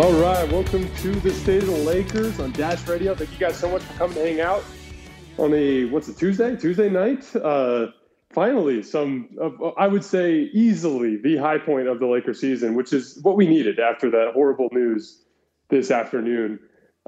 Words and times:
All 0.00 0.14
right, 0.14 0.50
welcome 0.50 0.88
to 0.96 1.12
the 1.20 1.30
State 1.30 1.62
of 1.62 1.68
the 1.68 1.76
Lakers 1.76 2.40
on 2.40 2.52
Dash 2.52 2.88
Radio. 2.88 3.14
Thank 3.14 3.32
you 3.32 3.38
guys 3.38 3.58
so 3.58 3.70
much 3.70 3.82
for 3.82 3.98
coming 3.98 4.16
to 4.16 4.22
hang 4.22 4.40
out 4.40 4.64
on 5.36 5.52
a 5.52 5.84
what's 5.84 6.08
it 6.08 6.16
Tuesday? 6.16 6.56
Tuesday 6.56 6.88
night. 6.88 7.36
Uh, 7.36 7.88
finally, 8.32 8.82
some 8.82 9.28
uh, 9.38 9.50
I 9.76 9.88
would 9.88 10.02
say 10.02 10.48
easily 10.54 11.18
the 11.18 11.36
high 11.36 11.58
point 11.58 11.86
of 11.86 12.00
the 12.00 12.06
Lakers 12.06 12.40
season, 12.40 12.76
which 12.76 12.94
is 12.94 13.18
what 13.20 13.36
we 13.36 13.46
needed 13.46 13.78
after 13.78 14.10
that 14.12 14.30
horrible 14.32 14.70
news 14.72 15.22
this 15.68 15.90
afternoon 15.90 16.60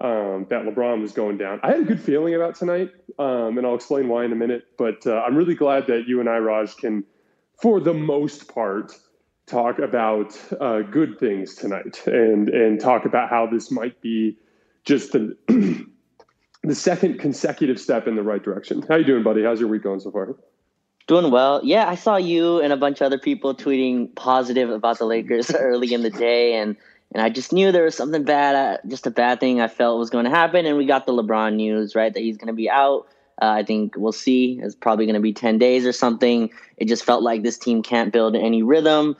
um, 0.02 0.46
that 0.50 0.64
LeBron 0.64 1.00
was 1.00 1.12
going 1.12 1.38
down. 1.38 1.60
I 1.62 1.68
had 1.68 1.80
a 1.80 1.84
good 1.84 2.00
feeling 2.00 2.34
about 2.34 2.56
tonight, 2.56 2.90
um, 3.18 3.56
and 3.56 3.66
I'll 3.66 3.74
explain 3.76 4.08
why 4.08 4.26
in 4.26 4.32
a 4.32 4.36
minute. 4.36 4.64
But 4.76 5.06
uh, 5.06 5.22
I'm 5.26 5.34
really 5.34 5.54
glad 5.54 5.86
that 5.86 6.08
you 6.08 6.20
and 6.20 6.28
I, 6.28 6.36
Raj, 6.36 6.76
can, 6.76 7.04
for 7.58 7.80
the 7.80 7.94
most 7.94 8.52
part 8.52 8.92
talk 9.52 9.78
about 9.78 10.34
uh, 10.60 10.80
good 10.80 11.18
things 11.20 11.54
tonight 11.54 12.02
and 12.06 12.48
and 12.48 12.80
talk 12.80 13.04
about 13.04 13.28
how 13.28 13.46
this 13.46 13.70
might 13.70 14.00
be 14.00 14.36
just 14.84 15.12
the 15.12 15.36
the 16.62 16.74
second 16.74 17.18
consecutive 17.18 17.78
step 17.78 18.08
in 18.08 18.16
the 18.16 18.22
right 18.22 18.42
direction. 18.42 18.82
How 18.88 18.96
you 18.96 19.04
doing, 19.04 19.22
buddy? 19.22 19.44
How's 19.44 19.60
your 19.60 19.68
week 19.68 19.82
going 19.82 20.00
so 20.00 20.10
far? 20.10 20.34
Doing 21.06 21.30
well. 21.30 21.60
Yeah, 21.64 21.86
I 21.88 21.96
saw 21.96 22.16
you 22.16 22.60
and 22.60 22.72
a 22.72 22.76
bunch 22.76 23.00
of 23.00 23.06
other 23.06 23.18
people 23.18 23.54
tweeting 23.54 24.14
positive 24.14 24.70
about 24.70 24.98
the 24.98 25.04
Lakers 25.04 25.50
early 25.54 25.92
in 25.92 26.02
the 26.02 26.10
day, 26.10 26.54
and 26.54 26.76
and 27.12 27.22
I 27.22 27.28
just 27.28 27.52
knew 27.52 27.72
there 27.72 27.84
was 27.84 27.94
something 27.94 28.24
bad, 28.24 28.56
uh, 28.56 28.78
just 28.88 29.06
a 29.06 29.10
bad 29.10 29.38
thing 29.38 29.60
I 29.60 29.68
felt 29.68 29.98
was 29.98 30.08
going 30.08 30.24
to 30.24 30.30
happen. 30.30 30.64
And 30.64 30.78
we 30.78 30.86
got 30.86 31.04
the 31.04 31.12
LeBron 31.12 31.56
news, 31.56 31.94
right, 31.94 32.14
that 32.14 32.20
he's 32.20 32.38
going 32.38 32.46
to 32.46 32.54
be 32.54 32.70
out. 32.70 33.06
Uh, 33.40 33.50
I 33.50 33.64
think 33.64 33.96
we'll 33.98 34.12
see. 34.12 34.60
It's 34.62 34.74
probably 34.74 35.04
going 35.04 35.14
to 35.14 35.20
be 35.20 35.34
ten 35.34 35.58
days 35.58 35.84
or 35.84 35.92
something. 35.92 36.50
It 36.78 36.86
just 36.86 37.04
felt 37.04 37.22
like 37.22 37.42
this 37.42 37.58
team 37.58 37.82
can't 37.82 38.12
build 38.12 38.34
any 38.34 38.62
rhythm 38.62 39.16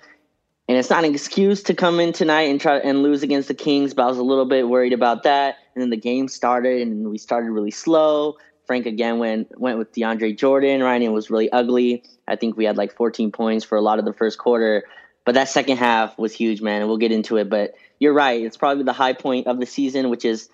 and 0.73 0.79
it's 0.79 0.89
not 0.89 1.05
an 1.05 1.13
excuse 1.13 1.63
to 1.65 1.75
come 1.75 2.01
in 2.01 2.15
tonight 2.15 2.49
and 2.49 2.59
try 2.59 2.79
and 2.79 3.03
lose 3.03 3.23
against 3.23 3.49
the 3.49 3.53
Kings, 3.55 3.93
but 3.93 4.05
I 4.05 4.07
was 4.07 4.17
a 4.17 4.23
little 4.23 4.47
bit 4.47 4.67
worried 4.67 4.95
about 4.95 5.25
that. 5.25 5.59
And 5.75 5.83
then 5.83 5.91
the 5.91 5.99
game 5.99 6.29
started, 6.29 6.81
and 6.81 7.11
we 7.11 7.19
started 7.19 7.51
really 7.51 7.71
slow. 7.71 8.39
Frank 8.65 8.87
again 8.87 9.19
went 9.19 9.61
went 9.61 9.77
with 9.77 9.93
DeAndre 9.93 10.35
Jordan? 10.35 10.81
And 10.81 11.05
it 11.05 11.11
was 11.11 11.29
really 11.29 11.53
ugly. 11.53 12.05
I 12.27 12.37
think 12.37 12.57
we 12.57 12.65
had 12.65 12.79
like 12.79 12.97
14 12.97 13.33
points 13.33 13.67
for 13.67 13.77
a 13.77 13.83
lot 13.83 13.99
of 13.99 14.07
the 14.07 14.15
first 14.15 14.39
quarter, 14.39 14.85
but 15.27 15.35
that 15.35 15.51
second 15.51 15.77
half 15.77 16.17
was 16.17 16.33
huge, 16.33 16.63
man. 16.63 16.81
And 16.81 16.89
we'll 16.89 16.97
get 16.97 17.13
into 17.13 17.37
it. 17.37 17.51
But 17.51 17.75
you're 17.99 18.15
right; 18.15 18.43
it's 18.43 18.57
probably 18.57 18.85
the 18.85 18.95
high 18.95 19.13
point 19.13 19.49
of 19.49 19.61
the 19.61 19.67
season, 19.67 20.09
which 20.09 20.25
is 20.25 20.49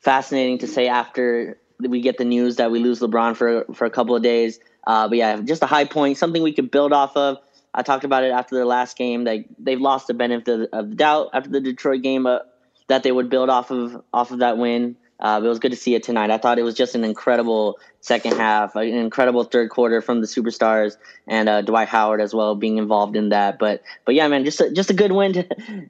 fascinating 0.00 0.58
to 0.58 0.66
say 0.66 0.88
after 0.88 1.56
we 1.80 2.02
get 2.02 2.18
the 2.18 2.26
news 2.26 2.56
that 2.56 2.70
we 2.70 2.78
lose 2.78 3.00
LeBron 3.00 3.36
for 3.36 3.64
for 3.72 3.86
a 3.86 3.90
couple 3.90 4.14
of 4.14 4.22
days. 4.22 4.60
Uh, 4.86 5.08
but 5.08 5.16
yeah, 5.16 5.40
just 5.40 5.62
a 5.62 5.66
high 5.66 5.86
point, 5.86 6.18
something 6.18 6.42
we 6.42 6.52
could 6.52 6.70
build 6.70 6.92
off 6.92 7.16
of. 7.16 7.38
I 7.74 7.82
talked 7.82 8.04
about 8.04 8.24
it 8.24 8.32
after 8.32 8.54
their 8.54 8.66
last 8.66 8.96
game. 8.96 9.24
They 9.24 9.46
they've 9.58 9.80
lost 9.80 10.06
the 10.06 10.14
benefit 10.14 10.68
of 10.72 10.90
the 10.90 10.96
doubt 10.96 11.30
after 11.32 11.50
the 11.50 11.60
Detroit 11.60 12.02
game, 12.02 12.26
uh, 12.26 12.40
that 12.88 13.02
they 13.02 13.12
would 13.12 13.30
build 13.30 13.48
off 13.48 13.70
of 13.70 14.02
off 14.12 14.30
of 14.30 14.40
that 14.40 14.58
win. 14.58 14.96
Uh, 15.18 15.40
it 15.42 15.46
was 15.46 15.60
good 15.60 15.70
to 15.70 15.76
see 15.76 15.94
it 15.94 16.02
tonight. 16.02 16.32
I 16.32 16.38
thought 16.38 16.58
it 16.58 16.64
was 16.64 16.74
just 16.74 16.96
an 16.96 17.04
incredible 17.04 17.78
second 18.00 18.36
half, 18.36 18.74
an 18.74 18.88
incredible 18.88 19.44
third 19.44 19.70
quarter 19.70 20.02
from 20.02 20.20
the 20.20 20.26
superstars 20.26 20.96
and 21.28 21.48
uh, 21.48 21.62
Dwight 21.62 21.86
Howard 21.86 22.20
as 22.20 22.34
well 22.34 22.56
being 22.56 22.76
involved 22.76 23.14
in 23.14 23.28
that. 23.28 23.56
But 23.60 23.82
but 24.04 24.16
yeah, 24.16 24.26
man, 24.26 24.44
just 24.44 24.60
a, 24.60 24.72
just 24.72 24.90
a 24.90 24.94
good 24.94 25.12
win. 25.12 25.32
To, 25.32 25.46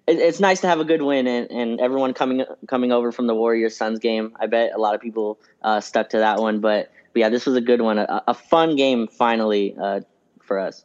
it's 0.07 0.39
nice 0.39 0.61
to 0.61 0.69
have 0.69 0.81
a 0.81 0.85
good 0.85 1.01
win 1.01 1.27
and, 1.27 1.51
and 1.51 1.81
everyone 1.81 2.13
coming 2.13 2.45
coming 2.69 2.93
over 2.93 3.11
from 3.11 3.27
the 3.27 3.35
Warriors 3.35 3.75
Suns 3.75 3.99
game. 3.99 4.37
I 4.39 4.47
bet 4.47 4.73
a 4.75 4.79
lot 4.79 4.95
of 4.95 5.01
people 5.01 5.39
uh, 5.63 5.81
stuck 5.81 6.11
to 6.11 6.19
that 6.19 6.39
one. 6.39 6.61
But, 6.61 6.93
but 7.15 7.21
yeah, 7.21 7.31
this 7.31 7.47
was 7.47 7.57
a 7.57 7.63
good 7.63 7.81
one, 7.81 7.99
a, 7.99 8.23
a 8.29 8.35
fun 8.35 8.77
game 8.77 9.09
finally 9.09 9.75
uh, 9.81 10.03
for 10.43 10.59
us 10.59 10.85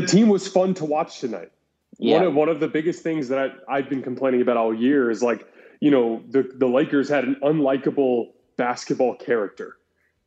the 0.00 0.06
team 0.06 0.28
was 0.28 0.46
fun 0.46 0.74
to 0.74 0.84
watch 0.84 1.20
tonight. 1.20 1.50
Yeah. 1.98 2.18
One 2.18 2.26
of 2.26 2.34
one 2.34 2.48
of 2.48 2.60
the 2.60 2.68
biggest 2.68 3.02
things 3.02 3.28
that 3.28 3.38
I, 3.38 3.76
I've 3.76 3.88
been 3.88 4.02
complaining 4.02 4.42
about 4.42 4.56
all 4.56 4.74
year 4.74 5.10
is 5.10 5.22
like, 5.22 5.46
you 5.80 5.90
know, 5.90 6.22
the 6.28 6.42
the 6.42 6.66
Lakers 6.66 7.08
had 7.08 7.24
an 7.24 7.36
unlikable 7.42 8.32
basketball 8.56 9.14
character. 9.16 9.76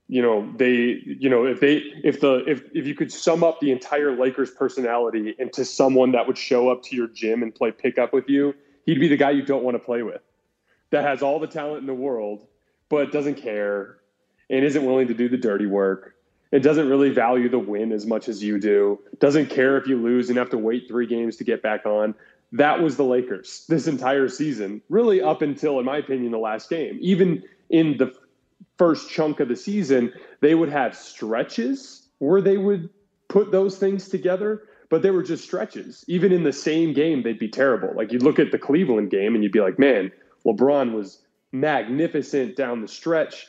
You 0.07 0.23
know, 0.23 0.51
they, 0.57 1.03
you 1.05 1.29
know, 1.29 1.45
if 1.45 1.59
they, 1.59 1.83
if 2.03 2.19
the, 2.19 2.43
if 2.47 2.63
if 2.73 2.87
you 2.87 2.95
could 2.95 3.11
sum 3.11 3.43
up 3.43 3.59
the 3.59 3.71
entire 3.71 4.17
Lakers 4.17 4.49
personality 4.49 5.35
into 5.37 5.63
someone 5.63 6.13
that 6.13 6.25
would 6.25 6.37
show 6.37 6.69
up 6.69 6.81
to 6.83 6.95
your 6.95 7.07
gym 7.07 7.43
and 7.43 7.53
play 7.53 7.71
pickup 7.71 8.11
with 8.11 8.27
you, 8.27 8.55
he'd 8.87 8.99
be 8.99 9.07
the 9.07 9.17
guy 9.17 9.29
you 9.29 9.43
don't 9.43 9.63
want 9.63 9.75
to 9.75 9.79
play 9.79 10.01
with. 10.01 10.21
That 10.89 11.03
has 11.03 11.21
all 11.21 11.39
the 11.39 11.45
talent 11.45 11.81
in 11.81 11.85
the 11.85 11.93
world, 11.93 12.47
but 12.89 13.11
doesn't 13.11 13.35
care 13.35 13.99
and 14.49 14.65
isn't 14.65 14.83
willing 14.83 15.07
to 15.09 15.13
do 15.13 15.29
the 15.29 15.37
dirty 15.37 15.67
work 15.67 16.15
it 16.51 16.59
doesn't 16.59 16.89
really 16.89 17.09
value 17.09 17.49
the 17.49 17.59
win 17.59 17.91
as 17.91 18.05
much 18.05 18.27
as 18.27 18.43
you 18.43 18.59
do. 18.59 18.99
Doesn't 19.19 19.49
care 19.49 19.77
if 19.77 19.87
you 19.87 20.01
lose 20.01 20.29
and 20.29 20.37
have 20.37 20.49
to 20.49 20.57
wait 20.57 20.87
three 20.87 21.05
games 21.05 21.35
to 21.37 21.43
get 21.43 21.61
back 21.61 21.85
on. 21.85 22.15
That 22.51 22.81
was 22.81 22.97
the 22.97 23.03
Lakers 23.03 23.65
this 23.69 23.87
entire 23.87 24.27
season, 24.27 24.81
really 24.89 25.21
up 25.21 25.43
until, 25.43 25.77
in 25.79 25.85
my 25.85 25.97
opinion, 25.97 26.31
the 26.31 26.39
last 26.39 26.69
game. 26.69 26.97
Even 27.01 27.43
in 27.69 27.97
the 27.97 28.11
first 28.77 29.09
chunk 29.11 29.39
of 29.39 29.47
the 29.47 29.55
season, 29.55 30.11
they 30.41 30.55
would 30.55 30.69
have 30.69 30.95
stretches 30.95 32.07
where 32.17 32.41
they 32.41 32.57
would 32.57 32.89
put 33.27 33.51
those 33.51 33.77
things 33.77 34.09
together, 34.09 34.63
but 34.89 35.03
they 35.03 35.11
were 35.11 35.21
just 35.21 35.43
stretches. 35.43 36.03
Even 36.07 36.31
in 36.31 36.43
the 36.43 36.53
same 36.53 36.93
game, 36.93 37.21
they'd 37.21 37.37
be 37.37 37.47
terrible. 37.47 37.93
Like 37.95 38.11
you'd 38.11 38.23
look 38.23 38.39
at 38.39 38.51
the 38.51 38.57
Cleveland 38.57 39.11
game 39.11 39.35
and 39.35 39.43
you'd 39.43 39.51
be 39.51 39.61
like, 39.61 39.77
man, 39.77 40.11
LeBron 40.45 40.93
was 40.93 41.21
magnificent 41.51 42.55
down 42.55 42.81
the 42.81 42.87
stretch 42.87 43.45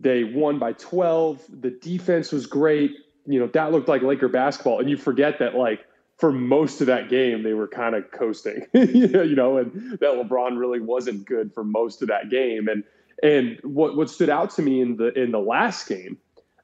they 0.00 0.24
won 0.24 0.58
by 0.58 0.72
12. 0.72 1.44
The 1.60 1.70
defense 1.70 2.32
was 2.32 2.46
great. 2.46 2.92
You 3.26 3.38
know, 3.38 3.46
that 3.48 3.70
looked 3.70 3.88
like 3.88 4.02
Laker 4.02 4.28
basketball. 4.28 4.80
And 4.80 4.88
you 4.88 4.96
forget 4.96 5.38
that, 5.38 5.54
like, 5.54 5.84
for 6.18 6.32
most 6.32 6.80
of 6.80 6.86
that 6.86 7.08
game, 7.08 7.42
they 7.42 7.54
were 7.54 7.68
kind 7.68 7.94
of 7.94 8.10
coasting, 8.10 8.66
you 8.74 9.34
know, 9.34 9.58
and 9.58 9.98
that 10.00 10.14
LeBron 10.14 10.58
really 10.58 10.80
wasn't 10.80 11.24
good 11.24 11.52
for 11.54 11.64
most 11.64 12.02
of 12.02 12.08
that 12.08 12.30
game. 12.30 12.68
And 12.68 12.84
and 13.22 13.58
what 13.62 13.96
what 13.96 14.10
stood 14.10 14.30
out 14.30 14.50
to 14.50 14.62
me 14.62 14.80
in 14.80 14.96
the 14.96 15.18
in 15.18 15.30
the 15.30 15.40
last 15.40 15.88
game 15.88 16.18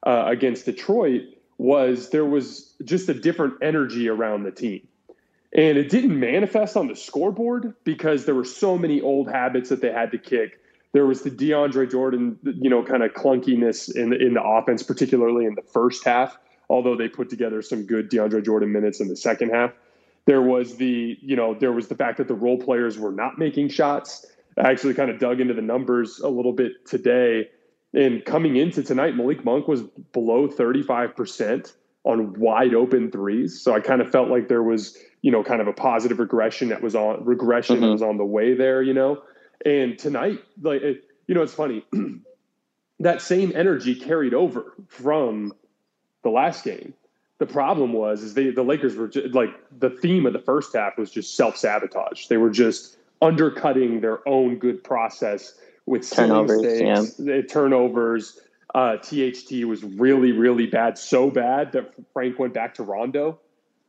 uh, 0.07 0.25
against 0.27 0.67
Detroit 0.67 1.23
was 1.59 2.11
there 2.11 2.25
was 2.25 2.75
just 2.85 3.09
a 3.09 3.15
different 3.15 3.55
energy 3.63 4.09
around 4.09 4.45
the 4.45 4.51
team. 4.51 4.87
And 5.55 5.79
it 5.79 5.89
didn't 5.89 6.19
manifest 6.19 6.77
on 6.77 6.89
the 6.89 6.97
scoreboard 6.97 7.75
because 7.85 8.27
there 8.27 8.35
were 8.35 8.45
so 8.45 8.77
many 8.77 9.01
old 9.01 9.31
habits 9.31 9.71
that 9.71 9.81
they 9.81 9.91
had 9.91 10.11
to 10.11 10.19
kick 10.19 10.61
there 10.97 11.05
was 11.05 11.21
the 11.21 11.31
DeAndre 11.31 11.91
Jordan, 11.91 12.39
you 12.43 12.71
know, 12.71 12.83
kind 12.83 13.03
of 13.03 13.13
clunkiness 13.13 13.95
in 13.95 14.09
the, 14.09 14.17
in 14.17 14.33
the 14.33 14.43
offense, 14.43 14.83
particularly 14.83 15.45
in 15.45 15.55
the 15.55 15.61
first 15.61 16.03
half. 16.07 16.39
Although 16.71 16.97
they 16.97 17.07
put 17.07 17.29
together 17.29 17.61
some 17.61 17.85
good 17.85 18.11
DeAndre 18.11 18.43
Jordan 18.43 18.73
minutes 18.73 18.99
in 18.99 19.09
the 19.09 19.15
second 19.15 19.51
half, 19.51 19.73
there 20.25 20.41
was 20.41 20.77
the 20.77 21.19
you 21.21 21.37
know 21.37 21.53
there 21.53 21.73
was 21.73 21.89
the 21.89 21.95
fact 21.95 22.17
that 22.17 22.29
the 22.29 22.35
role 22.35 22.59
players 22.59 22.99
were 22.99 23.13
not 23.13 23.37
making 23.39 23.69
shots. 23.69 24.25
I 24.57 24.71
actually 24.71 24.95
kind 24.95 25.11
of 25.11 25.19
dug 25.19 25.39
into 25.39 25.53
the 25.53 25.61
numbers 25.61 26.19
a 26.21 26.31
little 26.31 26.55
bit 26.55 26.87
today, 26.87 27.51
and 27.93 28.25
coming 28.25 28.57
into 28.57 28.83
tonight, 28.83 29.17
Malik 29.17 29.45
Monk 29.45 29.69
was 29.69 29.83
below 30.15 30.49
thirty 30.49 30.83
five 30.83 31.15
percent 31.15 31.75
on 32.05 32.33
wide 32.41 32.73
open 32.73 33.11
threes. 33.11 33.61
So 33.61 33.75
I 33.75 33.81
kind 33.81 34.01
of 34.01 34.11
felt 34.11 34.31
like 34.31 34.49
there 34.49 34.63
was 34.63 34.97
you 35.21 35.31
know 35.31 35.45
kind 35.45 35.61
of 35.61 35.69
a 35.69 35.75
positive 35.75 36.21
regression 36.21 36.71
that 36.71 36.81
was 36.81 36.95
on 36.95 37.23
regression 37.23 37.77
mm-hmm. 37.77 37.85
that 37.85 37.93
was 37.93 38.03
on 38.03 38.17
the 38.17 38.25
way 38.25 38.55
there. 38.55 38.81
You 38.81 38.95
know. 38.95 39.23
And 39.65 39.99
tonight, 39.99 40.43
like 40.61 40.83
it, 40.83 41.05
you 41.27 41.35
know, 41.35 41.43
it's 41.43 41.55
funny. 41.55 41.85
that 43.01 43.23
same 43.23 43.53
energy 43.55 43.95
carried 43.95 44.35
over 44.35 44.75
from 44.89 45.53
the 46.23 46.31
last 46.31 46.65
game. 46.65 46.95
The 47.39 47.47
problem 47.47 47.93
was 47.93 48.23
is 48.23 48.35
they 48.35 48.51
the 48.51 48.63
Lakers 48.63 48.97
were 48.97 49.09
just, 49.09 49.35
like 49.35 49.51
the 49.79 49.91
theme 49.91 50.25
of 50.27 50.33
the 50.33 50.39
first 50.39 50.75
half 50.75 50.97
was 50.97 51.11
just 51.11 51.37
self 51.37 51.57
sabotage. 51.57 52.27
They 52.29 52.39
were 52.39 52.51
just 52.51 52.97
undercutting 53.21 54.01
their 54.01 54.27
own 54.27 54.57
good 54.57 54.83
process 54.83 55.55
with 55.85 56.11
turnovers, 56.11 56.63
mistakes, 56.63 57.15
yeah. 57.19 57.43
turnovers. 57.43 58.41
Uh, 58.75 58.97
THT 58.97 59.65
was 59.67 59.85
really 59.85 60.33
really 60.33 60.67
bad, 60.67 60.97
so 60.97 61.31
bad 61.31 61.73
that 61.73 61.93
Frank 62.13 62.39
went 62.39 62.55
back 62.55 62.75
to 62.75 62.83
Rondo, 62.83 63.39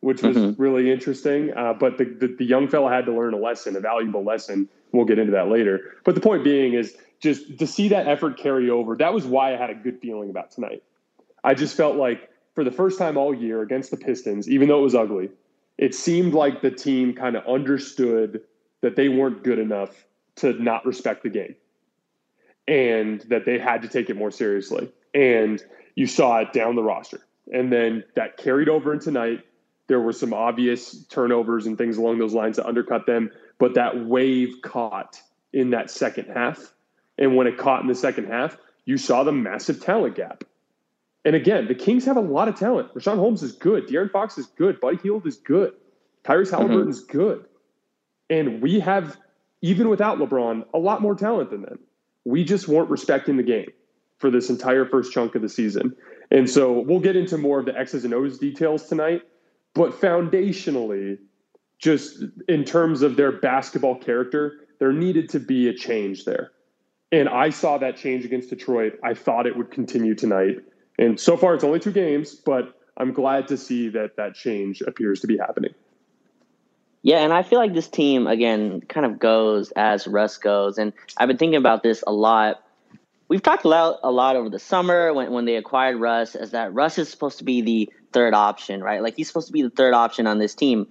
which 0.01 0.21
was 0.21 0.35
mm-hmm. 0.35 0.61
really 0.61 0.91
interesting. 0.91 1.53
Uh, 1.55 1.73
but 1.73 1.97
the, 1.97 2.05
the 2.05 2.27
the 2.27 2.45
young 2.45 2.67
fella 2.67 2.91
had 2.91 3.05
to 3.05 3.13
learn 3.13 3.33
a 3.33 3.37
lesson, 3.37 3.77
a 3.77 3.79
valuable 3.79 4.23
lesson 4.23 4.67
We'll 4.91 5.05
get 5.05 5.19
into 5.19 5.33
that 5.33 5.49
later. 5.49 5.95
But 6.03 6.15
the 6.15 6.21
point 6.21 6.43
being 6.43 6.73
is 6.73 6.95
just 7.19 7.59
to 7.59 7.67
see 7.67 7.89
that 7.89 8.07
effort 8.07 8.37
carry 8.37 8.69
over. 8.69 8.95
That 8.95 9.13
was 9.13 9.25
why 9.25 9.53
I 9.53 9.57
had 9.57 9.69
a 9.69 9.75
good 9.75 9.99
feeling 9.99 10.29
about 10.29 10.51
tonight. 10.51 10.83
I 11.43 11.53
just 11.53 11.75
felt 11.75 11.95
like 11.95 12.29
for 12.55 12.63
the 12.63 12.71
first 12.71 12.97
time 12.97 13.17
all 13.17 13.33
year 13.33 13.61
against 13.61 13.91
the 13.91 13.97
Pistons, 13.97 14.49
even 14.49 14.67
though 14.67 14.79
it 14.79 14.83
was 14.83 14.95
ugly, 14.95 15.29
it 15.77 15.93
seemed 15.93 16.33
like 16.33 16.61
the 16.61 16.71
team 16.71 17.13
kind 17.13 17.35
of 17.35 17.45
understood 17.47 18.41
that 18.81 18.95
they 18.95 19.09
weren't 19.09 19.43
good 19.43 19.59
enough 19.59 20.05
to 20.37 20.53
not 20.53 20.85
respect 20.85 21.23
the 21.23 21.29
game 21.29 21.55
and 22.67 23.21
that 23.29 23.45
they 23.45 23.57
had 23.57 23.81
to 23.81 23.87
take 23.87 24.09
it 24.09 24.15
more 24.15 24.31
seriously. 24.31 24.91
And 25.13 25.63
you 25.95 26.07
saw 26.07 26.39
it 26.39 26.53
down 26.53 26.75
the 26.75 26.83
roster. 26.83 27.21
And 27.51 27.71
then 27.71 28.03
that 28.15 28.37
carried 28.37 28.69
over 28.69 28.93
into 28.93 29.05
tonight. 29.05 29.43
There 29.87 30.01
were 30.01 30.13
some 30.13 30.33
obvious 30.33 31.05
turnovers 31.05 31.65
and 31.65 31.77
things 31.77 31.97
along 31.97 32.19
those 32.19 32.33
lines 32.33 32.57
that 32.57 32.67
undercut 32.67 33.05
them 33.05 33.31
but 33.59 33.75
that 33.75 34.05
wave 34.05 34.61
caught 34.61 35.21
in 35.53 35.71
that 35.71 35.89
second 35.89 36.25
half. 36.33 36.73
And 37.17 37.35
when 37.35 37.47
it 37.47 37.57
caught 37.57 37.81
in 37.81 37.87
the 37.87 37.95
second 37.95 38.27
half, 38.27 38.57
you 38.85 38.97
saw 38.97 39.23
the 39.23 39.31
massive 39.31 39.81
talent 39.81 40.15
gap. 40.15 40.43
And 41.25 41.35
again, 41.35 41.67
the 41.67 41.75
Kings 41.75 42.05
have 42.05 42.15
a 42.15 42.21
lot 42.21 42.47
of 42.47 42.55
talent. 42.55 42.93
Richaun 42.93 43.17
Holmes 43.17 43.43
is 43.43 43.51
good. 43.51 43.87
De'Aaron 43.87 44.11
Fox 44.11 44.37
is 44.37 44.45
good. 44.45 44.79
Buddy 44.79 44.97
Hield 44.97 45.25
is 45.25 45.37
good. 45.37 45.73
Tyrese 46.23 46.47
mm-hmm. 46.47 46.55
Halliburton 46.55 46.89
is 46.89 47.03
mm-hmm. 47.03 47.17
good. 47.17 47.45
And 48.29 48.61
we 48.61 48.79
have 48.79 49.17
even 49.61 49.89
without 49.89 50.19
LeBron, 50.19 50.65
a 50.73 50.77
lot 50.77 51.01
more 51.01 51.15
talent 51.15 51.49
than 51.49 51.61
them. 51.63 51.79
We 52.25 52.43
just 52.43 52.67
weren't 52.67 52.89
respecting 52.89 53.37
the 53.37 53.43
game 53.43 53.71
for 54.19 54.29
this 54.29 54.49
entire 54.49 54.85
first 54.85 55.11
chunk 55.11 55.35
of 55.35 55.41
the 55.41 55.49
season. 55.49 55.95
And 56.29 56.49
so 56.49 56.79
we'll 56.79 56.99
get 56.99 57.15
into 57.15 57.37
more 57.37 57.59
of 57.59 57.65
the 57.65 57.77
X's 57.77 58.03
and 58.03 58.13
O's 58.13 58.37
details 58.37 58.87
tonight. 58.87 59.21
But 59.73 59.93
foundationally, 59.99 61.19
just 61.79 62.23
in 62.47 62.63
terms 62.63 63.01
of 63.01 63.15
their 63.15 63.31
basketball 63.31 63.95
character, 63.95 64.67
there 64.79 64.91
needed 64.91 65.29
to 65.29 65.39
be 65.39 65.67
a 65.67 65.73
change 65.73 66.25
there. 66.25 66.51
And 67.11 67.29
I 67.29 67.49
saw 67.49 67.77
that 67.77 67.97
change 67.97 68.25
against 68.25 68.49
Detroit. 68.49 68.99
I 69.03 69.13
thought 69.13 69.45
it 69.45 69.55
would 69.55 69.71
continue 69.71 70.15
tonight. 70.15 70.57
And 70.99 71.19
so 71.19 71.37
far, 71.37 71.53
it's 71.55 71.63
only 71.63 71.79
two 71.79 71.91
games, 71.91 72.35
but 72.35 72.73
I'm 72.97 73.13
glad 73.13 73.47
to 73.49 73.57
see 73.57 73.89
that 73.89 74.17
that 74.17 74.35
change 74.35 74.81
appears 74.81 75.21
to 75.21 75.27
be 75.27 75.37
happening. 75.37 75.73
Yeah, 77.03 77.19
and 77.19 77.31
I 77.31 77.43
feel 77.43 77.59
like 77.59 77.73
this 77.73 77.87
team 77.87 78.27
again 78.27 78.81
kind 78.81 79.05
of 79.05 79.19
goes 79.19 79.71
as 79.71 80.07
Russ 80.07 80.37
goes, 80.37 80.77
and 80.77 80.91
I've 81.17 81.27
been 81.27 81.37
thinking 81.37 81.57
about 81.57 81.83
this 81.83 82.03
a 82.05 82.11
lot. 82.11 82.63
We've 83.29 83.41
talked 83.41 83.65
a 83.65 83.69
lot, 83.69 83.99
a 84.03 84.11
lot 84.11 84.35
over 84.35 84.49
the 84.49 84.59
summer 84.59 85.13
when 85.13 85.31
when 85.31 85.45
they 85.45 85.55
acquired 85.55 85.97
Russ, 85.97 86.35
as 86.35 86.51
that 86.51 86.73
Russ 86.73 86.97
is 86.97 87.07
supposed 87.07 87.37
to 87.37 87.43
be 87.43 87.61
the 87.61 87.89
third 88.11 88.33
option, 88.33 88.83
right? 88.83 89.01
Like 89.01 89.15
he's 89.15 89.27
supposed 89.27 89.47
to 89.47 89.53
be 89.53 89.61
the 89.61 89.69
third 89.69 89.93
option 89.93 90.27
on 90.27 90.39
this 90.39 90.55
team. 90.55 90.87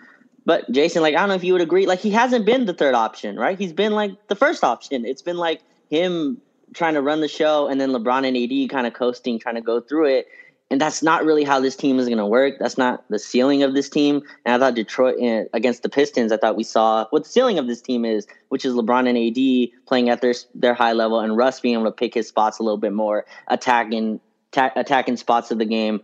But 0.46 0.70
Jason, 0.70 1.02
like 1.02 1.14
I 1.14 1.18
don't 1.18 1.28
know 1.28 1.34
if 1.34 1.44
you 1.44 1.52
would 1.52 1.62
agree, 1.62 1.86
like 1.86 1.98
he 1.98 2.10
hasn't 2.10 2.46
been 2.46 2.64
the 2.64 2.72
third 2.72 2.94
option, 2.94 3.36
right? 3.36 3.58
He's 3.58 3.74
been 3.74 3.92
like 3.92 4.28
the 4.28 4.36
first 4.36 4.64
option. 4.64 5.04
It's 5.04 5.22
been 5.22 5.36
like 5.36 5.60
him 5.90 6.40
trying 6.72 6.94
to 6.94 7.02
run 7.02 7.20
the 7.20 7.28
show, 7.28 7.68
and 7.68 7.78
then 7.80 7.90
LeBron 7.90 8.26
and 8.26 8.36
AD 8.36 8.70
kind 8.70 8.86
of 8.86 8.94
coasting, 8.94 9.38
trying 9.38 9.56
to 9.56 9.60
go 9.60 9.80
through 9.80 10.06
it 10.06 10.28
and 10.70 10.80
that's 10.80 11.02
not 11.02 11.24
really 11.24 11.44
how 11.44 11.60
this 11.60 11.76
team 11.76 11.98
is 11.98 12.06
going 12.06 12.18
to 12.18 12.26
work. 12.26 12.54
That's 12.58 12.76
not 12.76 13.04
the 13.08 13.18
ceiling 13.18 13.62
of 13.62 13.74
this 13.74 13.88
team. 13.88 14.22
And 14.44 14.54
I 14.54 14.58
thought 14.58 14.74
Detroit 14.74 15.16
eh, 15.20 15.44
against 15.52 15.82
the 15.82 15.88
Pistons, 15.88 16.32
I 16.32 16.36
thought 16.36 16.56
we 16.56 16.64
saw 16.64 17.06
what 17.10 17.22
the 17.22 17.28
ceiling 17.28 17.58
of 17.58 17.68
this 17.68 17.80
team 17.80 18.04
is, 18.04 18.26
which 18.48 18.64
is 18.64 18.74
LeBron 18.74 19.08
and 19.08 19.16
AD 19.16 19.86
playing 19.86 20.08
at 20.10 20.20
their 20.20 20.34
their 20.54 20.74
high 20.74 20.92
level, 20.92 21.20
and 21.20 21.36
Russ 21.36 21.60
being 21.60 21.74
able 21.74 21.84
to 21.84 21.92
pick 21.92 22.14
his 22.14 22.26
spots 22.26 22.58
a 22.58 22.62
little 22.62 22.78
bit 22.78 22.92
more, 22.92 23.26
attacking 23.46 24.20
ta- 24.50 24.72
attacking 24.74 25.16
spots 25.16 25.50
of 25.50 25.58
the 25.58 25.64
game. 25.64 26.02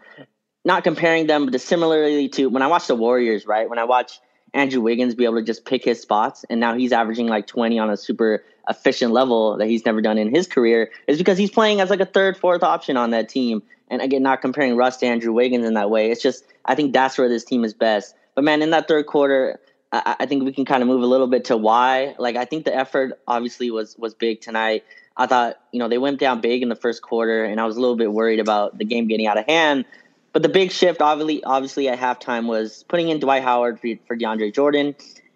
Not 0.64 0.84
comparing 0.84 1.26
them, 1.26 1.46
but 1.46 1.60
similarly 1.60 2.28
to 2.30 2.46
when 2.46 2.62
I 2.62 2.68
watch 2.68 2.86
the 2.86 2.94
Warriors, 2.94 3.46
right? 3.46 3.68
When 3.68 3.80
I 3.80 3.84
watch 3.84 4.20
Andrew 4.54 4.80
Wiggins 4.80 5.14
be 5.14 5.24
able 5.24 5.36
to 5.36 5.42
just 5.42 5.64
pick 5.64 5.84
his 5.84 6.00
spots, 6.00 6.44
and 6.50 6.60
now 6.60 6.74
he's 6.74 6.92
averaging 6.92 7.26
like 7.26 7.46
20 7.46 7.78
on 7.78 7.90
a 7.90 7.96
super 7.96 8.44
efficient 8.68 9.12
level 9.12 9.56
that 9.56 9.66
he's 9.66 9.84
never 9.84 10.00
done 10.00 10.18
in 10.18 10.34
his 10.34 10.46
career, 10.46 10.90
is 11.06 11.18
because 11.18 11.38
he's 11.38 11.50
playing 11.50 11.80
as 11.80 11.90
like 11.90 12.00
a 12.00 12.06
third, 12.06 12.36
fourth 12.36 12.62
option 12.62 12.96
on 12.96 13.10
that 13.10 13.28
team 13.28 13.62
and 13.92 14.00
again, 14.00 14.22
not 14.22 14.40
comparing 14.40 14.74
Russ 14.74 14.96
to 14.98 15.06
Andrew 15.06 15.34
Wiggins 15.34 15.66
in 15.66 15.74
that 15.74 15.90
way. 15.90 16.10
It's 16.10 16.22
just 16.22 16.46
I 16.64 16.74
think 16.74 16.94
that's 16.94 17.18
where 17.18 17.28
this 17.28 17.44
team 17.44 17.62
is 17.62 17.74
best. 17.74 18.16
But 18.34 18.42
man, 18.42 18.62
in 18.62 18.70
that 18.70 18.88
third 18.88 19.06
quarter, 19.06 19.60
I, 19.92 20.16
I 20.20 20.26
think 20.26 20.44
we 20.44 20.52
can 20.52 20.64
kind 20.64 20.82
of 20.82 20.88
move 20.88 21.02
a 21.02 21.06
little 21.06 21.26
bit 21.26 21.44
to 21.46 21.58
why. 21.58 22.14
Like 22.18 22.36
I 22.36 22.46
think 22.46 22.64
the 22.64 22.74
effort 22.74 23.20
obviously 23.28 23.70
was 23.70 23.96
was 23.98 24.14
big 24.14 24.40
tonight. 24.40 24.84
I 25.18 25.26
thought 25.26 25.60
you 25.72 25.78
know 25.78 25.88
they 25.88 25.98
went 25.98 26.18
down 26.18 26.40
big 26.40 26.62
in 26.62 26.70
the 26.70 26.74
first 26.74 27.02
quarter, 27.02 27.44
and 27.44 27.60
I 27.60 27.66
was 27.66 27.76
a 27.76 27.80
little 27.80 27.96
bit 27.96 28.12
worried 28.12 28.40
about 28.40 28.78
the 28.78 28.86
game 28.86 29.08
getting 29.08 29.26
out 29.26 29.36
of 29.36 29.44
hand. 29.44 29.84
But 30.32 30.42
the 30.42 30.48
big 30.48 30.72
shift, 30.72 31.02
obviously, 31.02 31.44
obviously 31.44 31.88
at 31.88 31.98
halftime, 31.98 32.46
was 32.46 32.84
putting 32.88 33.08
in 33.08 33.20
Dwight 33.20 33.42
Howard 33.42 33.78
for, 33.80 34.16
DeAndre 34.16 34.54
Jordan. 34.54 34.94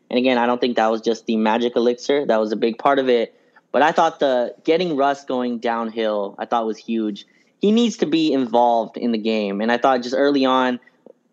And 0.08 0.19
again, 0.19 0.38
I 0.38 0.46
don't 0.46 0.60
think 0.60 0.76
that 0.76 0.90
was 0.90 1.00
just 1.00 1.26
the 1.26 1.37
magic 1.37 1.76
elixir; 1.76 2.25
that 2.26 2.40
was 2.40 2.52
a 2.52 2.56
big 2.56 2.78
part 2.78 2.98
of 2.98 3.08
it. 3.08 3.34
But 3.72 3.82
I 3.82 3.93
thought 3.93 4.20
the 4.20 4.54
getting 4.64 4.96
Russ 4.96 5.25
going 5.25 5.58
downhill, 5.58 6.34
I 6.38 6.46
thought 6.46 6.66
was 6.66 6.78
huge 6.78 7.26
he 7.60 7.72
needs 7.72 7.96
to 7.98 8.06
be 8.06 8.32
involved 8.32 8.96
in 8.96 9.12
the 9.12 9.19
game. 9.19 9.60
And 9.60 9.72
I 9.72 9.78
thought 9.78 10.02
just 10.02 10.14
early 10.14 10.44
on, 10.44 10.78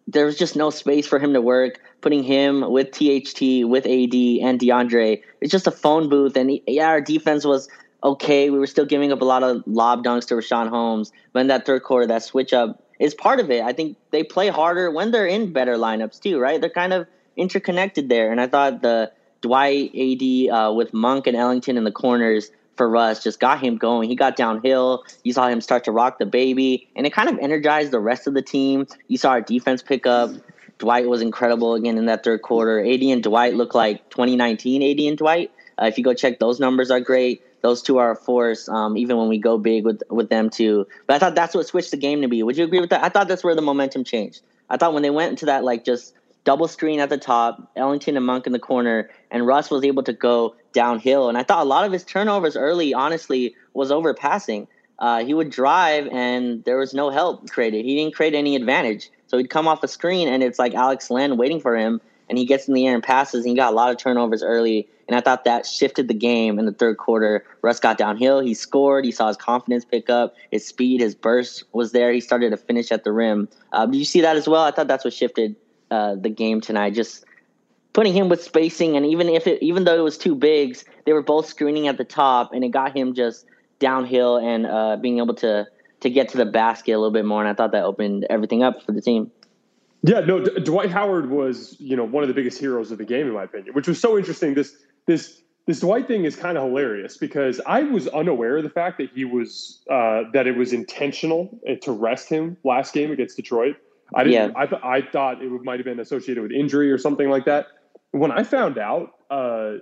there 0.08 0.26
was 0.26 0.38
just 0.38 0.56
no 0.56 0.70
space 0.70 1.08
for 1.08 1.20
him 1.20 1.34
to 1.34 1.42
work. 1.42 1.80
Putting 2.02 2.24
him 2.24 2.70
with 2.70 2.92
THT, 2.92 3.66
with 3.66 3.86
AD 3.86 4.16
and 4.44 4.60
DeAndre, 4.60 5.22
it's 5.40 5.52
just 5.52 5.68
a 5.68 5.72
phone 5.72 6.10
booth. 6.10 6.36
And 6.36 6.60
yeah, 6.68 6.90
our 6.90 7.02
defense 7.02 7.46
was 7.46 7.70
okay. 8.04 8.50
We 8.50 8.60
were 8.60 8.68
still 8.68 8.86
giving 8.86 9.14
up 9.14 9.22
a 9.22 9.26
lot 9.26 9.44
of 9.44 9.64
lob 9.66 10.04
dunks 10.04 10.28
to 10.28 10.36
Richaun 10.36 10.70
Holmes. 10.70 11.14
But 11.32 11.42
in 11.42 11.48
that 11.48 11.66
third 11.66 11.84
quarter, 11.84 12.08
that 12.08 12.24
switch 12.24 12.52
up 12.52 12.83
is 13.00 13.14
part 13.14 13.40
of 13.40 13.52
it. 13.52 13.64
I 13.64 13.74
think 13.74 13.98
they 14.12 14.24
play 14.24 14.50
harder 14.50 14.92
when 14.92 15.12
they're 15.12 15.28
in 15.28 15.54
better 15.54 15.76
lineups 15.76 16.22
too, 16.22 16.40
right? 16.40 16.60
They're 16.60 16.70
kind 16.70 16.94
of 16.94 17.08
interconnected 17.36 18.10
there. 18.10 18.32
And 18.32 18.40
I 18.40 18.48
thought 18.48 18.82
the 18.82 19.12
Dwight 19.42 19.92
AD 19.96 20.56
uh, 20.56 20.74
with 20.74 20.94
Monk 20.94 21.28
and 21.28 21.36
Ellington 21.36 21.78
in 21.78 21.84
the 21.84 21.92
corners 21.92 22.52
for 22.78 22.90
Russ 22.90 23.24
just 23.24 23.40
got 23.40 23.60
him 23.60 23.78
going. 23.78 24.10
He 24.10 24.16
got 24.16 24.36
downhill. 24.36 25.04
You 25.24 25.34
saw 25.34 25.48
him 25.48 25.62
start 25.62 25.84
to 25.86 25.92
rock 25.92 26.18
the 26.18 26.26
baby, 26.26 26.90
and 26.96 27.06
it 27.06 27.14
kind 27.14 27.30
of 27.30 27.38
energized 27.40 27.92
the 27.92 28.00
rest 28.00 28.28
of 28.28 28.34
the 28.34 28.42
team. 28.42 28.88
You 29.08 29.18
saw 29.18 29.32
our 29.32 29.42
defense 29.42 29.84
pick 29.84 30.08
up. 30.08 30.32
Dwight 30.80 31.08
was 31.08 31.22
incredible 31.22 31.76
again 31.76 31.98
in 31.98 32.08
that 32.08 32.24
third 32.24 32.42
quarter. 32.42 32.80
AD 32.80 33.02
and 33.02 33.22
Dwight 33.22 33.54
look 33.54 33.76
like 33.76 34.10
2019 34.10 34.82
AD 34.82 35.00
and 35.00 35.18
Dwight. 35.18 35.52
Uh, 35.80 35.86
if 35.86 35.98
you 35.98 36.04
go 36.04 36.14
check, 36.14 36.40
those 36.40 36.60
numbers 36.60 36.90
are 36.92 37.00
great. 37.00 37.42
Those 37.64 37.82
two 37.82 37.98
are 37.98 38.12
a 38.12 38.16
force, 38.16 38.68
um, 38.68 38.98
even 38.98 39.18
when 39.18 39.30
we 39.30 39.38
go 39.40 39.58
big 39.58 39.86
with 39.86 40.04
with 40.10 40.30
them 40.30 40.50
too. 40.50 40.86
But 41.08 41.16
I 41.16 41.20
thought 41.20 41.34
that's 41.34 41.56
what 41.56 41.66
switched 41.66 41.92
the 41.92 41.98
game 41.98 42.22
to 42.22 42.28
be. 42.28 42.44
Would 42.44 42.58
you 42.58 42.66
agree 42.66 42.82
with 42.82 42.90
that? 42.90 43.04
I 43.04 43.10
thought 43.10 43.30
that's 43.30 43.44
where 43.44 43.56
the 43.56 43.62
momentum 43.62 44.04
changed. 44.04 44.42
I 44.70 44.76
thought 44.76 44.94
when 44.94 45.02
they 45.02 45.10
went 45.10 45.32
into 45.32 45.46
that 45.46 45.64
like 45.64 45.86
just 45.86 46.14
double 46.44 46.68
screen 46.68 47.00
at 47.00 47.10
the 47.10 47.18
top, 47.18 47.72
Ellington 47.78 48.18
and 48.18 48.26
Monk 48.26 48.46
in 48.48 48.52
the 48.52 48.60
corner, 48.60 49.10
and 49.32 49.48
Russ 49.48 49.72
was 49.72 49.86
able 49.86 50.04
to 50.04 50.14
go 50.14 50.56
downhill. 50.74 51.30
And 51.30 51.38
I 51.38 51.44
thought 51.44 51.62
a 51.62 51.70
lot 51.70 51.86
of 51.86 51.94
his 51.94 52.04
turnovers 52.04 52.58
early, 52.58 52.94
honestly, 52.94 53.56
was 53.74 53.92
overpassing. 53.92 54.68
Uh, 55.00 55.24
he 55.24 55.34
would 55.34 55.50
drive 55.50 56.08
and 56.12 56.64
there 56.66 56.78
was 56.78 56.94
no 56.94 57.10
help 57.10 57.50
created. 57.50 57.86
He 57.86 57.96
didn't 57.96 58.14
create 58.14 58.34
any 58.34 58.56
advantage. 58.56 59.10
So 59.28 59.38
he'd 59.38 59.50
come 59.50 59.68
off 59.68 59.84
a 59.84 59.88
screen 59.88 60.28
and 60.28 60.44
it's 60.44 60.60
like 60.60 60.74
Alex 60.74 61.10
Len 61.10 61.38
waiting 61.38 61.62
for 61.62 61.78
him, 61.78 62.02
and 62.30 62.38
he 62.38 62.46
gets 62.46 62.68
in 62.68 62.74
the 62.74 62.88
air 62.88 62.94
and 62.94 63.04
passes. 63.04 63.46
And 63.46 63.52
he 63.52 63.56
got 63.56 63.72
a 63.72 63.76
lot 63.76 63.92
of 63.92 63.98
turnovers 63.98 64.44
early, 64.44 64.88
and 65.08 65.18
I 65.18 65.22
thought 65.22 65.44
that 65.44 65.66
shifted 65.66 66.08
the 66.08 66.14
game 66.14 66.60
in 66.60 66.66
the 66.66 66.72
third 66.72 66.98
quarter. 66.98 67.46
Russ 67.62 67.80
got 67.80 67.98
downhill. 67.98 68.40
He 68.40 68.54
scored. 68.54 69.06
He 69.06 69.12
saw 69.12 69.28
his 69.28 69.38
confidence 69.38 69.86
pick 69.86 70.10
up. 70.10 70.36
His 70.52 70.66
speed, 70.66 71.02
his 71.02 71.14
burst 71.14 71.64
was 71.74 71.92
there. 71.92 72.12
He 72.12 72.22
started 72.22 72.52
to 72.52 72.58
finish 72.58 72.92
at 72.92 73.04
the 73.04 73.12
rim. 73.12 73.50
Uh, 73.72 73.86
did 73.86 73.98
you 73.98 74.06
see 74.06 74.22
that 74.22 74.36
as 74.36 74.48
well? 74.48 74.64
I 74.64 74.72
thought 74.72 74.88
that's 74.88 75.04
what 75.04 75.14
shifted 75.14 75.56
uh, 75.92 76.16
the 76.16 76.30
game 76.30 76.62
tonight. 76.62 76.94
Just 76.94 77.26
putting 77.94 78.14
him 78.14 78.30
with 78.30 78.42
spacing, 78.44 78.96
and 78.98 79.06
even 79.06 79.30
if 79.30 79.46
it, 79.48 79.62
even 79.62 79.84
though 79.84 79.96
it 79.96 80.04
was 80.04 80.18
two 80.18 80.36
bigs, 80.36 80.86
they 81.06 81.14
were 81.14 81.22
both 81.22 81.46
screening 81.46 81.88
at 81.88 81.98
the 81.98 82.04
top, 82.04 82.54
and 82.54 82.64
it 82.64 82.70
got 82.70 82.96
him 82.96 83.14
just 83.14 83.46
downhill 83.80 84.38
and 84.38 84.66
uh, 84.66 84.98
being 84.98 85.20
able 85.20 85.36
to 85.36 85.68
to 86.00 86.10
get 86.10 86.30
to 86.30 86.38
the 86.38 86.46
basket 86.46 86.92
a 86.92 86.98
little 86.98 87.12
bit 87.12 87.26
more. 87.26 87.42
And 87.42 87.50
I 87.50 87.54
thought 87.54 87.72
that 87.72 87.84
opened 87.84 88.26
everything 88.30 88.64
up 88.64 88.84
for 88.84 88.92
the 88.92 89.02
team. 89.02 89.32
Yeah, 90.02 90.20
no, 90.20 90.44
D- 90.44 90.62
Dwight 90.62 90.92
Howard 90.92 91.30
was 91.30 91.78
you 91.80 91.96
know 91.96 92.04
one 92.04 92.24
of 92.24 92.28
the 92.28 92.34
biggest 92.34 92.60
heroes 92.60 92.92
of 92.92 92.98
the 92.98 93.06
game 93.06 93.28
in 93.28 93.34
my 93.34 93.44
opinion, 93.44 93.74
which 93.74 93.88
was 93.88 94.00
so 94.00 94.18
interesting. 94.18 94.54
This 94.54 94.76
this 95.06 95.42
this 95.66 95.80
Dwight 95.80 96.08
thing 96.08 96.26
is 96.26 96.36
kind 96.36 96.58
of 96.58 96.66
hilarious 96.66 97.16
because 97.16 97.62
I 97.66 97.84
was 97.84 98.08
unaware 98.10 98.58
of 98.58 98.64
the 98.64 98.70
fact 98.70 98.98
that 98.98 99.12
he 99.14 99.24
was 99.24 99.82
uh, 99.90 100.24
that 100.34 100.46
it 100.48 100.58
was 100.58 100.74
intentional 100.74 101.58
to 101.82 101.92
rest 101.92 102.30
him 102.30 102.58
last 102.64 102.94
game 102.94 103.12
against 103.12 103.38
Detroit. 103.38 103.78
I 104.14 104.26
didn't. 104.26 104.52
Yeah. 104.52 104.60
I, 104.60 104.66
th- 104.66 104.82
I 104.84 105.02
thought 105.02 105.42
it 105.42 105.50
might 105.64 105.80
have 105.80 105.86
been 105.86 106.00
associated 106.00 106.44
with 106.44 106.52
injury 106.52 106.92
or 106.92 106.98
something 106.98 107.30
like 107.30 107.46
that. 107.46 107.68
When 108.12 108.32
I 108.32 108.44
found 108.44 108.78
out 108.78 109.16
uh, 109.32 109.34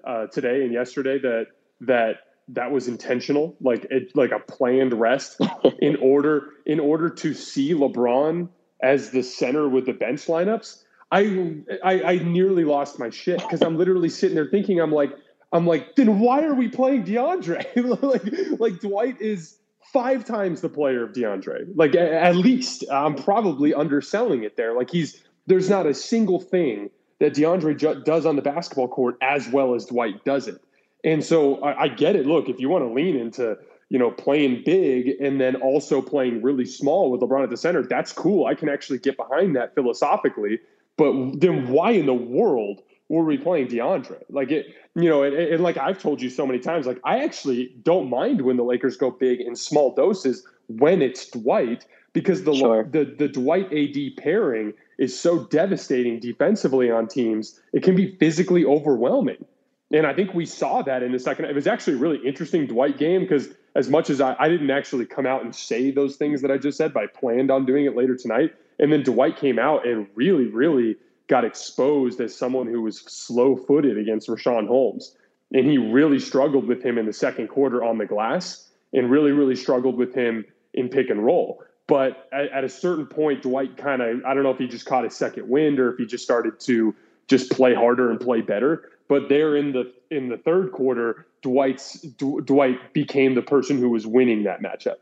uh, 0.04 0.28
today 0.28 0.64
and 0.64 0.72
yesterday 0.72 1.20
that 1.20 1.48
that 1.82 2.18
that 2.50 2.72
was 2.72 2.88
intentional, 2.88 3.56
like 3.60 3.86
it, 3.90 4.16
like 4.16 4.32
a 4.32 4.40
planned 4.40 4.94
rest 4.94 5.42
in 5.80 5.96
order 5.98 6.50
in 6.66 6.80
order 6.80 7.10
to 7.10 7.34
see 7.34 7.74
LeBron 7.74 8.50
as 8.82 9.10
the 9.12 9.24
center 9.24 9.68
with 9.68 9.86
the 9.86 9.94
bench 9.94 10.26
lineups, 10.28 10.84
I 11.12 11.56
I, 11.84 12.04
I 12.04 12.16
nearly 12.18 12.64
lost 12.64 13.00
my 13.00 13.10
shit 13.10 13.40
because 13.40 13.62
I'm 13.62 13.78
literally 13.78 14.10
sitting 14.10 14.36
there 14.36 14.48
thinking 14.48 14.80
I'm 14.80 14.92
like 14.92 15.12
I'm 15.52 15.68
like 15.68 15.96
then 15.96 16.20
why 16.20 16.44
are 16.44 16.54
we 16.54 16.68
playing 16.70 17.04
DeAndre 17.04 17.66
like 18.02 18.60
like 18.60 18.80
Dwight 18.80 19.22
is 19.22 19.58
five 19.92 20.26
times 20.26 20.62
the 20.62 20.70
player 20.70 21.04
of 21.04 21.14
DeAndre. 21.14 21.68
Like 21.76 21.96
at 21.96 22.36
least 22.36 22.84
I'm 22.92 23.16
probably 23.16 23.74
underselling 23.74 24.44
it 24.44 24.58
there. 24.58 24.74
Like 24.76 24.90
he's 24.90 25.22
there's 25.48 25.70
not 25.70 25.86
a 25.86 25.94
single 25.94 26.40
thing 26.40 26.90
that 27.20 27.34
DeAndre 27.34 27.78
ju- 27.78 28.02
does 28.04 28.26
on 28.26 28.36
the 28.36 28.42
basketball 28.42 28.88
court 28.88 29.18
as 29.22 29.48
well 29.50 29.76
as 29.76 29.86
Dwight 29.86 30.24
does 30.24 30.48
it. 30.48 30.62
And 31.04 31.24
so 31.24 31.62
I, 31.62 31.84
I 31.84 31.88
get 31.88 32.16
it. 32.16 32.26
Look, 32.26 32.48
if 32.48 32.60
you 32.60 32.70
want 32.70 32.86
to 32.86 32.94
lean 32.94 33.16
into 33.16 33.58
you 33.90 34.00
know 34.00 34.12
playing 34.12 34.64
big 34.66 35.10
and 35.20 35.42
then 35.42 35.58
also 35.58 36.02
playing 36.02 36.42
really 36.42 36.66
small 36.66 37.12
with 37.12 37.22
LeBron 37.22 37.44
at 37.44 37.50
the 37.50 37.58
center, 37.58 37.84
that's 37.84 38.14
cool. 38.14 38.46
I 38.46 38.56
can 38.56 38.70
actually 38.70 39.00
get 39.00 39.18
behind 39.18 39.56
that 39.56 39.76
philosophically. 39.76 40.60
But 40.98 41.40
then 41.40 41.70
why 41.70 41.92
in 41.92 42.06
the 42.06 42.14
world 42.14 42.82
were 43.10 43.24
we 43.24 43.38
playing 43.38 43.68
DeAndre? 43.68 44.24
Like 44.30 44.52
it, 44.52 44.76
you 44.96 45.10
know, 45.10 45.24
and, 45.24 45.36
and, 45.36 45.64
like 45.64 45.78
I've 45.78 46.02
told 46.02 46.22
you 46.22 46.30
so 46.30 46.46
many 46.46 46.60
times, 46.60 46.86
like 46.86 47.00
I 47.04 47.24
actually 47.24 47.74
don't 47.84 48.10
mind 48.10 48.42
when 48.42 48.58
the 48.58 48.64
Lakers 48.64 48.98
go 48.98 49.12
big 49.12 49.42
in 49.42 49.56
small 49.56 49.94
doses 49.96 50.46
when 50.68 51.02
it's 51.02 51.30
Dwight 51.30 51.86
because 52.14 52.44
the 52.44 52.54
sure. 52.54 52.84
the 52.84 53.06
the 53.18 53.28
Dwight 53.28 53.72
AD 53.74 54.18
pairing 54.18 54.74
is 54.98 55.18
so 55.18 55.46
devastating 55.46 56.20
defensively 56.20 56.92
on 56.92 57.08
teams. 57.08 57.60
It 57.74 57.84
can 57.84 57.96
be 57.96 58.16
physically 58.18 58.66
overwhelming. 58.66 59.46
And 59.94 60.08
I 60.08 60.14
think 60.14 60.34
we 60.34 60.46
saw 60.46 60.82
that 60.84 61.04
in 61.04 61.12
the 61.12 61.20
second. 61.20 61.46
It 61.46 61.56
was 61.56 61.68
actually 61.68 61.96
a 61.96 62.00
really 62.00 62.26
interesting 62.26 62.66
Dwight 62.66 62.98
game 62.98 63.22
because 63.22 63.50
as 63.76 63.90
much 63.90 64.10
as 64.10 64.22
I, 64.22 64.36
I 64.40 64.48
didn't 64.48 64.72
actually 64.72 65.06
come 65.06 65.26
out 65.26 65.44
and 65.44 65.54
say 65.54 65.92
those 65.92 66.16
things 66.16 66.42
that 66.42 66.52
I 66.52 66.58
just 66.58 66.78
said, 66.78 66.94
but 66.94 67.04
I 67.04 67.08
planned 67.08 67.52
on 67.52 67.66
doing 67.66 67.86
it 67.86 67.96
later 67.96 68.16
tonight. 68.16 68.54
And 68.82 68.92
then 68.92 69.04
Dwight 69.04 69.38
came 69.38 69.60
out 69.60 69.88
and 69.88 70.08
really, 70.16 70.46
really 70.46 70.98
got 71.28 71.46
exposed 71.46 72.20
as 72.20 72.36
someone 72.36 72.68
who 72.68 72.82
was 72.82 73.00
slow 73.00 73.56
footed 73.56 73.98
against 73.98 74.28
Richaun 74.28 74.68
Holmes. 74.68 75.16
And 75.54 75.66
he 75.66 75.78
really 75.78 76.20
struggled 76.20 76.68
with 76.68 76.84
him 76.84 76.98
in 76.98 77.06
the 77.06 77.14
second 77.14 77.48
quarter 77.48 77.84
on 77.84 78.00
the 78.00 78.06
glass 78.06 78.70
and 78.94 79.10
really, 79.10 79.32
really 79.32 79.56
struggled 79.56 79.98
with 79.98 80.14
him 80.14 80.44
in 80.74 80.90
pick 80.90 81.10
and 81.10 81.24
roll. 81.24 81.64
But 81.88 82.28
at, 82.34 82.50
at 82.52 82.64
a 82.64 82.70
certain 82.70 83.06
point, 83.06 83.44
Dwight 83.44 83.78
kind 83.78 84.02
of, 84.02 84.26
I 84.26 84.34
don't 84.34 84.44
know 84.44 84.52
if 84.52 84.58
he 84.58 84.68
just 84.68 84.86
caught 84.86 85.06
a 85.06 85.10
second 85.10 85.48
wind 85.48 85.80
or 85.80 85.92
if 85.94 85.98
he 85.98 86.06
just 86.06 86.24
started 86.24 86.60
to 86.62 86.96
just 87.28 87.52
play 87.52 87.74
harder 87.74 88.10
and 88.10 88.20
play 88.20 88.42
better. 88.42 88.90
But 89.08 89.30
there 89.30 89.58
in 89.58 89.74
the 89.74 89.92
in 90.10 90.30
the 90.30 90.38
third 90.38 90.72
quarter, 90.72 91.26
Dwight's 91.42 92.00
Dwight 92.00 92.94
became 92.94 93.36
the 93.36 93.42
person 93.42 93.78
who 93.78 93.90
was 93.90 94.08
winning 94.08 94.44
that 94.44 94.62
matchup, 94.62 94.98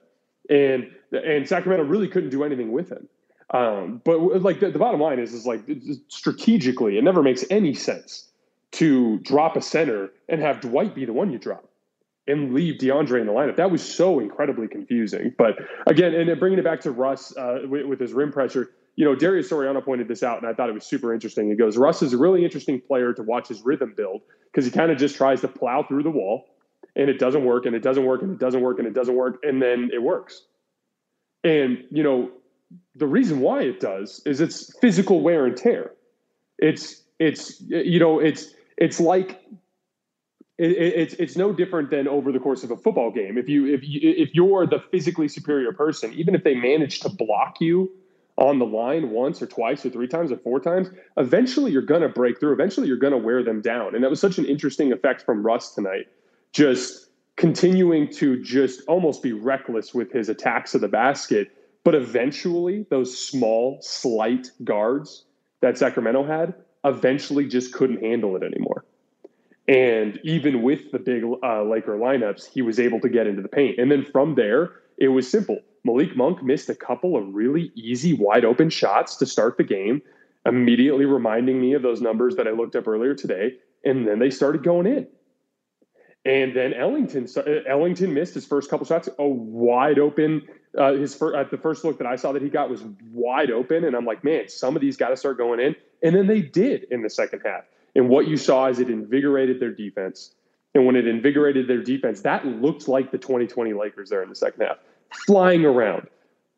and 0.49 0.89
and 1.11 1.47
Sacramento 1.47 1.85
really 1.85 2.07
couldn't 2.07 2.31
do 2.31 2.43
anything 2.43 2.71
with 2.71 2.91
him. 2.91 3.07
Um, 3.51 4.01
but 4.05 4.19
like 4.41 4.59
the, 4.59 4.69
the, 4.69 4.79
bottom 4.79 5.01
line 5.01 5.17
is, 5.17 5.33
is 5.33 5.45
like 5.45 5.61
strategically, 6.07 6.97
it 6.97 7.03
never 7.03 7.23
makes 7.23 7.43
any 7.49 7.73
sense 7.73 8.29
to 8.73 9.17
drop 9.19 9.55
a 9.55 9.61
center 9.61 10.11
and 10.27 10.39
have 10.39 10.61
Dwight 10.61 10.93
be 10.93 11.05
the 11.05 11.13
one 11.13 11.31
you 11.31 11.39
drop 11.39 11.65
and 12.27 12.53
leave 12.53 12.75
DeAndre 12.75 13.19
in 13.19 13.25
the 13.25 13.33
lineup. 13.33 13.55
That 13.55 13.71
was 13.71 13.83
so 13.83 14.19
incredibly 14.19 14.67
confusing. 14.67 15.33
But 15.35 15.57
again, 15.87 16.13
and 16.13 16.39
bringing 16.39 16.59
it 16.59 16.63
back 16.63 16.81
to 16.81 16.91
Russ 16.91 17.35
uh, 17.35 17.61
with, 17.67 17.87
with, 17.87 17.99
his 17.99 18.13
rim 18.13 18.31
pressure, 18.31 18.69
you 18.95 19.03
know, 19.03 19.15
Darius 19.15 19.49
Soriano 19.49 19.83
pointed 19.83 20.07
this 20.07 20.21
out, 20.21 20.37
and 20.37 20.47
I 20.47 20.53
thought 20.53 20.69
it 20.69 20.73
was 20.73 20.85
super 20.85 21.11
interesting. 21.11 21.49
He 21.49 21.55
goes, 21.55 21.75
Russ 21.75 22.03
is 22.03 22.13
a 22.13 22.17
really 22.17 22.43
interesting 22.43 22.79
player 22.79 23.13
to 23.13 23.23
watch 23.23 23.47
his 23.47 23.63
rhythm 23.63 23.95
build 23.97 24.21
because 24.51 24.65
he 24.65 24.71
kind 24.71 24.91
of 24.91 24.99
just 24.99 25.15
tries 25.15 25.41
to 25.41 25.47
plow 25.47 25.83
through 25.83 26.03
the 26.03 26.11
wall, 26.11 26.45
and 26.95 27.09
it 27.09 27.17
doesn't 27.17 27.45
work, 27.45 27.65
and 27.65 27.75
it 27.75 27.81
doesn't 27.81 28.05
work, 28.05 28.21
and 28.21 28.33
it 28.33 28.39
doesn't 28.39 28.61
work, 28.61 28.77
and 28.77 28.87
it 28.87 28.93
doesn't 28.93 29.15
work, 29.15 29.39
and 29.41 29.59
then 29.59 29.89
it 29.91 30.03
works. 30.03 30.43
And 31.43 31.85
you 31.89 32.03
know, 32.03 32.29
the 32.95 33.07
reason 33.07 33.39
why 33.39 33.61
it 33.61 33.79
does 33.79 34.21
is 34.25 34.41
it's 34.41 34.77
physical 34.79 35.21
wear 35.21 35.45
and 35.45 35.57
tear. 35.57 35.91
It's 36.57 37.03
it's 37.19 37.61
you 37.61 37.99
know 37.99 38.19
it's 38.19 38.53
it's 38.77 38.99
like 38.99 39.41
it, 40.57 40.71
it's 40.77 41.13
it's 41.15 41.35
no 41.37 41.53
different 41.53 41.89
than 41.89 42.07
over 42.07 42.31
the 42.31 42.39
course 42.39 42.63
of 42.63 42.71
a 42.71 42.77
football 42.77 43.11
game. 43.11 43.37
If 43.37 43.49
you 43.49 43.65
if 43.65 43.81
you 43.83 43.99
if 44.03 44.33
you're 44.33 44.67
the 44.67 44.79
physically 44.91 45.27
superior 45.27 45.71
person, 45.71 46.13
even 46.13 46.35
if 46.35 46.43
they 46.43 46.55
manage 46.55 46.99
to 47.01 47.09
block 47.09 47.61
you 47.61 47.89
on 48.37 48.57
the 48.57 48.65
line 48.65 49.09
once 49.11 49.41
or 49.41 49.47
twice 49.47 49.85
or 49.85 49.89
three 49.89 50.07
times 50.07 50.31
or 50.31 50.37
four 50.37 50.59
times, 50.59 50.89
eventually 51.17 51.71
you're 51.71 51.81
to 52.01 52.09
break 52.09 52.39
through. 52.39 52.53
Eventually 52.53 52.87
you're 52.87 52.97
to 53.11 53.17
wear 53.17 53.43
them 53.43 53.61
down. 53.61 53.93
And 53.93 54.03
that 54.03 54.09
was 54.09 54.21
such 54.21 54.37
an 54.37 54.45
interesting 54.45 54.93
effect 54.93 55.23
from 55.23 55.45
Russ 55.45 55.75
tonight. 55.75 56.07
Just 56.53 57.09
continuing 57.35 58.09
to 58.13 58.41
just 58.41 58.81
almost 58.87 59.21
be 59.21 59.33
reckless 59.33 59.93
with 59.93 60.11
his 60.11 60.29
attacks 60.29 60.73
of 60.73 60.81
the 60.81 60.87
basket. 60.87 61.51
But 61.83 61.95
eventually, 61.95 62.85
those 62.89 63.17
small, 63.17 63.79
slight 63.81 64.51
guards 64.63 65.25
that 65.61 65.77
Sacramento 65.77 66.23
had 66.23 66.53
eventually 66.83 67.47
just 67.47 67.73
couldn't 67.73 68.01
handle 68.01 68.35
it 68.35 68.43
anymore. 68.43 68.85
And 69.67 70.19
even 70.23 70.63
with 70.63 70.91
the 70.91 70.99
big 70.99 71.23
uh, 71.23 71.63
Laker 71.63 71.97
lineups, 71.97 72.49
he 72.51 72.61
was 72.61 72.79
able 72.79 72.99
to 73.01 73.09
get 73.09 73.27
into 73.27 73.41
the 73.41 73.47
paint. 73.47 73.77
And 73.77 73.91
then 73.91 74.03
from 74.03 74.35
there, 74.35 74.71
it 74.97 75.09
was 75.09 75.29
simple. 75.29 75.59
Malik 75.83 76.15
Monk 76.15 76.43
missed 76.43 76.69
a 76.69 76.75
couple 76.75 77.15
of 77.15 77.33
really 77.33 77.71
easy, 77.75 78.13
wide 78.13 78.45
open 78.45 78.69
shots 78.69 79.15
to 79.17 79.25
start 79.25 79.57
the 79.57 79.63
game, 79.63 80.01
immediately 80.45 81.05
reminding 81.05 81.61
me 81.61 81.73
of 81.73 81.81
those 81.81 82.01
numbers 82.01 82.35
that 82.35 82.47
I 82.47 82.51
looked 82.51 82.75
up 82.75 82.87
earlier 82.87 83.13
today. 83.13 83.53
And 83.85 84.07
then 84.07 84.19
they 84.19 84.29
started 84.29 84.63
going 84.63 84.87
in. 84.87 85.07
And 86.25 86.55
then 86.55 86.73
Ellington, 86.73 87.27
uh, 87.37 87.43
Ellington 87.67 88.13
missed 88.13 88.33
his 88.33 88.45
first 88.45 88.69
couple 88.69 88.85
shots, 88.85 89.07
a 89.19 89.27
wide 89.27 89.99
open. 89.99 90.47
Uh, 90.77 90.93
his 90.93 91.15
first, 91.15 91.35
at 91.35 91.49
the 91.49 91.57
first 91.57 91.83
look 91.83 91.97
that 91.97 92.07
I 92.07 92.15
saw 92.15 92.31
that 92.31 92.41
he 92.41 92.49
got 92.49 92.69
was 92.69 92.83
wide 93.11 93.49
open, 93.49 93.83
and 93.83 93.95
I'm 93.95 94.05
like, 94.05 94.23
man, 94.23 94.47
some 94.49 94.75
of 94.75 94.81
these 94.81 94.97
got 94.97 95.09
to 95.09 95.17
start 95.17 95.37
going 95.37 95.59
in. 95.59 95.75
And 96.03 96.15
then 96.15 96.27
they 96.27 96.41
did 96.41 96.85
in 96.91 97.01
the 97.01 97.09
second 97.09 97.41
half. 97.43 97.63
And 97.95 98.07
what 98.07 98.27
you 98.27 98.37
saw 98.37 98.67
is 98.67 98.79
it 98.79 98.89
invigorated 98.89 99.59
their 99.59 99.71
defense. 99.71 100.33
And 100.75 100.85
when 100.85 100.95
it 100.95 101.07
invigorated 101.07 101.67
their 101.67 101.81
defense, 101.81 102.21
that 102.21 102.45
looked 102.45 102.87
like 102.87 103.11
the 103.11 103.17
2020 103.17 103.73
Lakers 103.73 104.09
there 104.09 104.21
in 104.21 104.29
the 104.29 104.35
second 104.35 104.61
half, 104.65 104.77
flying 105.25 105.65
around. 105.65 106.07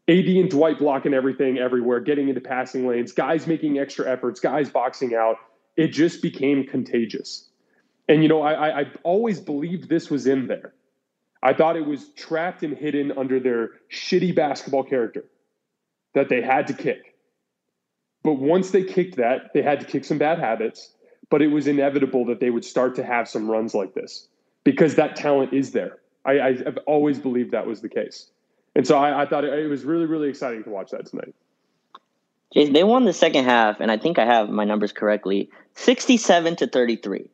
AD 0.08 0.26
and 0.26 0.50
Dwight 0.50 0.80
blocking 0.80 1.14
everything 1.14 1.58
everywhere, 1.58 2.02
getting 2.02 2.28
into 2.28 2.42
passing 2.42 2.86
lanes, 2.86 3.14
guys 3.14 3.48
making 3.48 3.80
extra 3.80 4.12
efforts, 4.12 4.40
guys 4.40 4.70
boxing 4.70 5.16
out. 5.16 5.38
It 5.78 5.88
just 5.88 6.22
became 6.22 6.66
contagious. 6.66 7.48
And, 8.10 8.22
you 8.22 8.28
know, 8.28 8.42
I, 8.42 8.82
I 8.82 8.86
always 9.04 9.40
believed 9.40 9.88
this 9.88 10.10
was 10.10 10.28
in 10.28 10.48
there. 10.48 10.74
I 11.44 11.54
thought 11.54 11.76
it 11.76 11.86
was 11.86 12.10
trapped 12.10 12.64
and 12.64 12.78
hidden 12.78 13.12
under 13.18 13.40
their 13.40 13.72
shitty 13.92 14.36
basketball 14.36 14.84
character 14.84 15.26
that 16.14 16.30
they 16.30 16.42
had 16.42 16.68
to 16.68 16.74
kick. 16.74 17.16
But 18.24 18.34
once 18.34 18.72
they 18.72 18.84
kicked 18.84 19.18
that, 19.18 19.52
they 19.54 19.62
had 19.62 19.80
to 19.80 19.86
kick 19.86 20.06
some 20.06 20.20
bad 20.20 20.38
habits 20.38 20.94
but 21.32 21.42
it 21.42 21.48
was 21.48 21.66
inevitable 21.66 22.26
that 22.26 22.40
they 22.40 22.52
would 22.52 22.66
start 22.66 22.94
to 22.96 23.04
have 23.04 23.28
some 23.28 23.50
runs 23.50 23.74
like 23.74 23.96
this 23.96 24.28
because 24.64 24.96
that 24.96 25.16
talent 25.16 25.54
is 25.54 25.72
there. 25.72 25.98
I, 26.26 26.40
I 26.40 26.56
have 26.58 26.78
always 26.86 27.18
believed 27.18 27.52
that 27.52 27.66
was 27.66 27.82
the 27.82 27.90
case. 27.90 28.30
And 28.76 28.86
so 28.86 28.98
I, 28.98 29.24
I 29.24 29.26
thought 29.26 29.44
it, 29.44 29.58
it, 29.58 29.68
was 29.68 29.84
really, 29.84 30.06
really 30.06 30.30
exciting 30.30 30.64
to 30.66 30.70
watch 30.70 30.92
that 30.92 31.08
tonight. 31.08 31.34
Jason, 32.54 32.74
they 32.74 32.84
won 32.84 33.06
the 33.06 33.14
second 33.14 33.46
half, 33.46 33.80
and 33.80 33.90
I 33.90 33.98
think 33.98 34.20
I 34.20 34.26
have 34.26 34.50
my 34.50 34.66
numbers 34.66 34.92
correctly, 34.92 35.50
sixty-seven 35.76 36.58
to 36.58 36.68
thirty-three. 36.68 37.30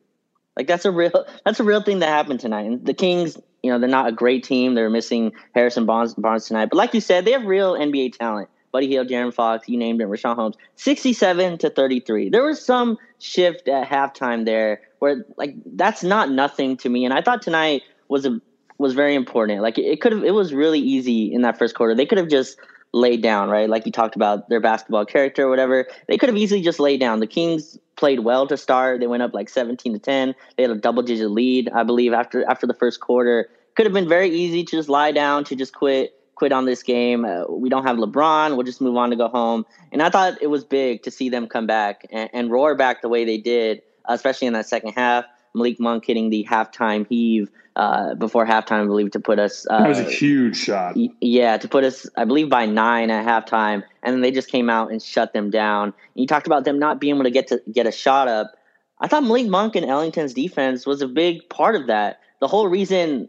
Like 0.56 0.68
that's 0.68 0.84
a 0.84 0.92
real 0.92 1.24
that's 1.44 1.58
a 1.58 1.64
real 1.64 1.82
thing 1.82 1.98
that 1.98 2.08
happened 2.08 2.38
tonight. 2.38 2.66
And 2.66 2.86
the 2.86 2.94
Kings, 2.94 3.36
you 3.62 3.70
know, 3.70 3.78
they're 3.78 3.88
not 3.88 4.08
a 4.08 4.12
great 4.12 4.44
team. 4.44 4.74
They're 4.74 4.90
missing 4.90 5.32
Harrison 5.54 5.86
Barnes, 5.86 6.14
Barnes 6.14 6.46
tonight, 6.46 6.68
but 6.70 6.76
like 6.76 6.94
you 6.94 7.00
said, 7.00 7.24
they 7.24 7.32
have 7.32 7.44
real 7.44 7.74
NBA 7.74 8.16
talent. 8.16 8.48
Buddy 8.70 8.86
Hield, 8.86 9.08
De'Aaron 9.08 9.32
Fox, 9.32 9.68
you 9.68 9.78
named 9.78 10.00
it, 10.00 10.08
Richaun 10.08 10.36
Holmes, 10.36 10.56
67 10.76 11.58
to 11.58 11.70
33. 11.70 12.28
There 12.28 12.44
was 12.44 12.62
some 12.62 12.98
shift 13.18 13.66
at 13.66 13.88
halftime 13.88 14.44
there 14.44 14.82
where 14.98 15.24
like 15.36 15.54
that's 15.64 16.02
not 16.02 16.30
nothing 16.30 16.76
to 16.78 16.88
me. 16.88 17.04
And 17.04 17.14
I 17.14 17.22
thought 17.22 17.42
tonight 17.42 17.82
was 18.08 18.26
a 18.26 18.40
was 18.76 18.94
very 18.94 19.14
important. 19.14 19.62
Like 19.62 19.78
it, 19.78 19.86
it 19.86 20.00
could 20.00 20.12
have 20.12 20.24
it 20.24 20.32
was 20.32 20.52
really 20.52 20.80
easy 20.80 21.32
in 21.32 21.42
that 21.42 21.58
first 21.58 21.74
quarter. 21.74 21.94
They 21.94 22.06
could 22.06 22.18
have 22.18 22.28
just 22.28 22.58
laid 22.92 23.22
down, 23.22 23.48
right? 23.48 23.68
Like 23.68 23.86
you 23.86 23.92
talked 23.92 24.16
about 24.16 24.48
their 24.48 24.60
basketball 24.60 25.04
character 25.04 25.46
or 25.46 25.50
whatever. 25.50 25.86
They 26.06 26.16
could 26.16 26.28
have 26.28 26.38
easily 26.38 26.62
just 26.62 26.80
laid 26.80 27.00
down. 27.00 27.20
The 27.20 27.26
Kings 27.26 27.78
played 27.98 28.20
well 28.20 28.46
to 28.46 28.56
start. 28.56 29.00
They 29.00 29.06
went 29.06 29.22
up 29.22 29.34
like 29.34 29.50
17 29.50 29.92
to 29.92 29.98
10. 29.98 30.34
They 30.56 30.62
had 30.62 30.72
a 30.72 30.76
double 30.76 31.02
digit 31.02 31.30
lead, 31.30 31.68
I 31.68 31.82
believe, 31.82 32.14
after 32.14 32.48
after 32.48 32.66
the 32.66 32.74
first 32.74 33.00
quarter. 33.00 33.50
Could 33.74 33.84
have 33.84 33.92
been 33.92 34.08
very 34.08 34.30
easy 34.30 34.64
to 34.64 34.76
just 34.76 34.88
lie 34.88 35.12
down, 35.12 35.44
to 35.44 35.56
just 35.56 35.74
quit 35.74 36.14
quit 36.34 36.52
on 36.52 36.64
this 36.64 36.82
game. 36.82 37.24
Uh, 37.24 37.44
we 37.50 37.68
don't 37.68 37.84
have 37.84 37.96
LeBron. 37.96 38.54
We'll 38.54 38.62
just 38.62 38.80
move 38.80 38.96
on 38.96 39.10
to 39.10 39.16
go 39.16 39.28
home. 39.28 39.66
And 39.90 40.00
I 40.00 40.08
thought 40.08 40.38
it 40.40 40.46
was 40.46 40.64
big 40.64 41.02
to 41.02 41.10
see 41.10 41.28
them 41.28 41.48
come 41.48 41.66
back 41.66 42.06
and, 42.10 42.30
and 42.32 42.50
roar 42.50 42.76
back 42.76 43.02
the 43.02 43.08
way 43.08 43.24
they 43.24 43.38
did, 43.38 43.82
especially 44.06 44.46
in 44.46 44.52
that 44.52 44.68
second 44.68 44.92
half. 44.92 45.24
Malik 45.58 45.78
Monk 45.78 46.04
hitting 46.06 46.30
the 46.30 46.46
halftime 46.48 47.06
heave 47.06 47.50
uh, 47.76 48.14
before 48.14 48.46
halftime, 48.46 48.82
I 48.82 48.86
believe, 48.86 49.10
to 49.12 49.20
put 49.20 49.38
us. 49.38 49.66
Uh, 49.68 49.82
that 49.82 49.88
was 49.88 49.98
a 49.98 50.04
huge 50.04 50.56
shot. 50.56 50.96
Yeah, 51.20 51.58
to 51.58 51.68
put 51.68 51.84
us, 51.84 52.08
I 52.16 52.24
believe, 52.24 52.48
by 52.48 52.66
nine 52.66 53.10
at 53.10 53.26
halftime, 53.26 53.82
and 54.02 54.14
then 54.14 54.20
they 54.20 54.30
just 54.30 54.50
came 54.50 54.70
out 54.70 54.90
and 54.90 55.02
shut 55.02 55.32
them 55.32 55.50
down. 55.50 55.84
And 55.84 55.94
you 56.14 56.26
talked 56.26 56.46
about 56.46 56.64
them 56.64 56.78
not 56.78 57.00
being 57.00 57.14
able 57.14 57.24
to 57.24 57.30
get 57.30 57.48
to 57.48 57.60
get 57.70 57.86
a 57.86 57.92
shot 57.92 58.28
up. 58.28 58.52
I 59.00 59.06
thought 59.06 59.22
Malik 59.22 59.46
Monk 59.46 59.76
and 59.76 59.86
Ellington's 59.86 60.34
defense 60.34 60.86
was 60.86 61.02
a 61.02 61.08
big 61.08 61.48
part 61.48 61.76
of 61.76 61.86
that. 61.86 62.20
The 62.40 62.48
whole 62.48 62.68
reason 62.68 63.28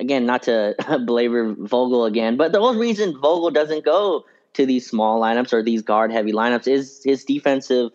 again, 0.00 0.26
not 0.26 0.42
to 0.44 0.74
belabor 1.04 1.54
Vogel 1.58 2.06
again, 2.06 2.36
but 2.36 2.52
the 2.52 2.60
whole 2.60 2.74
reason 2.74 3.18
Vogel 3.20 3.50
doesn't 3.50 3.84
go 3.84 4.24
to 4.54 4.66
these 4.66 4.88
small 4.88 5.20
lineups 5.20 5.52
or 5.52 5.62
these 5.62 5.82
guard 5.82 6.10
heavy 6.10 6.32
lineups 6.32 6.66
is 6.66 7.02
his 7.04 7.24
defensive. 7.24 7.90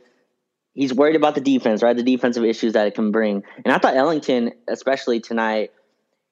He's 0.75 0.93
worried 0.93 1.15
about 1.15 1.35
the 1.35 1.41
defense, 1.41 1.81
right? 1.81 1.95
The 1.95 2.03
defensive 2.03 2.43
issues 2.43 2.73
that 2.73 2.85
it 2.85 2.95
can 2.95 3.11
bring. 3.11 3.43
And 3.63 3.73
I 3.73 3.77
thought 3.77 3.95
Ellington, 3.95 4.51
especially 4.67 5.21
tonight, 5.21 5.71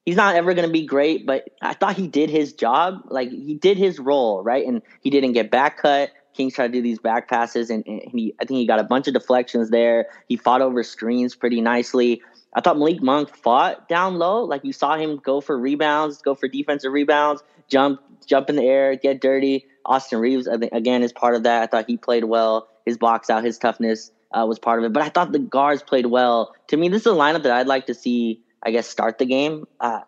he's 0.05 0.17
not 0.17 0.35
ever 0.35 0.53
going 0.53 0.67
to 0.67 0.71
be 0.71 0.85
great, 0.85 1.25
but 1.25 1.49
I 1.61 1.73
thought 1.73 1.95
he 1.95 2.07
did 2.07 2.29
his 2.29 2.53
job. 2.53 3.03
Like 3.07 3.31
he 3.31 3.55
did 3.55 3.77
his 3.77 3.99
role, 3.99 4.43
right? 4.43 4.65
And 4.67 4.81
he 5.01 5.09
didn't 5.09 5.31
get 5.31 5.49
back 5.49 5.77
cut. 5.77 6.11
Kings 6.33 6.55
tried 6.55 6.67
to 6.67 6.73
do 6.73 6.81
these 6.81 6.97
back 6.97 7.29
passes, 7.29 7.69
and, 7.69 7.85
and 7.85 8.01
he, 8.11 8.33
I 8.41 8.45
think 8.45 8.57
he 8.57 8.65
got 8.65 8.79
a 8.79 8.83
bunch 8.83 9.07
of 9.07 9.13
deflections 9.13 9.69
there. 9.69 10.07
He 10.27 10.35
fought 10.35 10.61
over 10.61 10.81
screens 10.81 11.35
pretty 11.35 11.61
nicely. 11.61 12.23
I 12.55 12.61
thought 12.61 12.77
Malik 12.77 13.03
Monk 13.03 13.35
fought 13.35 13.87
down 13.87 14.15
low. 14.15 14.43
Like 14.43 14.65
you 14.65 14.73
saw 14.73 14.97
him 14.97 15.17
go 15.17 15.41
for 15.41 15.57
rebounds, 15.57 16.21
go 16.23 16.33
for 16.33 16.47
defensive 16.47 16.91
rebounds, 16.91 17.43
jump, 17.69 18.01
jump 18.25 18.49
in 18.49 18.55
the 18.55 18.63
air, 18.63 18.95
get 18.95 19.21
dirty. 19.21 19.67
Austin 19.85 20.19
Reaves, 20.19 20.47
I 20.47 20.57
think, 20.57 20.73
again, 20.73 21.03
is 21.03 21.13
part 21.13 21.35
of 21.35 21.43
that. 21.43 21.61
I 21.61 21.67
thought 21.67 21.85
he 21.87 21.97
played 21.97 22.23
well. 22.23 22.67
His 22.85 22.97
box 22.97 23.29
out, 23.29 23.43
his 23.43 23.57
toughness 23.57 24.11
uh, 24.33 24.45
was 24.45 24.59
part 24.59 24.79
of 24.79 24.85
it. 24.85 24.93
But 24.93 25.03
I 25.03 25.09
thought 25.09 25.31
the 25.31 25.39
guards 25.39 25.83
played 25.83 26.07
well. 26.07 26.53
To 26.67 26.77
me, 26.77 26.89
this 26.89 27.01
is 27.01 27.07
a 27.07 27.15
lineup 27.15 27.43
that 27.43 27.51
I'd 27.51 27.67
like 27.67 27.87
to 27.87 27.93
see, 27.93 28.41
I 28.63 28.71
guess, 28.71 28.87
start 28.87 29.17
the 29.17 29.25
game. 29.25 29.67
Uh, 29.79 30.01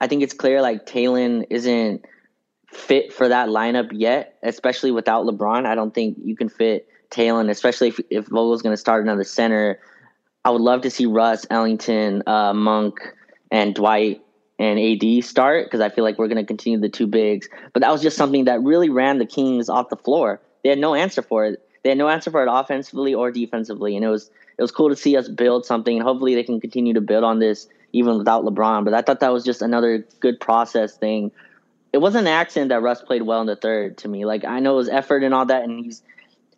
I 0.00 0.06
think 0.06 0.22
it's 0.22 0.34
clear 0.34 0.62
like 0.62 0.86
Talen 0.86 1.46
isn't 1.50 2.04
fit 2.70 3.12
for 3.12 3.28
that 3.28 3.48
lineup 3.48 3.90
yet, 3.92 4.38
especially 4.42 4.90
without 4.90 5.26
LeBron. 5.26 5.66
I 5.66 5.74
don't 5.74 5.94
think 5.94 6.18
you 6.22 6.34
can 6.34 6.48
fit 6.48 6.88
Talen, 7.10 7.50
especially 7.50 7.88
if, 7.88 8.00
if 8.10 8.26
Vogel's 8.26 8.62
going 8.62 8.72
to 8.72 8.80
start 8.80 9.04
another 9.04 9.24
center. 9.24 9.78
I 10.44 10.50
would 10.50 10.62
love 10.62 10.82
to 10.82 10.90
see 10.90 11.06
Russ, 11.06 11.46
Ellington, 11.50 12.22
uh, 12.26 12.52
Monk, 12.52 12.98
and 13.50 13.74
Dwight 13.74 14.22
and 14.58 14.78
AD 14.78 15.24
start 15.24 15.66
because 15.66 15.80
I 15.80 15.88
feel 15.88 16.04
like 16.04 16.18
we're 16.18 16.28
going 16.28 16.38
to 16.38 16.44
continue 16.44 16.80
the 16.80 16.88
two 16.88 17.06
bigs. 17.06 17.48
But 17.72 17.82
that 17.82 17.90
was 17.90 18.02
just 18.02 18.16
something 18.16 18.46
that 18.46 18.62
really 18.62 18.90
ran 18.90 19.18
the 19.18 19.26
Kings 19.26 19.68
off 19.68 19.88
the 19.88 19.96
floor. 19.96 20.40
They 20.62 20.70
had 20.70 20.78
no 20.78 20.94
answer 20.94 21.22
for 21.22 21.44
it. 21.44 21.60
They 21.82 21.90
had 21.90 21.98
no 21.98 22.08
answer 22.08 22.30
for 22.30 22.42
it 22.42 22.48
offensively 22.50 23.14
or 23.14 23.30
defensively, 23.30 23.96
and 23.96 24.04
it 24.04 24.08
was 24.08 24.30
it 24.58 24.62
was 24.62 24.70
cool 24.70 24.88
to 24.88 24.96
see 24.96 25.16
us 25.16 25.28
build 25.28 25.66
something. 25.66 25.96
And 25.96 26.02
hopefully, 26.02 26.34
they 26.34 26.44
can 26.44 26.60
continue 26.60 26.94
to 26.94 27.00
build 27.00 27.24
on 27.24 27.38
this 27.38 27.68
even 27.92 28.18
without 28.18 28.44
LeBron. 28.44 28.84
But 28.84 28.94
I 28.94 29.02
thought 29.02 29.20
that 29.20 29.32
was 29.32 29.44
just 29.44 29.62
another 29.62 30.06
good 30.20 30.40
process 30.40 30.96
thing. 30.96 31.30
It 31.92 31.98
wasn't 31.98 32.26
an 32.26 32.32
accident 32.32 32.70
that 32.70 32.80
Russ 32.80 33.02
played 33.02 33.22
well 33.22 33.40
in 33.40 33.46
the 33.46 33.56
third 33.56 33.98
to 33.98 34.08
me. 34.08 34.24
Like 34.24 34.44
I 34.44 34.60
know 34.60 34.78
his 34.78 34.88
effort 34.88 35.22
and 35.24 35.34
all 35.34 35.46
that, 35.46 35.64
and 35.64 35.84
he's 35.84 36.02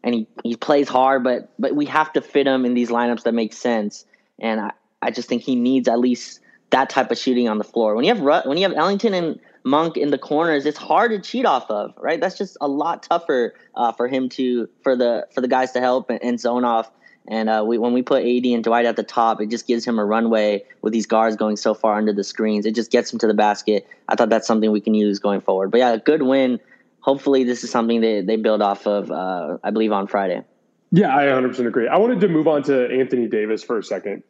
and 0.02 0.14
he, 0.14 0.26
he 0.43 0.57
plays 0.57 0.88
hard, 0.88 1.25
but 1.25 1.50
but 1.59 1.75
we 1.75 1.87
have 1.87 2.12
to 2.12 2.21
fit 2.21 2.47
him 2.47 2.64
in 2.64 2.75
these 2.75 2.90
lineups 2.90 3.23
that 3.23 3.35
make 3.35 3.52
sense. 3.52 4.04
And 4.38 4.61
I, 4.61 4.73
I 5.00 5.11
just 5.11 5.28
think 5.28 5.43
he 5.43 5.57
needs 5.57 5.88
at 5.88 5.99
least 5.99 6.40
that 6.71 6.90
type 6.90 7.11
of 7.11 7.19
shooting 7.19 7.49
on 7.49 7.59
the 7.59 7.64
floor. 7.64 7.95
When 7.95 8.04
you 8.04 8.14
have 8.14 8.45
when 8.45 8.59
you 8.59 8.69
have 8.69 8.76
Ellington 8.76 9.14
and 9.14 9.40
Monk 9.64 9.97
in 9.97 10.11
the 10.11 10.18
corners, 10.18 10.66
it's 10.66 10.78
hard 10.78 11.11
to 11.11 11.18
cheat 11.18 11.47
off 11.47 11.71
of, 11.71 11.94
right? 11.99 12.21
That's 12.21 12.37
just 12.37 12.56
a 12.61 12.68
lot 12.68 13.02
tougher 13.02 13.54
uh, 13.75 13.92
for 13.92 14.09
him 14.09 14.28
to 14.30 14.68
for 14.83 14.94
the 14.94 15.26
for 15.35 15.40
the 15.40 15.49
guys 15.49 15.73
to 15.73 15.80
help 15.80 16.11
and, 16.11 16.23
and 16.23 16.38
zone 16.38 16.64
off. 16.64 16.90
And 17.26 17.49
uh, 17.49 17.64
we, 17.66 17.78
when 17.78 17.94
we 17.94 18.02
put 18.02 18.23
AD 18.23 18.44
and 18.44 18.62
Dwight 18.62 18.85
at 18.85 18.97
the 18.97 19.02
top, 19.02 19.40
it 19.40 19.49
just 19.49 19.66
gives 19.66 19.85
him 19.87 19.99
a 19.99 20.04
runway 20.04 20.64
with 20.83 20.92
these 20.92 21.06
guards 21.06 21.37
going 21.37 21.56
so 21.56 21.73
far 21.73 21.97
under 21.97 22.12
the 22.12 22.25
screens. 22.25 22.66
It 22.66 22.75
just 22.75 22.90
gets 22.90 23.11
him 23.11 23.18
to 23.21 23.26
the 23.26 23.33
basket. 23.33 23.88
I 24.09 24.14
thought 24.14 24.28
that's 24.28 24.47
something 24.47 24.71
we 24.71 24.83
can 24.83 24.92
use 24.92 25.18
going 25.18 25.40
forward. 25.40 25.71
But 25.71 25.78
yeah, 25.78 25.92
a 25.94 25.99
good 25.99 26.23
win. 26.23 26.61
Hopefully, 27.00 27.44
this 27.44 27.64
is 27.64 27.71
something 27.71 28.02
they, 28.02 28.21
they 28.21 28.37
build 28.37 28.61
off 28.61 28.87
of, 28.87 29.11
uh, 29.11 29.56
I 29.64 29.71
believe, 29.71 29.92
on 29.92 30.06
Friday. 30.06 30.42
Yeah, 30.90 31.16
I 31.16 31.25
100% 31.25 31.66
agree. 31.66 31.88
I 31.88 31.97
wanted 31.97 32.21
to 32.21 32.28
move 32.28 32.47
on 32.47 32.62
to 32.64 32.90
Anthony 32.90 33.26
Davis 33.26 33.64
for 33.64 33.78
a 33.78 33.80
2nd 33.80 34.23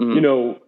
mm-hmm. 0.00 0.12
You 0.12 0.20
know, 0.20 0.58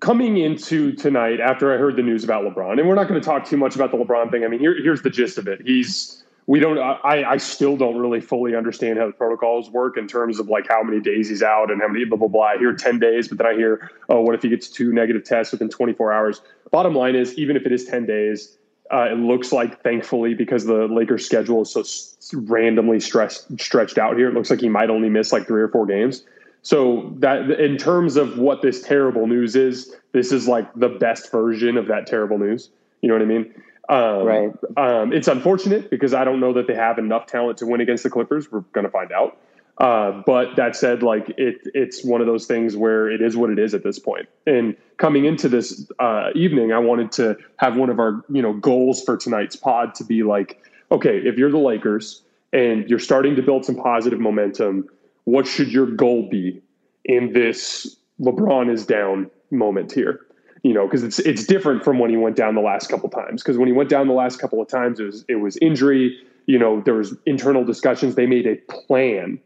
coming 0.00 0.36
into 0.36 0.92
tonight 0.92 1.40
after 1.40 1.72
I 1.72 1.78
heard 1.78 1.96
the 1.96 2.02
news 2.02 2.24
about 2.24 2.44
LeBron, 2.44 2.78
and 2.78 2.88
we're 2.88 2.94
not 2.94 3.08
going 3.08 3.20
to 3.20 3.24
talk 3.24 3.44
too 3.46 3.56
much 3.56 3.74
about 3.74 3.90
the 3.90 3.96
LeBron 3.96 4.30
thing. 4.30 4.44
I 4.44 4.48
mean, 4.48 4.60
here, 4.60 4.74
here's 4.82 5.02
the 5.02 5.10
gist 5.10 5.38
of 5.38 5.48
it. 5.48 5.60
He's 5.64 6.24
we 6.46 6.60
don't 6.60 6.78
I, 6.78 7.24
I 7.24 7.36
still 7.38 7.76
don't 7.76 7.96
really 7.96 8.20
fully 8.20 8.54
understand 8.54 8.98
how 8.98 9.06
the 9.06 9.12
protocols 9.12 9.70
work 9.70 9.96
in 9.96 10.06
terms 10.06 10.38
of 10.38 10.48
like 10.48 10.68
how 10.68 10.82
many 10.82 11.00
days 11.00 11.30
he's 11.30 11.42
out 11.42 11.70
and 11.70 11.80
how 11.80 11.88
many 11.88 12.04
blah 12.04 12.18
blah 12.18 12.28
blah. 12.28 12.42
I 12.42 12.58
hear 12.58 12.74
10 12.74 12.98
days, 12.98 13.28
but 13.28 13.38
then 13.38 13.46
I 13.46 13.54
hear, 13.54 13.90
oh, 14.08 14.20
what 14.20 14.34
if 14.34 14.42
he 14.42 14.48
gets 14.48 14.68
two 14.68 14.92
negative 14.92 15.24
tests 15.24 15.52
within 15.52 15.68
24 15.68 16.12
hours? 16.12 16.42
Bottom 16.70 16.94
line 16.94 17.14
is, 17.14 17.34
even 17.38 17.56
if 17.56 17.64
it 17.64 17.72
is 17.72 17.84
10 17.86 18.04
days, 18.04 18.58
uh, 18.92 19.08
it 19.10 19.18
looks 19.18 19.52
like 19.52 19.82
thankfully 19.82 20.34
because 20.34 20.66
the 20.66 20.86
Lakers 20.86 21.24
schedule 21.24 21.62
is 21.62 21.72
so 21.72 22.38
randomly 22.40 23.00
stressed 23.00 23.58
stretched 23.58 23.96
out 23.96 24.16
here, 24.16 24.28
it 24.28 24.34
looks 24.34 24.50
like 24.50 24.60
he 24.60 24.68
might 24.68 24.90
only 24.90 25.08
miss 25.08 25.32
like 25.32 25.46
three 25.46 25.62
or 25.62 25.68
four 25.68 25.86
games. 25.86 26.24
So 26.64 27.12
that 27.18 27.50
in 27.50 27.76
terms 27.76 28.16
of 28.16 28.38
what 28.38 28.62
this 28.62 28.80
terrible 28.80 29.26
news 29.26 29.54
is, 29.54 29.94
this 30.12 30.32
is 30.32 30.48
like 30.48 30.72
the 30.74 30.88
best 30.88 31.30
version 31.30 31.76
of 31.76 31.86
that 31.88 32.06
terrible 32.06 32.38
news. 32.38 32.70
You 33.02 33.08
know 33.10 33.14
what 33.14 33.22
I 33.22 33.26
mean? 33.26 33.54
Um, 33.90 34.26
right. 34.26 34.50
Um, 34.78 35.12
it's 35.12 35.28
unfortunate 35.28 35.90
because 35.90 36.14
I 36.14 36.24
don't 36.24 36.40
know 36.40 36.54
that 36.54 36.66
they 36.66 36.74
have 36.74 36.98
enough 36.98 37.26
talent 37.26 37.58
to 37.58 37.66
win 37.66 37.82
against 37.82 38.02
the 38.02 38.08
Clippers. 38.08 38.50
We're 38.50 38.60
going 38.72 38.86
to 38.86 38.90
find 38.90 39.12
out. 39.12 39.36
Uh, 39.76 40.22
but 40.24 40.56
that 40.56 40.74
said, 40.74 41.02
like 41.02 41.28
it, 41.36 41.56
it's 41.74 42.02
one 42.02 42.22
of 42.22 42.26
those 42.26 42.46
things 42.46 42.78
where 42.78 43.10
it 43.10 43.20
is 43.20 43.36
what 43.36 43.50
it 43.50 43.58
is 43.58 43.74
at 43.74 43.82
this 43.82 43.98
point. 43.98 44.26
And 44.46 44.74
coming 44.96 45.26
into 45.26 45.50
this 45.50 45.86
uh, 45.98 46.30
evening, 46.34 46.72
I 46.72 46.78
wanted 46.78 47.12
to 47.12 47.36
have 47.56 47.76
one 47.76 47.90
of 47.90 47.98
our 47.98 48.24
you 48.30 48.40
know 48.40 48.54
goals 48.54 49.02
for 49.02 49.18
tonight's 49.18 49.56
pod 49.56 49.94
to 49.96 50.04
be 50.04 50.22
like, 50.22 50.62
okay, 50.90 51.18
if 51.18 51.36
you're 51.36 51.50
the 51.50 51.58
Lakers 51.58 52.22
and 52.54 52.88
you're 52.88 53.00
starting 53.00 53.36
to 53.36 53.42
build 53.42 53.66
some 53.66 53.74
positive 53.74 54.20
momentum, 54.20 54.88
what 55.24 55.46
should 55.46 55.72
your 55.72 55.86
goal 55.86 56.28
be 56.28 56.62
in 57.04 57.32
this 57.32 57.96
LeBron 58.20 58.72
is 58.72 58.86
down 58.86 59.30
moment 59.50 59.92
here? 59.92 60.20
You 60.62 60.72
know, 60.72 60.86
because 60.86 61.02
it's 61.02 61.18
it's 61.18 61.44
different 61.44 61.84
from 61.84 61.98
when 61.98 62.10
he 62.10 62.16
went 62.16 62.36
down 62.36 62.54
the 62.54 62.62
last 62.62 62.88
couple 62.88 63.08
times. 63.10 63.42
Because 63.42 63.58
when 63.58 63.66
he 63.66 63.72
went 63.72 63.90
down 63.90 64.08
the 64.08 64.14
last 64.14 64.38
couple 64.38 64.62
of 64.62 64.68
times, 64.68 64.98
it 64.98 65.04
was 65.04 65.24
it 65.28 65.36
was 65.36 65.56
injury. 65.58 66.16
You 66.46 66.58
know, 66.58 66.80
there 66.82 66.94
was 66.94 67.14
internal 67.26 67.64
discussions. 67.64 68.14
They 68.14 68.26
made 68.26 68.46
a 68.46 68.56
plan. 68.72 69.40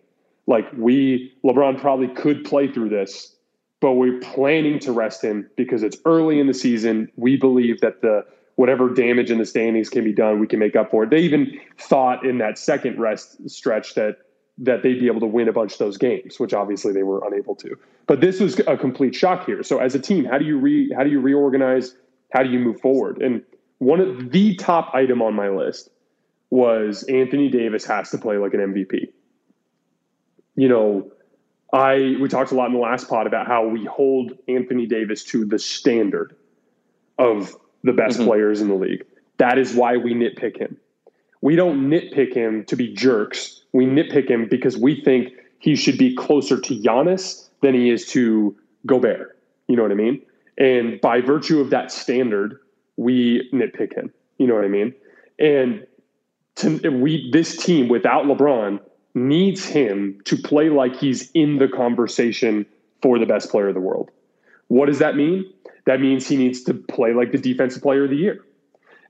Like 0.47 0.67
we, 0.77 1.33
LeBron 1.45 1.79
probably 1.79 2.09
could 2.09 2.45
play 2.45 2.73
through 2.73 2.89
this, 2.89 3.35
but 3.81 3.93
we're 3.95 4.19
planning 4.21 4.79
to 4.81 4.93
rest 4.93 5.23
him 5.23 5.49
because 5.57 5.83
it's 5.83 5.99
early 6.05 6.41
in 6.41 6.47
the 6.47 6.55
season. 6.55 7.11
We 7.17 7.37
believe 7.37 7.81
that 7.81 8.01
the 8.01 8.25
whatever 8.55 8.89
damage 8.89 9.31
in 9.31 9.39
the 9.39 9.45
standings 9.45 9.89
can 9.89 10.05
be 10.05 10.13
done, 10.13 10.41
we 10.41 10.47
can 10.47 10.59
make 10.59 10.75
up 10.75 10.91
for 10.91 11.05
it. 11.05 11.11
They 11.11 11.21
even 11.21 11.61
thought 11.79 12.25
in 12.25 12.39
that 12.39 12.59
second 12.59 12.99
rest 12.99 13.49
stretch 13.49 13.95
that 13.95 14.19
that 14.59 14.83
they'd 14.83 14.99
be 14.99 15.07
able 15.07 15.21
to 15.21 15.27
win 15.27 15.49
a 15.49 15.53
bunch 15.53 15.73
of 15.73 15.79
those 15.79 15.97
games, 15.97 16.41
which 16.41 16.53
obviously 16.53 16.93
they 16.93 17.05
were 17.05 17.25
unable 17.27 17.55
to. 17.57 17.77
But 18.07 18.21
this 18.21 18.41
was 18.41 18.61
a 18.67 18.77
complete 18.77 19.15
shock 19.15 19.47
here. 19.47 19.63
So 19.63 19.79
as 19.79 19.95
a 19.95 19.99
team, 19.99 20.25
how 20.25 20.39
do 20.39 20.45
you 20.45 20.59
re 20.59 20.93
how 20.95 21.05
do 21.05 21.11
you 21.11 21.21
reorganize? 21.21 21.95
How 22.33 22.43
do 22.43 22.51
you 22.51 22.59
move 22.59 22.81
forward? 22.81 23.23
And 23.23 23.43
one 23.79 24.01
of 24.01 24.33
the 24.33 24.57
top 24.57 24.95
item 24.95 25.23
on 25.23 25.35
my 25.35 25.49
list 25.49 25.91
was 26.51 27.05
Anthony 27.05 27.49
Davis 27.49 27.85
has 27.87 28.11
to 28.11 28.19
play 28.19 28.37
like 28.37 28.55
an 28.55 28.61
MVP. 28.61 29.13
You 30.57 30.69
know, 30.69 31.13
I 31.73 32.17
we 32.21 32.29
talked 32.29 32.51
a 32.51 32.55
lot 32.55 32.67
in 32.67 32.73
the 32.73 32.81
last 32.81 33.09
pod 33.09 33.27
about 33.27 33.47
how 33.47 33.67
we 33.67 33.85
hold 33.85 34.33
Anthony 34.49 34.87
Davis 34.87 35.23
to 35.25 35.45
the 35.45 35.59
standard 35.59 36.35
of 37.19 37.57
the 37.85 37.93
best 37.93 38.19
mm-hmm. 38.19 38.29
players 38.29 38.61
in 38.61 38.69
the 38.69 38.75
league. 38.75 39.05
That 39.37 39.59
is 39.59 39.75
why 39.75 39.97
we 39.97 40.15
nitpick 40.15 40.59
him. 40.59 40.79
We 41.41 41.57
don't 41.57 41.89
nitpick 41.89 42.35
him 42.35 42.65
to 42.65 42.77
be 42.77 42.93
jerks 42.93 43.59
we 43.73 43.87
nitpick 43.87 44.29
him 44.31 44.49
because 44.49 44.77
we 44.77 45.01
think 45.01 45.33
he 45.59 45.75
should 45.75 45.99
be 45.99 46.15
closer 46.15 46.61
to 46.61 46.81
Giannis 46.81 47.49
than 47.63 47.75
he 47.75 47.91
is 47.91 48.07
to 48.09 48.57
Gobert. 48.87 49.39
You 49.67 49.77
know 49.77 49.83
what 49.83 49.93
I 49.93 49.97
mean? 49.97 50.23
And 50.57 51.01
by 51.01 51.21
virtue 51.21 51.61
of 51.61 51.71
that 51.71 51.93
standard, 51.93 52.59
we 52.97 53.49
nitpick 53.53 53.95
him. 53.95 54.13
You 54.39 54.47
know 54.47 54.55
what 54.55 54.65
I 54.65 54.69
mean? 54.69 54.95
And 55.39 55.87
to, 56.57 56.89
we 56.89 57.31
this 57.31 57.57
team 57.57 57.89
without 57.89 58.25
LeBron 58.25 58.81
needs 59.15 59.65
him 59.65 60.21
to 60.25 60.37
play 60.37 60.71
like 60.71 60.97
he's 60.97 61.31
in 61.33 61.59
the 61.59 61.69
conversation 61.69 62.67
for 63.03 63.19
the 63.19 63.27
best 63.27 63.51
player 63.51 63.69
of 63.69 63.75
the 63.75 63.81
world. 63.81 64.11
What 64.69 64.87
does 64.87 64.99
that 64.99 65.17
mean? 65.17 65.45
That 65.87 66.01
means 66.01 66.27
he 66.27 66.37
needs 66.37 66.63
to 66.65 66.75
play 66.75 67.15
like 67.15 67.33
the 67.33 67.39
defensive 67.39 67.83
player 67.83 68.05
of 68.05 68.11
the 68.11 68.17
year. 68.17 68.45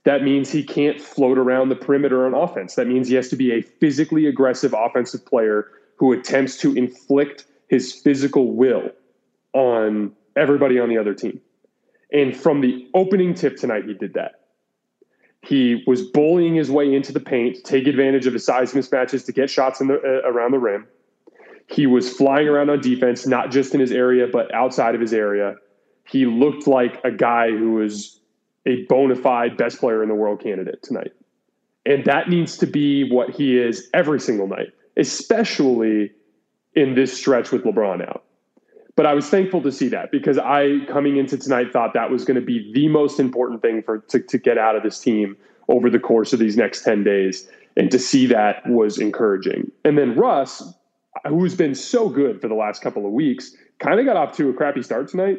That 0.09 0.23
means 0.23 0.51
he 0.51 0.63
can't 0.63 0.99
float 0.99 1.37
around 1.37 1.69
the 1.69 1.77
perimeter 1.77 2.25
on 2.25 2.33
offense. 2.33 2.77
That 2.77 2.87
means 2.87 3.09
he 3.09 3.15
has 3.17 3.29
to 3.29 3.37
be 3.37 3.53
a 3.53 3.61
physically 3.61 4.25
aggressive 4.25 4.75
offensive 4.75 5.27
player 5.27 5.71
who 5.97 6.15
attempts 6.15 6.57
to 6.61 6.75
inflict 6.75 7.45
his 7.69 7.93
physical 7.93 8.53
will 8.53 8.91
on 9.53 10.13
everybody 10.35 10.81
on 10.81 10.89
the 10.89 10.97
other 10.97 11.13
team. 11.13 11.43
And 12.11 12.35
from 12.35 12.63
the 12.63 12.89
opening 12.95 13.35
tip 13.35 13.59
tonight, 13.59 13.85
he 13.85 13.93
did 13.93 14.15
that. 14.15 14.47
He 15.43 15.85
was 15.87 16.01
bullying 16.01 16.55
his 16.55 16.71
way 16.71 16.95
into 16.95 17.13
the 17.13 17.21
paint 17.21 17.63
take 17.63 17.87
advantage 17.87 18.27
of 18.27 18.33
his 18.33 18.47
size 18.47 18.73
mismatches 18.73 19.27
to 19.27 19.33
get 19.33 19.51
shots 19.51 19.79
in 19.79 19.89
the, 19.89 19.97
uh, 19.97 20.27
around 20.27 20.53
the 20.53 20.59
rim. 20.59 20.87
He 21.67 21.87
was 21.87 22.11
flying 22.11 22.49
around 22.49 22.71
on 22.71 22.81
defense, 22.81 23.27
not 23.27 23.51
just 23.51 23.75
in 23.75 23.81
his 23.81 23.93
area, 23.93 24.27
but 24.27 24.55
outside 24.55 24.95
of 24.95 25.03
his 25.03 25.13
area. 25.13 25.57
He 26.07 26.25
looked 26.25 26.67
like 26.67 26.99
a 27.05 27.11
guy 27.11 27.51
who 27.51 27.73
was 27.73 28.19
a 28.69 28.85
bona 28.85 29.17
fide 29.17 29.57
best 29.57 29.81
player 29.81 30.03
in 30.03 30.09
the 30.09 30.15
world 30.15 30.41
candidate 30.41 30.83
tonight. 30.83 31.13
And 31.87 32.05
that 32.05 32.29
needs 32.29 32.59
to 32.59 32.67
be 32.67 33.11
what 33.11 33.31
he 33.31 33.59
is 33.59 33.89
every 33.95 34.21
single 34.21 34.47
night, 34.47 34.69
especially 34.97 36.13
in 36.75 36.95
this 36.95 37.17
stretch 37.17 37.51
with 37.51 37.65
LeBron 37.65 38.07
out. 38.07 38.25
But 38.95 39.07
I 39.07 39.15
was 39.15 39.29
thankful 39.29 39.63
to 39.63 39.73
see 39.73 39.89
that 39.89 40.11
because 40.11 40.39
I, 40.39 40.81
coming 40.89 41.17
into 41.17 41.39
tonight, 41.39 41.73
thought 41.73 41.95
that 41.95 42.11
was 42.11 42.25
going 42.25 42.35
to 42.35 42.45
be 42.45 42.71
the 42.75 42.89
most 42.89 43.19
important 43.19 43.63
thing 43.63 43.83
for 43.83 43.99
to, 43.99 44.21
to 44.21 44.39
get 44.39 44.59
out 44.59 44.77
of 44.77 44.83
this 44.83 45.01
team 45.01 45.37
over 45.69 45.89
the 45.89 46.01
course 46.01 46.33
of 46.33 46.41
these 46.41 46.57
next 46.57 46.83
10 46.83 47.05
days. 47.05 47.49
And 47.77 47.91
to 47.91 47.99
see 47.99 48.27
that 48.27 48.69
was 48.69 48.99
encouraging. 48.99 49.71
And 49.85 49.97
then 49.97 50.17
Russ, 50.17 50.75
who's 51.27 51.55
been 51.55 51.77
so 51.77 52.09
good 52.09 52.41
for 52.41 52.49
the 52.49 52.55
last 52.55 52.83
couple 52.83 53.07
of 53.07 53.13
weeks, 53.13 53.57
kind 53.79 54.01
of 54.01 54.05
got 54.05 54.17
off 54.17 54.37
to 54.37 54.51
a 54.51 54.53
crappy 54.53 54.83
start 54.83 55.09
tonight. 55.09 55.39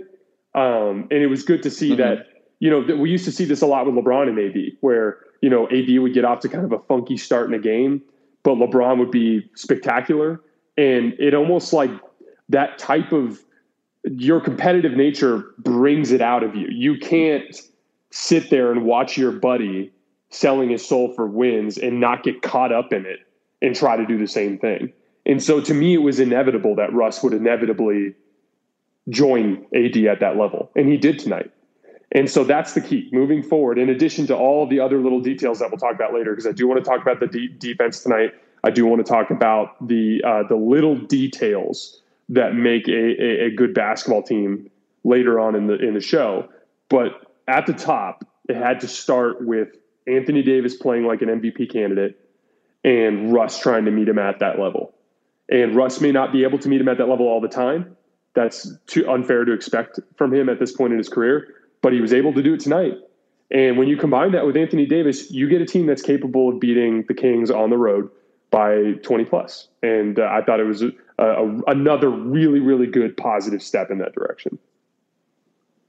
Um, 0.56 1.08
and 1.12 1.22
it 1.22 1.28
was 1.28 1.44
good 1.44 1.62
to 1.63 1.70
see 1.70 1.89
mm-hmm. 1.89 2.02
that 2.02 2.28
you 2.60 2.69
know, 2.69 2.95
we 2.95 3.10
used 3.10 3.26
to 3.26 3.32
see 3.32 3.45
this 3.45 3.62
a 3.62 3.65
lot 3.65 3.86
with 3.86 3.95
LeBron 3.95 4.28
and 4.28 4.39
AD, 4.39 4.74
where, 4.82 5.19
you 5.41 5.50
know, 5.50 5.67
AD 5.69 5.88
would 6.00 6.13
get 6.13 6.26
off 6.26 6.41
to 6.41 6.50
kind 6.50 6.65
of 6.65 6.72
a 6.72 6.80
funky 6.80 7.17
start 7.17 7.48
in 7.48 7.54
a 7.54 7.60
game, 7.60 8.02
but 8.43 8.56
LeBron 8.56 9.00
would 9.00 9.12
be 9.12 9.50
spectacular. 9.56 10.41
And 10.78 11.13
it 11.19 11.34
almost 11.34 11.74
like 11.74 11.91
that 12.50 12.78
type 12.78 13.12
of 13.12 13.39
your 14.04 14.39
competitive 14.41 14.93
nature 14.93 15.45
brings 15.60 16.12
it 16.12 16.22
out 16.22 16.43
of 16.43 16.56
you. 16.56 16.67
You 16.69 16.98
can't 16.98 17.56
sit 18.12 18.50
there 18.50 18.72
and 18.72 18.86
watch 18.86 19.17
your 19.17 19.32
buddy 19.32 19.91
selling 20.30 20.69
his 20.69 20.86
soul 20.86 21.13
for 21.13 21.28
wins 21.28 21.78
and 21.78 22.00
not 22.00 22.24
get 22.24 22.41
caught 22.41 22.72
up 22.72 22.93
in 22.93 23.06
it 23.06 23.19
and 23.62 23.76
try 23.76 23.98
to 23.98 24.06
do 24.06 24.17
the 24.17 24.28
same 24.28 24.58
thing. 24.58 24.91
And 25.26 25.43
so 25.43 25.62
to 25.62 25.74
me, 25.74 25.95
it 25.95 26.00
was 26.00 26.19
inevitable 26.19 26.76
that 26.76 26.93
Russ 26.93 27.22
would 27.24 27.34
inevitably 27.34 28.15
join 29.10 29.65
AD 29.76 29.98
at 29.98 30.19
that 30.19 30.38
level. 30.38 30.72
And 30.76 30.88
he 30.88 30.98
did 30.98 31.19
tonight. 31.19 31.52
And 32.12 32.30
so 32.30 32.43
that's 32.43 32.74
the 32.74 32.82
key 32.82 33.10
moving 33.12 33.43
forward. 33.43 33.78
In 33.78 33.89
addition 33.89 34.26
to 34.28 34.36
all 34.36 34.67
the 34.67 34.80
other 34.80 35.00
little 35.00 35.22
details 35.22 35.60
that 35.60 35.69
we'll 35.69 35.78
talk 35.78 35.93
about 35.93 36.13
later, 36.13 36.32
because 36.32 36.48
I 36.48 36.52
do 36.52 36.67
want 36.67 36.84
to 36.84 36.89
talk 36.89 37.02
about 37.02 37.19
the 37.19 37.28
de- 37.28 37.48
defense 37.48 38.02
tonight. 38.02 38.34
I 38.63 38.72
do 38.72 38.86
want 38.86 39.06
to 39.06 39.10
talk 39.10 39.30
about 39.30 39.88
the 39.88 40.22
uh, 40.26 40.43
the 40.48 40.56
little 40.56 40.95
details 40.95 42.02
that 42.30 42.56
make 42.56 42.88
a, 42.88 42.91
a, 42.91 43.45
a, 43.45 43.52
good 43.52 43.74
basketball 43.74 44.22
team 44.22 44.69
later 45.04 45.39
on 45.39 45.56
in 45.56 45.67
the 45.67 45.76
in 45.76 45.93
the 45.93 46.02
show. 46.02 46.50
But 46.89 47.32
at 47.48 47.65
the 47.65 47.74
top, 47.74 48.28
it 48.50 48.56
had 48.56 48.80
to 48.82 48.88
start 48.88 49.45
with 49.45 49.69
Anthony 50.08 50.41
Davis 50.41 50.76
playing 50.76 51.06
like 51.06 51.22
an 51.22 51.30
MVP 51.30 51.72
candidate 51.72 52.19
and 52.84 53.34
Russ 53.34 53.60
trying 53.60 53.86
to 53.86 53.91
meet 53.91 54.08
him 54.08 54.19
at 54.19 54.39
that 54.39 54.60
level. 54.60 54.93
And 55.50 55.76
Russ 55.76 56.00
may 56.02 56.12
not 56.12 56.32
be 56.32 56.43
able 56.43 56.60
to 56.60 56.69
meet 56.69 56.80
him 56.80 56.88
at 56.88 56.98
that 56.98 57.10
level 57.10 57.28
all 57.28 57.41
the 57.41 57.48
time, 57.48 57.98
That's 58.34 58.72
too 58.88 59.10
unfair 59.10 59.45
to 59.45 59.52
expect 59.52 60.00
from 60.15 60.34
him 60.34 60.50
at 60.50 60.60
this 60.60 60.72
point 60.72 60.93
in 60.93 60.98
his 60.98 61.10
career, 61.10 61.48
but 61.82 61.94
he 61.94 62.02
was 62.02 62.13
able 62.13 62.34
to 62.34 62.42
do 62.42 62.54
it 62.54 62.60
tonight. 62.60 62.94
And 63.52 63.78
when 63.78 63.88
you 63.88 63.98
combine 63.98 64.32
that 64.34 64.46
with 64.46 64.56
Anthony 64.56 64.86
Davis, 64.86 65.32
you 65.32 65.50
get 65.50 65.62
a 65.62 65.65
team 65.65 65.88
that's 65.88 66.02
capable 66.02 66.50
of 66.50 66.60
beating 66.60 67.06
the 67.08 67.13
Kings 67.13 67.50
on 67.50 67.70
the 67.70 67.78
road 67.78 68.10
by 68.52 68.94
20 69.04 69.26
plus. 69.26 69.68
And 69.82 70.20
uh, 70.20 70.30
I 70.32 70.44
thought 70.44 70.60
it 70.60 70.65
was 70.65 70.84
a, 70.84 70.92
a, 71.18 71.62
another 71.68 72.10
really, 72.10 72.60
really 72.60 72.88
good 72.88 73.18
positive 73.18 73.63
step 73.63 73.89
in 73.89 74.00
that 74.00 74.13
direction. 74.13 74.60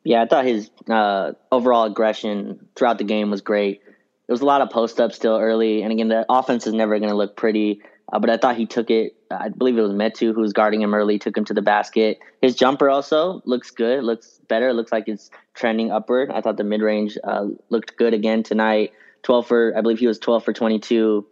Yeah, 0.05 0.23
I 0.23 0.27
thought 0.27 0.47
his 0.47 0.71
uh, 0.89 1.33
overall 1.53 1.85
aggression 1.85 2.67
throughout 2.75 2.99
the 2.99 3.05
game 3.05 3.31
was 3.31 3.43
great. 3.43 3.83
There 3.85 4.33
was 4.33 4.41
a 4.41 4.47
lot 4.47 4.63
of 4.63 4.71
post 4.71 5.01
up 5.01 5.13
still 5.13 5.37
early, 5.37 5.83
and 5.83 5.93
again, 5.93 6.09
the 6.09 6.25
offense 6.29 6.67
is 6.67 6.73
never 6.73 6.99
going 6.99 7.11
to 7.11 7.17
look 7.17 7.37
pretty. 7.37 7.83
Uh, 8.13 8.19
but 8.19 8.31
I 8.31 8.37
thought 8.37 8.57
he 8.57 8.67
took 8.67 8.91
it. 8.91 9.15
I 9.31 9.49
believe 9.49 9.79
it 9.79 9.83
was 9.83 9.93
Metu 9.93 10.35
who 10.35 10.41
was 10.41 10.53
guarding 10.53 10.83
him 10.83 10.95
early, 10.95 11.19
took 11.19 11.37
him 11.37 11.45
to 11.45 11.55
the 11.55 11.63
basket. 11.63 12.19
His 12.43 12.57
jumper 12.57 12.91
also 12.91 13.43
looks 13.45 13.71
good, 13.71 14.03
looks 14.03 14.41
better. 14.49 14.73
Looks 14.73 14.93
like 14.93 15.05
it's 15.07 15.31
trending 15.55 15.91
upward. 15.91 16.31
I 16.31 16.41
thought 16.41 16.57
the 16.57 16.65
mid 16.65 16.83
range 16.83 17.17
uh, 17.23 17.47
looked 17.69 17.97
good 17.97 18.15
again 18.15 18.43
tonight. 18.43 18.93
12 19.23 19.47
for, 19.47 19.75
I 19.77 19.81
believe 19.81 19.99
he 19.99 20.07
was 20.07 20.19
12 20.19 20.45
for 20.45 20.53
22. 20.53 21.27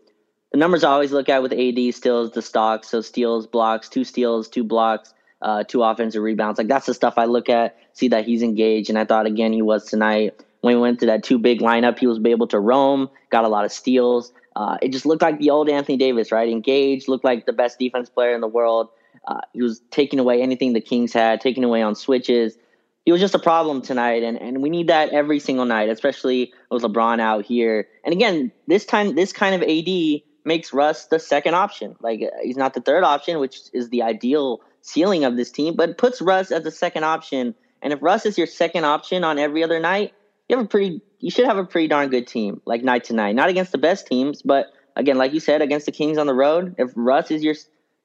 The 0.52 0.58
numbers 0.58 0.84
I 0.84 0.92
always 0.92 1.12
look 1.12 1.28
at 1.28 1.42
with 1.42 1.52
AD 1.52 1.94
still 1.94 2.22
is 2.22 2.30
the 2.30 2.42
stock. 2.42 2.84
So 2.84 3.00
steals, 3.00 3.46
blocks, 3.46 3.88
two 3.88 4.04
steals, 4.04 4.48
two 4.48 4.64
blocks, 4.64 5.12
uh, 5.42 5.64
two 5.64 5.82
offensive 5.82 6.22
rebounds. 6.22 6.58
Like 6.58 6.68
that's 6.68 6.86
the 6.86 6.94
stuff 6.94 7.14
I 7.16 7.24
look 7.24 7.48
at, 7.48 7.76
see 7.92 8.08
that 8.08 8.24
he's 8.24 8.42
engaged. 8.42 8.88
And 8.88 8.98
I 8.98 9.04
thought 9.04 9.26
again 9.26 9.52
he 9.52 9.62
was 9.62 9.84
tonight. 9.84 10.40
When 10.60 10.74
we 10.74 10.80
went 10.80 11.00
to 11.00 11.06
that 11.06 11.22
two 11.22 11.38
big 11.38 11.60
lineup, 11.60 11.98
he 11.98 12.06
was 12.06 12.18
able 12.24 12.48
to 12.48 12.58
roam, 12.58 13.08
got 13.30 13.44
a 13.44 13.48
lot 13.48 13.64
of 13.64 13.72
steals. 13.72 14.32
Uh, 14.58 14.76
it 14.82 14.88
just 14.88 15.06
looked 15.06 15.22
like 15.22 15.38
the 15.38 15.50
old 15.50 15.68
Anthony 15.68 15.96
Davis, 15.96 16.32
right? 16.32 16.48
Engaged, 16.48 17.06
looked 17.06 17.24
like 17.24 17.46
the 17.46 17.52
best 17.52 17.78
defense 17.78 18.08
player 18.08 18.34
in 18.34 18.40
the 18.40 18.48
world. 18.48 18.88
Uh, 19.28 19.40
he 19.52 19.62
was 19.62 19.80
taking 19.92 20.18
away 20.18 20.42
anything 20.42 20.72
the 20.72 20.80
Kings 20.80 21.12
had, 21.12 21.40
taking 21.40 21.62
away 21.62 21.80
on 21.80 21.94
switches. 21.94 22.58
He 23.04 23.12
was 23.12 23.20
just 23.20 23.36
a 23.36 23.38
problem 23.38 23.82
tonight, 23.82 24.24
and, 24.24 24.36
and 24.36 24.60
we 24.60 24.68
need 24.68 24.88
that 24.88 25.10
every 25.10 25.38
single 25.38 25.64
night, 25.64 25.88
especially 25.88 26.52
with 26.72 26.82
LeBron 26.82 27.20
out 27.20 27.44
here. 27.44 27.86
And 28.04 28.12
again, 28.12 28.50
this 28.66 28.84
time, 28.84 29.14
this 29.14 29.32
kind 29.32 29.54
of 29.54 29.62
AD 29.62 30.22
makes 30.44 30.72
Russ 30.72 31.06
the 31.06 31.20
second 31.20 31.54
option. 31.54 31.94
Like 32.00 32.20
he's 32.42 32.56
not 32.56 32.74
the 32.74 32.80
third 32.80 33.04
option, 33.04 33.38
which 33.38 33.60
is 33.72 33.90
the 33.90 34.02
ideal 34.02 34.60
ceiling 34.82 35.24
of 35.24 35.36
this 35.36 35.52
team, 35.52 35.76
but 35.76 35.98
puts 35.98 36.20
Russ 36.20 36.50
as 36.50 36.64
the 36.64 36.72
second 36.72 37.04
option. 37.04 37.54
And 37.80 37.92
if 37.92 38.02
Russ 38.02 38.26
is 38.26 38.36
your 38.36 38.48
second 38.48 38.84
option 38.84 39.22
on 39.22 39.38
every 39.38 39.62
other 39.62 39.78
night, 39.78 40.14
you 40.48 40.56
have 40.56 40.64
a 40.64 40.68
pretty 40.68 41.00
you 41.20 41.30
should 41.30 41.46
have 41.46 41.58
a 41.58 41.64
pretty 41.64 41.88
darn 41.88 42.08
good 42.08 42.26
team 42.26 42.60
like 42.64 42.82
night 42.82 43.04
to 43.04 43.12
night. 43.12 43.34
Not 43.34 43.48
against 43.48 43.72
the 43.72 43.78
best 43.78 44.06
teams, 44.06 44.42
but 44.42 44.66
again, 44.96 45.18
like 45.18 45.32
you 45.32 45.40
said, 45.40 45.62
against 45.62 45.86
the 45.86 45.92
Kings 45.92 46.18
on 46.18 46.26
the 46.26 46.34
road. 46.34 46.74
If 46.78 46.92
Russ 46.94 47.30
is 47.30 47.42
your 47.42 47.54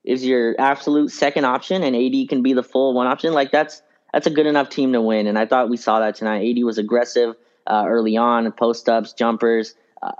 is 0.03 0.25
your 0.25 0.55
absolute 0.59 1.11
second 1.11 1.45
option 1.45 1.81
and 1.81 1.95
AD 1.95 2.27
can 2.27 2.43
be 2.43 2.53
the 2.53 2.63
full 2.63 2.93
one 2.93 3.07
option, 3.07 3.33
like 3.33 3.51
that's 3.51 3.81
that's 4.13 4.27
a 4.27 4.31
good 4.31 4.45
enough 4.45 4.69
team 4.69 4.93
to 4.93 5.01
win. 5.01 5.27
And 5.27 5.37
I 5.37 5.45
thought 5.45 5.69
we 5.69 5.77
saw 5.77 5.99
that 5.99 6.15
tonight. 6.15 6.47
AD 6.49 6.63
was 6.63 6.77
aggressive 6.77 7.35
uh, 7.67 7.85
early 7.87 8.17
on, 8.17 8.51
post 8.51 8.89
ups, 8.89 9.13
jumpers, 9.13 9.75
uh, 10.01 10.11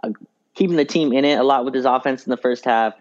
keeping 0.56 0.78
the 0.78 0.86
team 0.86 1.14
in 1.14 1.26
it 1.26 1.40
a 1.40 1.44
lot 1.44 1.66
with 1.66 1.74
his 1.74 1.86
offense 1.86 2.26
in 2.26 2.32
the 2.32 2.38
first 2.38 2.66
half. 2.66 2.94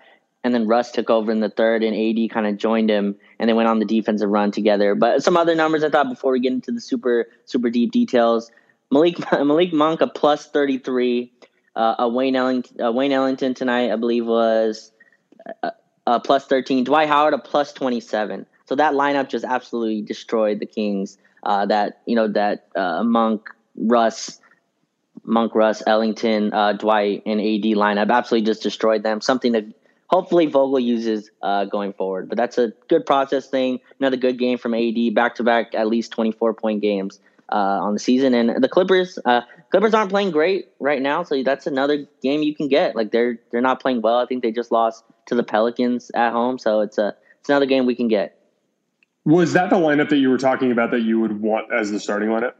And 0.44 0.52
then 0.52 0.66
Russ 0.66 0.90
took 0.90 1.08
over 1.08 1.30
in 1.30 1.38
the 1.38 1.48
third, 1.48 1.84
and 1.84 1.94
AD 1.94 2.30
kind 2.30 2.48
of 2.48 2.56
joined 2.56 2.90
him, 2.90 3.14
and 3.38 3.48
they 3.48 3.52
went 3.52 3.68
on 3.68 3.78
the 3.78 3.84
defensive 3.84 4.28
run 4.28 4.50
together. 4.50 4.96
But 4.96 5.22
some 5.22 5.36
other 5.36 5.54
numbers 5.54 5.84
I 5.84 5.88
thought 5.88 6.08
before 6.08 6.32
we 6.32 6.40
get 6.40 6.52
into 6.52 6.72
the 6.72 6.80
super 6.80 7.28
super 7.44 7.70
deep 7.70 7.92
details. 7.92 8.50
Malik 8.92 9.16
Malik 9.32 9.72
Monk 9.72 10.00
a 10.02 10.06
plus 10.06 10.46
thirty 10.46 10.78
three. 10.78 11.32
Uh, 11.74 12.10
Wayne 12.12 12.36
Ellington, 12.36 12.84
uh, 12.84 12.92
Wayne 12.92 13.12
Ellington 13.12 13.54
tonight, 13.54 13.90
I 13.90 13.96
believe, 13.96 14.26
was 14.26 14.92
uh, 15.62 15.70
uh, 16.06 16.18
plus 16.20 16.46
thirteen. 16.46 16.84
Dwight 16.84 17.08
Howard 17.08 17.34
a 17.34 17.38
plus 17.38 17.72
twenty 17.72 18.00
seven. 18.00 18.46
So 18.66 18.76
that 18.76 18.92
lineup 18.92 19.28
just 19.28 19.44
absolutely 19.44 20.02
destroyed 20.02 20.60
the 20.60 20.66
Kings. 20.66 21.18
Uh, 21.42 21.66
that 21.66 22.02
you 22.06 22.14
know 22.14 22.28
that 22.28 22.68
Monk, 22.76 23.48
Russ, 23.74 24.40
Monk, 25.24 25.54
Russ, 25.54 25.82
Ellington, 25.86 26.50
Dwight, 26.76 27.22
and 27.26 27.40
AD 27.40 27.64
lineup 27.74 28.10
absolutely 28.10 28.46
just 28.46 28.62
destroyed 28.62 29.02
them. 29.02 29.20
Something 29.20 29.52
that 29.52 29.64
hopefully 30.08 30.46
Vogel 30.46 30.78
uses 30.78 31.30
going 31.40 31.94
forward. 31.94 32.28
But 32.28 32.36
that's 32.36 32.58
a 32.58 32.74
good 32.88 33.06
process 33.06 33.48
thing. 33.48 33.80
Another 33.98 34.18
good 34.18 34.38
game 34.38 34.58
from 34.58 34.74
AD. 34.74 35.14
Back 35.14 35.36
to 35.36 35.42
back, 35.42 35.74
at 35.74 35.88
least 35.88 36.12
twenty 36.12 36.32
four 36.32 36.52
point 36.52 36.82
games 36.82 37.18
uh, 37.52 37.80
on 37.82 37.92
the 37.92 38.00
season. 38.00 38.32
And 38.32 38.62
the 38.62 38.68
Clippers, 38.68 39.18
uh, 39.24 39.42
Clippers 39.70 39.92
aren't 39.92 40.10
playing 40.10 40.30
great 40.30 40.68
right 40.80 41.02
now, 41.02 41.22
so 41.22 41.42
that's 41.42 41.66
another 41.66 42.06
game 42.22 42.42
you 42.42 42.54
can 42.54 42.68
get. 42.68 42.96
Like 42.96 43.12
they're 43.12 43.38
they're 43.50 43.60
not 43.60 43.80
playing 43.80 44.00
well. 44.00 44.18
I 44.18 44.26
think 44.26 44.42
they 44.42 44.52
just 44.52 44.72
lost 44.72 45.04
to 45.26 45.34
the 45.34 45.42
Pelicans 45.42 46.10
at 46.14 46.32
home, 46.32 46.58
so 46.58 46.80
it's 46.80 46.98
a 46.98 47.14
it's 47.40 47.48
another 47.48 47.66
game 47.66 47.84
we 47.86 47.94
can 47.94 48.08
get. 48.08 48.38
Was 49.24 49.52
that 49.52 49.70
the 49.70 49.76
lineup 49.76 50.08
that 50.08 50.16
you 50.16 50.30
were 50.30 50.38
talking 50.38 50.72
about 50.72 50.90
that 50.90 51.02
you 51.02 51.20
would 51.20 51.40
want 51.40 51.72
as 51.72 51.92
the 51.92 52.00
starting 52.00 52.30
lineup? 52.30 52.54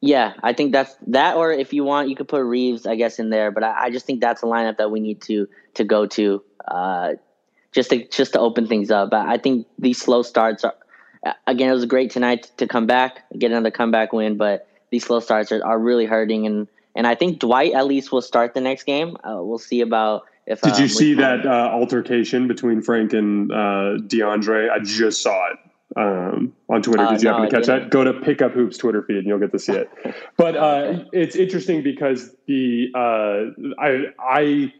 Yeah, 0.00 0.32
I 0.42 0.52
think 0.52 0.72
that's 0.72 0.96
that. 1.08 1.36
Or 1.36 1.52
if 1.52 1.72
you 1.72 1.84
want, 1.84 2.08
you 2.08 2.16
could 2.16 2.28
put 2.28 2.42
Reaves, 2.42 2.86
I 2.86 2.96
guess, 2.96 3.18
in 3.18 3.30
there. 3.30 3.50
But 3.50 3.62
I, 3.62 3.84
I 3.84 3.90
just 3.90 4.06
think 4.06 4.20
that's 4.20 4.42
a 4.42 4.46
lineup 4.46 4.78
that 4.78 4.90
we 4.90 5.00
need 5.00 5.20
to 5.22 5.48
to 5.74 5.84
go 5.84 6.06
to, 6.06 6.42
uh, 6.66 7.12
just 7.72 7.90
to 7.90 8.08
just 8.08 8.32
to 8.32 8.40
open 8.40 8.66
things 8.66 8.90
up. 8.90 9.10
But 9.10 9.26
I 9.28 9.38
think 9.38 9.66
these 9.78 9.98
slow 10.00 10.22
starts 10.22 10.64
are 10.64 10.74
again, 11.46 11.70
it 11.70 11.72
was 11.72 11.84
great 11.86 12.10
tonight 12.10 12.50
to 12.58 12.66
come 12.66 12.86
back, 12.86 13.24
get 13.38 13.50
another 13.50 13.70
comeback 13.70 14.12
win, 14.12 14.36
but 14.36 14.68
these 14.90 15.04
slow 15.04 15.20
starts 15.20 15.52
are, 15.52 15.64
are 15.64 15.78
really 15.78 16.06
hurting. 16.06 16.46
And, 16.46 16.68
and 16.94 17.06
I 17.06 17.14
think 17.14 17.38
Dwight 17.38 17.72
at 17.74 17.86
least 17.86 18.12
will 18.12 18.22
start 18.22 18.54
the 18.54 18.60
next 18.60 18.84
game. 18.84 19.16
Uh, 19.24 19.38
we'll 19.40 19.58
see 19.58 19.80
about 19.80 20.26
if. 20.46 20.60
Did 20.60 20.78
you 20.78 20.84
um, 20.84 20.88
see 20.88 21.14
that 21.14 21.46
uh, 21.46 21.70
altercation 21.72 22.48
between 22.48 22.82
Frank 22.82 23.12
and 23.12 23.52
uh, 23.52 23.98
DeAndre? 24.06 24.70
I 24.70 24.78
just 24.80 25.22
saw 25.22 25.52
it 25.52 25.58
um, 25.96 26.54
on 26.68 26.82
Twitter. 26.82 27.06
Did 27.06 27.22
you 27.22 27.28
uh, 27.28 27.32
no, 27.32 27.38
happen 27.38 27.50
to 27.50 27.56
catch 27.56 27.66
that? 27.66 27.90
Go 27.90 28.04
to 28.04 28.12
Pickup 28.12 28.52
Hoops 28.52 28.76
Twitter 28.76 29.02
feed 29.02 29.18
and 29.18 29.26
you'll 29.26 29.38
get 29.38 29.52
to 29.52 29.58
see 29.58 29.72
it. 29.72 29.90
but 30.36 30.56
uh, 30.56 31.04
it's 31.12 31.36
interesting 31.36 31.82
because 31.82 32.34
the 32.46 32.90
uh, 32.94 33.80
I 33.80 34.06
I 34.18 34.72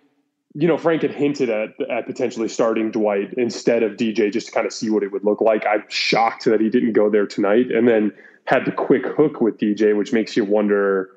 you 0.59 0.67
know, 0.67 0.77
Frank 0.77 1.03
had 1.03 1.13
hinted 1.15 1.49
at, 1.51 1.81
at 1.89 2.07
potentially 2.07 2.49
starting 2.49 2.91
Dwight 2.91 3.33
instead 3.35 3.85
of 3.85 3.93
DJ 3.93 4.33
just 4.33 4.49
to 4.49 4.53
kind 4.53 4.67
of 4.67 4.73
see 4.73 4.91
what 4.91 5.05
it 5.05 5.13
would 5.13 5.25
look 5.25 5.41
like. 5.41 5.65
I'm 5.65 5.85
shocked 5.89 6.47
that 6.47 6.61
he 6.61 6.69
didn't 6.69 6.95
go 6.95 7.09
there 7.09 7.29
tonight 7.29 7.71
and 7.71 7.87
then 7.87 8.13
had 8.45 8.65
the 8.65 8.73
quick 8.73 9.07
hook 9.07 9.41
with 9.41 9.57
DJ, 9.59 9.97
which 9.97 10.13
makes 10.13 10.37
you 10.37 10.45
wonder 10.45 11.11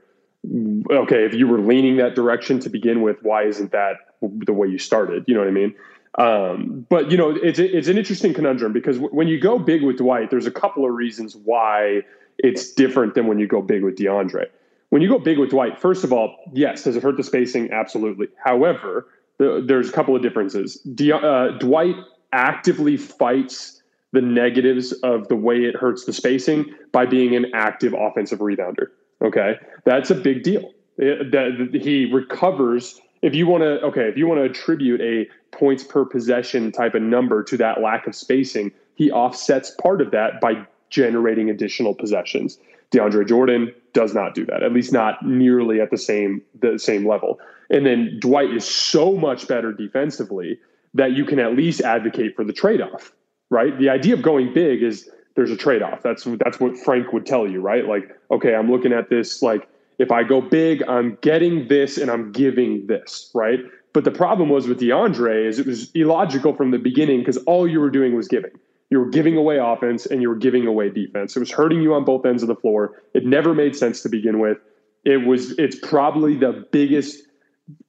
okay, 0.91 1.23
if 1.25 1.33
you 1.33 1.47
were 1.47 1.59
leaning 1.59 1.97
that 1.97 2.15
direction 2.15 2.59
to 2.59 2.69
begin 2.69 3.01
with, 3.01 3.17
why 3.21 3.43
isn't 3.43 3.71
that 3.71 3.97
the 4.21 4.53
way 4.53 4.67
you 4.67 4.77
started? 4.77 5.23
You 5.27 5.35
know 5.35 5.41
what 5.41 5.47
I 5.47 5.51
mean? 5.51 5.75
Um, 6.17 6.85
but 6.89 7.09
you 7.11 7.17
know, 7.17 7.29
it's 7.29 7.59
it's 7.59 7.87
an 7.87 7.97
interesting 7.97 8.33
conundrum 8.33 8.73
because 8.73 8.97
w- 8.97 9.15
when 9.15 9.27
you 9.27 9.39
go 9.39 9.57
big 9.57 9.83
with 9.83 9.97
Dwight, 9.97 10.29
there's 10.29 10.47
a 10.47 10.51
couple 10.51 10.85
of 10.85 10.93
reasons 10.93 11.35
why 11.35 12.01
it's 12.37 12.71
different 12.73 13.15
than 13.15 13.27
when 13.27 13.39
you 13.39 13.47
go 13.47 13.61
big 13.61 13.83
with 13.83 13.97
DeAndre. 13.97 14.47
When 14.89 15.01
you 15.01 15.07
go 15.07 15.19
big 15.19 15.39
with 15.39 15.51
Dwight, 15.51 15.79
first 15.79 16.03
of 16.03 16.11
all, 16.11 16.35
yes, 16.53 16.83
does 16.83 16.95
it 16.95 17.03
hurt 17.03 17.17
the 17.17 17.23
spacing? 17.23 17.71
Absolutely. 17.71 18.27
However, 18.43 19.07
there's 19.41 19.89
a 19.89 19.91
couple 19.91 20.15
of 20.15 20.21
differences. 20.21 20.75
D, 20.93 21.11
uh, 21.11 21.49
Dwight 21.59 21.95
actively 22.31 22.97
fights 22.97 23.81
the 24.11 24.21
negatives 24.21 24.91
of 25.03 25.27
the 25.29 25.35
way 25.35 25.63
it 25.63 25.75
hurts 25.75 26.05
the 26.05 26.13
spacing 26.13 26.73
by 26.91 27.05
being 27.05 27.35
an 27.35 27.45
active 27.53 27.95
offensive 27.97 28.39
rebounder. 28.39 28.87
Okay, 29.21 29.55
that's 29.85 30.09
a 30.09 30.15
big 30.15 30.43
deal. 30.43 30.71
It, 30.97 31.31
that 31.31 31.79
he 31.81 32.11
recovers. 32.11 32.99
If 33.21 33.35
you 33.35 33.47
want 33.47 33.61
to, 33.61 33.81
okay, 33.81 34.07
if 34.07 34.17
you 34.17 34.27
want 34.27 34.39
to 34.39 34.45
attribute 34.45 34.99
a 35.01 35.27
points 35.55 35.83
per 35.83 36.05
possession 36.05 36.71
type 36.71 36.95
of 36.95 37.01
number 37.01 37.43
to 37.43 37.57
that 37.57 37.81
lack 37.81 38.07
of 38.07 38.15
spacing, 38.15 38.71
he 38.95 39.11
offsets 39.11 39.71
part 39.81 40.01
of 40.01 40.11
that 40.11 40.41
by 40.41 40.65
generating 40.89 41.49
additional 41.49 41.95
possessions. 41.95 42.59
DeAndre 42.91 43.27
Jordan 43.27 43.73
does 43.93 44.13
not 44.13 44.35
do 44.35 44.45
that, 44.45 44.63
at 44.63 44.73
least 44.73 44.91
not 44.91 45.25
nearly 45.25 45.79
at 45.79 45.91
the 45.91 45.97
same 45.97 46.41
the 46.59 46.77
same 46.77 47.07
level. 47.07 47.39
And 47.71 47.85
then 47.85 48.19
Dwight 48.19 48.51
is 48.51 48.65
so 48.65 49.13
much 49.13 49.47
better 49.47 49.71
defensively 49.71 50.59
that 50.93 51.13
you 51.13 51.25
can 51.25 51.39
at 51.39 51.55
least 51.55 51.81
advocate 51.81 52.35
for 52.35 52.43
the 52.43 52.53
trade-off, 52.53 53.13
right? 53.49 53.77
The 53.79 53.89
idea 53.89 54.13
of 54.13 54.21
going 54.21 54.53
big 54.53 54.83
is 54.83 55.09
there's 55.35 55.51
a 55.51 55.57
trade-off. 55.57 56.03
That's 56.03 56.27
that's 56.43 56.59
what 56.59 56.77
Frank 56.77 57.13
would 57.13 57.25
tell 57.25 57.47
you, 57.47 57.61
right? 57.61 57.87
Like, 57.87 58.15
okay, 58.29 58.53
I'm 58.53 58.69
looking 58.69 58.91
at 58.91 59.09
this 59.09 59.41
like 59.41 59.67
if 59.97 60.11
I 60.11 60.23
go 60.23 60.41
big, 60.41 60.83
I'm 60.87 61.17
getting 61.21 61.67
this 61.69 61.97
and 61.97 62.11
I'm 62.11 62.31
giving 62.31 62.87
this, 62.87 63.31
right? 63.33 63.59
But 63.93 64.03
the 64.03 64.11
problem 64.11 64.49
was 64.49 64.67
with 64.67 64.79
DeAndre 64.79 65.47
is 65.47 65.59
it 65.59 65.65
was 65.65 65.91
illogical 65.91 66.53
from 66.53 66.71
the 66.71 66.77
beginning 66.77 67.19
because 67.19 67.37
all 67.37 67.67
you 67.67 67.79
were 67.79 67.89
doing 67.89 68.15
was 68.15 68.27
giving. 68.27 68.51
You 68.89 68.99
were 68.99 69.09
giving 69.09 69.37
away 69.37 69.57
offense 69.57 70.05
and 70.05 70.21
you 70.21 70.29
were 70.29 70.35
giving 70.35 70.67
away 70.67 70.89
defense. 70.89 71.35
It 71.35 71.39
was 71.39 71.51
hurting 71.51 71.81
you 71.81 71.93
on 71.93 72.03
both 72.03 72.25
ends 72.25 72.43
of 72.43 72.47
the 72.47 72.55
floor. 72.55 73.01
It 73.13 73.25
never 73.25 73.53
made 73.53 73.75
sense 73.75 74.01
to 74.01 74.09
begin 74.09 74.39
with. 74.39 74.57
It 75.05 75.25
was 75.25 75.57
it's 75.57 75.77
probably 75.79 76.35
the 76.35 76.67
biggest 76.71 77.23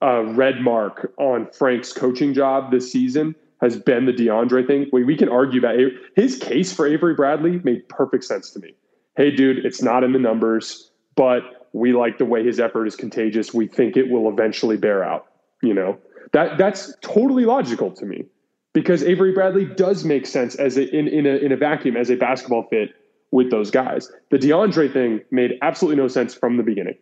uh, 0.01 0.25
red 0.35 0.61
mark 0.61 1.13
on 1.19 1.49
Frank's 1.53 1.93
coaching 1.93 2.35
job 2.35 2.71
this 2.71 2.91
season 2.91 3.35
has 3.61 3.77
been 3.79 4.07
the 4.07 4.13
DeAndre 4.13 4.67
thing. 4.67 4.89
We, 4.93 5.05
we 5.05 5.17
can 5.17 5.29
argue 5.29 5.61
that 5.61 5.77
his 6.17 6.37
case 6.37 6.73
for 6.73 6.87
Avery 6.87 7.15
Bradley 7.15 7.61
made 7.63 7.89
perfect 7.89 8.25
sense 8.25 8.51
to 8.51 8.61
me. 8.61 8.75
Hey, 9.17 9.31
dude, 9.31 9.65
it's 9.65 9.83
not 9.83 10.05
in 10.05 10.13
the 10.13 10.19
numbers, 10.19 10.91
but 11.17 11.69
we 11.73 11.93
like 11.93 12.19
the 12.19 12.25
way 12.25 12.45
his 12.45 12.59
effort 12.59 12.87
is 12.87 12.97
contagious. 12.97 13.55
We 13.55 13.67
think 13.67 13.97
it 13.97 14.11
will 14.11 14.29
eventually 14.29 14.77
bear 14.77 15.05
out. 15.05 15.27
You 15.63 15.75
know 15.75 15.99
that 16.33 16.59
that's 16.59 16.93
totally 17.03 17.45
logical 17.45 17.91
to 17.93 18.05
me. 18.05 18.25
because 18.73 19.03
Avery 19.03 19.33
Bradley 19.33 19.65
does 19.67 20.05
make 20.05 20.27
sense 20.27 20.55
as 20.55 20.77
a, 20.77 20.89
in 20.97 21.09
in 21.09 21.27
a 21.27 21.37
in 21.37 21.53
a 21.53 21.57
vacuum 21.57 21.97
as 21.97 22.11
a 22.11 22.17
basketball 22.17 22.67
fit 22.71 22.91
with 23.31 23.51
those 23.51 23.71
guys. 23.71 24.11
The 24.31 24.39
DeAndre 24.39 24.93
thing 24.93 25.21
made 25.31 25.53
absolutely 25.63 26.01
no 26.01 26.09
sense 26.09 26.35
from 26.35 26.57
the 26.57 26.63
beginning, 26.63 26.97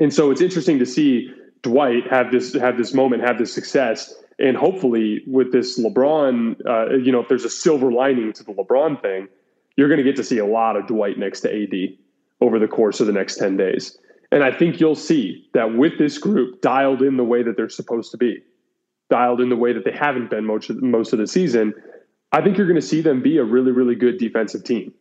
and 0.00 0.12
so 0.12 0.30
it's 0.30 0.40
interesting 0.40 0.78
to 0.78 0.86
see 0.86 1.30
Dwight 1.62 2.06
have 2.10 2.30
this 2.30 2.54
have 2.54 2.76
this 2.76 2.94
moment, 2.94 3.22
have 3.22 3.38
this 3.38 3.52
success, 3.52 4.14
and 4.38 4.56
hopefully 4.56 5.22
with 5.26 5.52
this 5.52 5.78
LeBron, 5.78 6.56
uh, 6.66 6.96
you 6.96 7.10
know, 7.10 7.20
if 7.20 7.28
there's 7.28 7.44
a 7.44 7.50
silver 7.50 7.90
lining 7.90 8.32
to 8.34 8.44
the 8.44 8.52
LeBron 8.52 9.00
thing, 9.02 9.28
you're 9.76 9.88
going 9.88 9.98
to 9.98 10.04
get 10.04 10.16
to 10.16 10.24
see 10.24 10.38
a 10.38 10.46
lot 10.46 10.76
of 10.76 10.86
Dwight 10.86 11.18
next 11.18 11.40
to 11.40 11.62
AD 11.62 11.96
over 12.40 12.58
the 12.58 12.68
course 12.68 13.00
of 13.00 13.06
the 13.06 13.12
next 13.12 13.36
ten 13.36 13.56
days. 13.56 13.98
And 14.30 14.44
I 14.44 14.52
think 14.52 14.78
you'll 14.78 14.94
see 14.94 15.48
that 15.54 15.74
with 15.74 15.98
this 15.98 16.18
group 16.18 16.60
dialed 16.60 17.02
in 17.02 17.16
the 17.16 17.24
way 17.24 17.42
that 17.42 17.56
they're 17.56 17.68
supposed 17.68 18.10
to 18.10 18.18
be, 18.18 18.42
dialed 19.08 19.40
in 19.40 19.48
the 19.48 19.56
way 19.56 19.72
that 19.72 19.84
they 19.84 19.92
haven't 19.92 20.30
been 20.30 20.44
most 20.44 20.68
of, 20.70 20.82
most 20.82 21.12
of 21.12 21.18
the 21.18 21.26
season, 21.26 21.72
I 22.32 22.42
think 22.42 22.58
you're 22.58 22.66
going 22.66 22.80
to 22.80 22.86
see 22.86 23.00
them 23.00 23.22
be 23.22 23.38
a 23.38 23.44
really, 23.44 23.72
really 23.72 23.94
good 23.94 24.18
defensive 24.18 24.64
team 24.64 24.92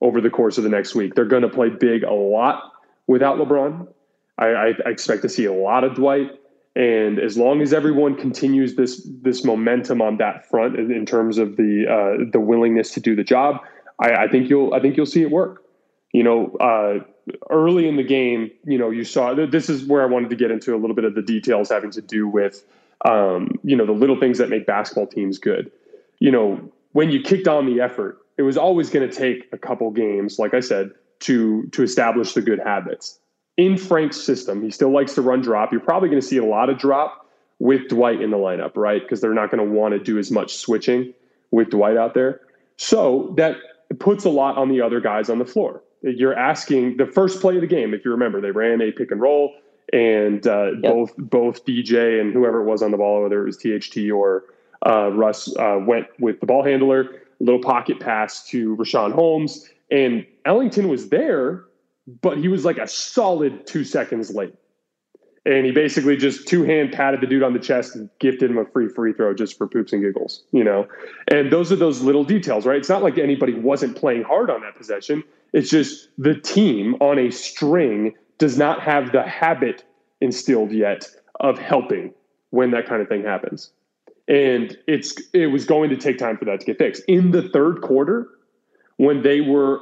over 0.00 0.20
the 0.20 0.30
course 0.30 0.58
of 0.58 0.64
the 0.64 0.70
next 0.70 0.94
week. 0.94 1.14
They're 1.14 1.24
going 1.24 1.42
to 1.42 1.48
play 1.48 1.70
big 1.70 2.04
a 2.04 2.12
lot 2.12 2.72
without 3.08 3.38
LeBron. 3.38 3.88
I, 4.38 4.74
I, 4.84 4.90
expect 4.90 5.22
to 5.22 5.28
see 5.28 5.44
a 5.44 5.52
lot 5.52 5.84
of 5.84 5.94
Dwight. 5.94 6.30
And 6.76 7.18
as 7.18 7.36
long 7.36 7.60
as 7.60 7.72
everyone 7.72 8.14
continues 8.14 8.76
this 8.76 9.04
this 9.22 9.44
momentum 9.44 10.00
on 10.00 10.18
that 10.18 10.48
front 10.48 10.78
in, 10.78 10.92
in 10.92 11.04
terms 11.04 11.38
of 11.38 11.56
the 11.56 11.86
uh, 11.88 12.30
the 12.30 12.38
willingness 12.40 12.92
to 12.92 13.00
do 13.00 13.16
the 13.16 13.24
job, 13.24 13.56
I, 14.00 14.12
I 14.12 14.28
think 14.28 14.48
you'll 14.48 14.74
I 14.74 14.80
think 14.80 14.96
you'll 14.96 15.06
see 15.06 15.22
it 15.22 15.30
work. 15.30 15.64
You 16.12 16.22
know, 16.22 16.56
uh, 16.60 17.04
early 17.50 17.88
in 17.88 17.96
the 17.96 18.04
game, 18.04 18.50
you 18.64 18.78
know, 18.78 18.90
you 18.90 19.04
saw 19.04 19.34
this 19.34 19.68
is 19.68 19.84
where 19.84 20.02
I 20.02 20.06
wanted 20.06 20.30
to 20.30 20.36
get 20.36 20.50
into 20.50 20.74
a 20.74 20.78
little 20.78 20.94
bit 20.94 21.04
of 21.04 21.14
the 21.14 21.22
details 21.22 21.68
having 21.68 21.90
to 21.92 22.00
do 22.00 22.28
with, 22.28 22.64
um, 23.04 23.58
you 23.64 23.76
know, 23.76 23.86
the 23.86 23.92
little 23.92 24.18
things 24.18 24.38
that 24.38 24.48
make 24.48 24.66
basketball 24.66 25.06
teams 25.06 25.38
good. 25.38 25.70
You 26.20 26.30
know, 26.30 26.72
when 26.92 27.10
you 27.10 27.22
kicked 27.22 27.48
on 27.48 27.66
the 27.66 27.80
effort, 27.80 28.18
it 28.36 28.42
was 28.42 28.56
always 28.56 28.88
going 28.88 29.08
to 29.08 29.14
take 29.14 29.48
a 29.52 29.58
couple 29.58 29.90
games, 29.90 30.38
like 30.38 30.54
I 30.54 30.60
said, 30.60 30.92
to 31.20 31.66
to 31.72 31.82
establish 31.82 32.34
the 32.34 32.42
good 32.42 32.60
habits. 32.60 33.18
In 33.58 33.76
Frank's 33.76 34.18
system, 34.18 34.62
he 34.62 34.70
still 34.70 34.90
likes 34.90 35.14
to 35.16 35.22
run 35.22 35.42
drop. 35.42 35.70
You're 35.70 35.80
probably 35.80 36.08
going 36.08 36.20
to 36.20 36.26
see 36.26 36.38
a 36.38 36.44
lot 36.44 36.70
of 36.70 36.78
drop 36.78 37.28
with 37.58 37.88
Dwight 37.88 38.22
in 38.22 38.30
the 38.30 38.38
lineup, 38.38 38.76
right? 38.76 39.02
Because 39.02 39.20
they're 39.20 39.34
not 39.34 39.50
going 39.50 39.62
to 39.62 39.70
want 39.70 39.92
to 39.92 39.98
do 39.98 40.18
as 40.18 40.30
much 40.30 40.56
switching 40.56 41.12
with 41.50 41.68
Dwight 41.68 41.96
out 41.98 42.14
there. 42.14 42.40
So 42.78 43.34
that 43.36 43.56
puts 43.98 44.24
a 44.24 44.30
lot 44.30 44.56
on 44.56 44.70
the 44.70 44.80
other 44.80 45.00
guys 45.00 45.28
on 45.28 45.38
the 45.38 45.44
floor 45.44 45.82
you're 46.02 46.36
asking 46.36 46.96
the 46.96 47.06
first 47.06 47.40
play 47.40 47.54
of 47.56 47.60
the 47.60 47.66
game. 47.66 47.94
If 47.94 48.04
you 48.04 48.10
remember, 48.10 48.40
they 48.40 48.50
ran 48.50 48.80
a 48.80 48.92
pick 48.92 49.10
and 49.10 49.20
roll, 49.20 49.54
and 49.92 50.46
uh, 50.46 50.72
yep. 50.72 50.82
both 50.82 51.16
both 51.16 51.64
DJ 51.64 52.20
and 52.20 52.32
whoever 52.32 52.60
it 52.60 52.64
was 52.64 52.82
on 52.82 52.90
the 52.90 52.96
ball, 52.96 53.22
whether 53.22 53.42
it 53.42 53.46
was 53.46 53.56
THT 53.56 54.10
or 54.10 54.44
uh, 54.86 55.10
Russ, 55.12 55.54
uh, 55.56 55.78
went 55.80 56.06
with 56.18 56.40
the 56.40 56.46
ball 56.46 56.64
handler. 56.64 57.22
Little 57.40 57.60
pocket 57.60 58.00
pass 58.00 58.44
to 58.48 58.76
Richaun 58.76 59.12
Holmes, 59.12 59.68
and 59.90 60.26
Ellington 60.44 60.88
was 60.88 61.08
there, 61.08 61.64
but 62.22 62.38
he 62.38 62.48
was 62.48 62.64
like 62.64 62.78
a 62.78 62.88
solid 62.88 63.66
two 63.66 63.84
seconds 63.84 64.30
late. 64.30 64.54
And 65.44 65.64
he 65.64 65.72
basically 65.72 66.16
just 66.16 66.46
two 66.46 66.64
hand 66.64 66.92
patted 66.92 67.20
the 67.20 67.26
dude 67.26 67.42
on 67.42 67.52
the 67.52 67.58
chest 67.58 67.94
and 67.94 68.10
gifted 68.18 68.50
him 68.50 68.58
a 68.58 68.64
free 68.66 68.88
free 68.88 69.12
throw 69.12 69.32
just 69.34 69.56
for 69.56 69.66
poops 69.66 69.92
and 69.92 70.02
giggles, 70.02 70.42
you 70.52 70.64
know? 70.64 70.86
And 71.30 71.50
those 71.52 71.70
are 71.72 71.76
those 71.76 72.02
little 72.02 72.24
details, 72.24 72.66
right? 72.66 72.76
It's 72.76 72.88
not 72.88 73.02
like 73.02 73.18
anybody 73.18 73.54
wasn't 73.54 73.96
playing 73.96 74.24
hard 74.24 74.50
on 74.50 74.60
that 74.62 74.74
possession. 74.74 75.22
It's 75.52 75.70
just 75.70 76.08
the 76.18 76.34
team 76.34 76.94
on 77.00 77.18
a 77.18 77.30
string 77.30 78.14
does 78.38 78.58
not 78.58 78.82
have 78.82 79.12
the 79.12 79.22
habit 79.22 79.84
instilled 80.20 80.72
yet 80.72 81.08
of 81.40 81.58
helping 81.58 82.12
when 82.50 82.70
that 82.72 82.86
kind 82.86 83.00
of 83.00 83.08
thing 83.08 83.22
happens. 83.22 83.70
And 84.26 84.76
it's 84.86 85.14
it 85.32 85.46
was 85.46 85.64
going 85.64 85.88
to 85.90 85.96
take 85.96 86.18
time 86.18 86.36
for 86.36 86.44
that 86.46 86.60
to 86.60 86.66
get 86.66 86.78
fixed. 86.78 87.02
In 87.08 87.30
the 87.30 87.48
third 87.48 87.80
quarter, 87.80 88.28
when 88.96 89.22
they 89.22 89.40
were 89.40 89.80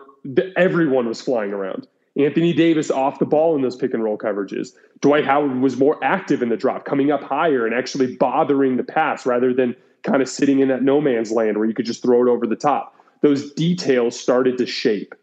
everyone 0.56 1.08
was 1.08 1.20
flying 1.20 1.52
around. 1.52 1.86
Anthony 2.18 2.52
Davis 2.52 2.90
off 2.90 3.18
the 3.18 3.26
ball 3.26 3.54
in 3.54 3.62
those 3.62 3.76
pick 3.76 3.92
and 3.92 4.02
roll 4.02 4.16
coverages. 4.16 4.70
Dwight 5.00 5.24
Howard 5.24 5.60
was 5.60 5.76
more 5.76 6.02
active 6.02 6.42
in 6.42 6.48
the 6.48 6.56
drop, 6.56 6.84
coming 6.84 7.10
up 7.10 7.22
higher 7.22 7.66
and 7.66 7.74
actually 7.74 8.16
bothering 8.16 8.76
the 8.76 8.84
pass 8.84 9.26
rather 9.26 9.52
than 9.52 9.76
kind 10.02 10.22
of 10.22 10.28
sitting 10.28 10.60
in 10.60 10.68
that 10.68 10.82
no 10.82 11.00
man's 11.00 11.30
land 11.30 11.58
where 11.58 11.66
you 11.66 11.74
could 11.74 11.86
just 11.86 12.02
throw 12.02 12.26
it 12.26 12.30
over 12.30 12.46
the 12.46 12.56
top. 12.56 12.94
Those 13.22 13.52
details 13.52 14.18
started 14.18 14.56
to 14.58 14.66
shape 14.66 15.14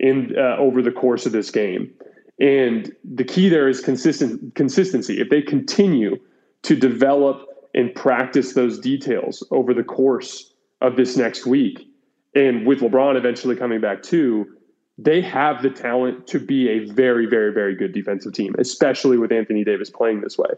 in 0.00 0.34
uh, 0.36 0.56
over 0.56 0.82
the 0.82 0.92
course 0.92 1.26
of 1.26 1.32
this 1.32 1.50
game. 1.50 1.92
And 2.40 2.94
the 3.04 3.24
key 3.24 3.48
there 3.48 3.68
is 3.68 3.80
consistent 3.80 4.54
consistency. 4.54 5.20
If 5.20 5.30
they 5.30 5.42
continue 5.42 6.18
to 6.62 6.76
develop 6.76 7.46
and 7.74 7.94
practice 7.94 8.54
those 8.54 8.78
details 8.78 9.42
over 9.50 9.72
the 9.72 9.84
course 9.84 10.52
of 10.80 10.96
this 10.96 11.16
next 11.16 11.46
week, 11.46 11.88
and 12.34 12.66
with 12.66 12.80
LeBron 12.80 13.16
eventually 13.16 13.56
coming 13.56 13.80
back 13.80 14.02
too, 14.02 14.55
they 14.98 15.20
have 15.20 15.62
the 15.62 15.70
talent 15.70 16.26
to 16.28 16.38
be 16.38 16.68
a 16.68 16.86
very, 16.86 17.26
very, 17.26 17.52
very 17.52 17.74
good 17.74 17.92
defensive 17.92 18.32
team, 18.32 18.54
especially 18.58 19.18
with 19.18 19.30
Anthony 19.30 19.64
Davis 19.64 19.90
playing 19.90 20.22
this 20.22 20.38
way. 20.38 20.50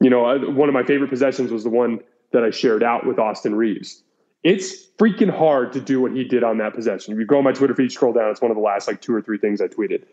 You 0.00 0.10
know, 0.10 0.38
one 0.50 0.68
of 0.68 0.72
my 0.72 0.82
favorite 0.82 1.10
possessions 1.10 1.50
was 1.50 1.64
the 1.64 1.70
one 1.70 2.00
that 2.32 2.42
I 2.42 2.50
shared 2.50 2.82
out 2.82 3.06
with 3.06 3.18
Austin 3.18 3.54
Reaves. 3.54 4.02
It's 4.42 4.86
freaking 4.98 5.30
hard 5.30 5.72
to 5.72 5.80
do 5.80 6.00
what 6.00 6.12
he 6.12 6.24
did 6.24 6.44
on 6.44 6.58
that 6.58 6.74
possession. 6.74 7.14
If 7.14 7.18
you 7.18 7.26
go 7.26 7.38
on 7.38 7.44
my 7.44 7.52
Twitter 7.52 7.74
feed, 7.74 7.92
scroll 7.92 8.12
down, 8.12 8.30
it's 8.30 8.42
one 8.42 8.50
of 8.50 8.56
the 8.56 8.62
last 8.62 8.88
like 8.88 9.00
two 9.00 9.14
or 9.14 9.22
three 9.22 9.38
things 9.38 9.60
I 9.60 9.68
tweeted. 9.68 10.04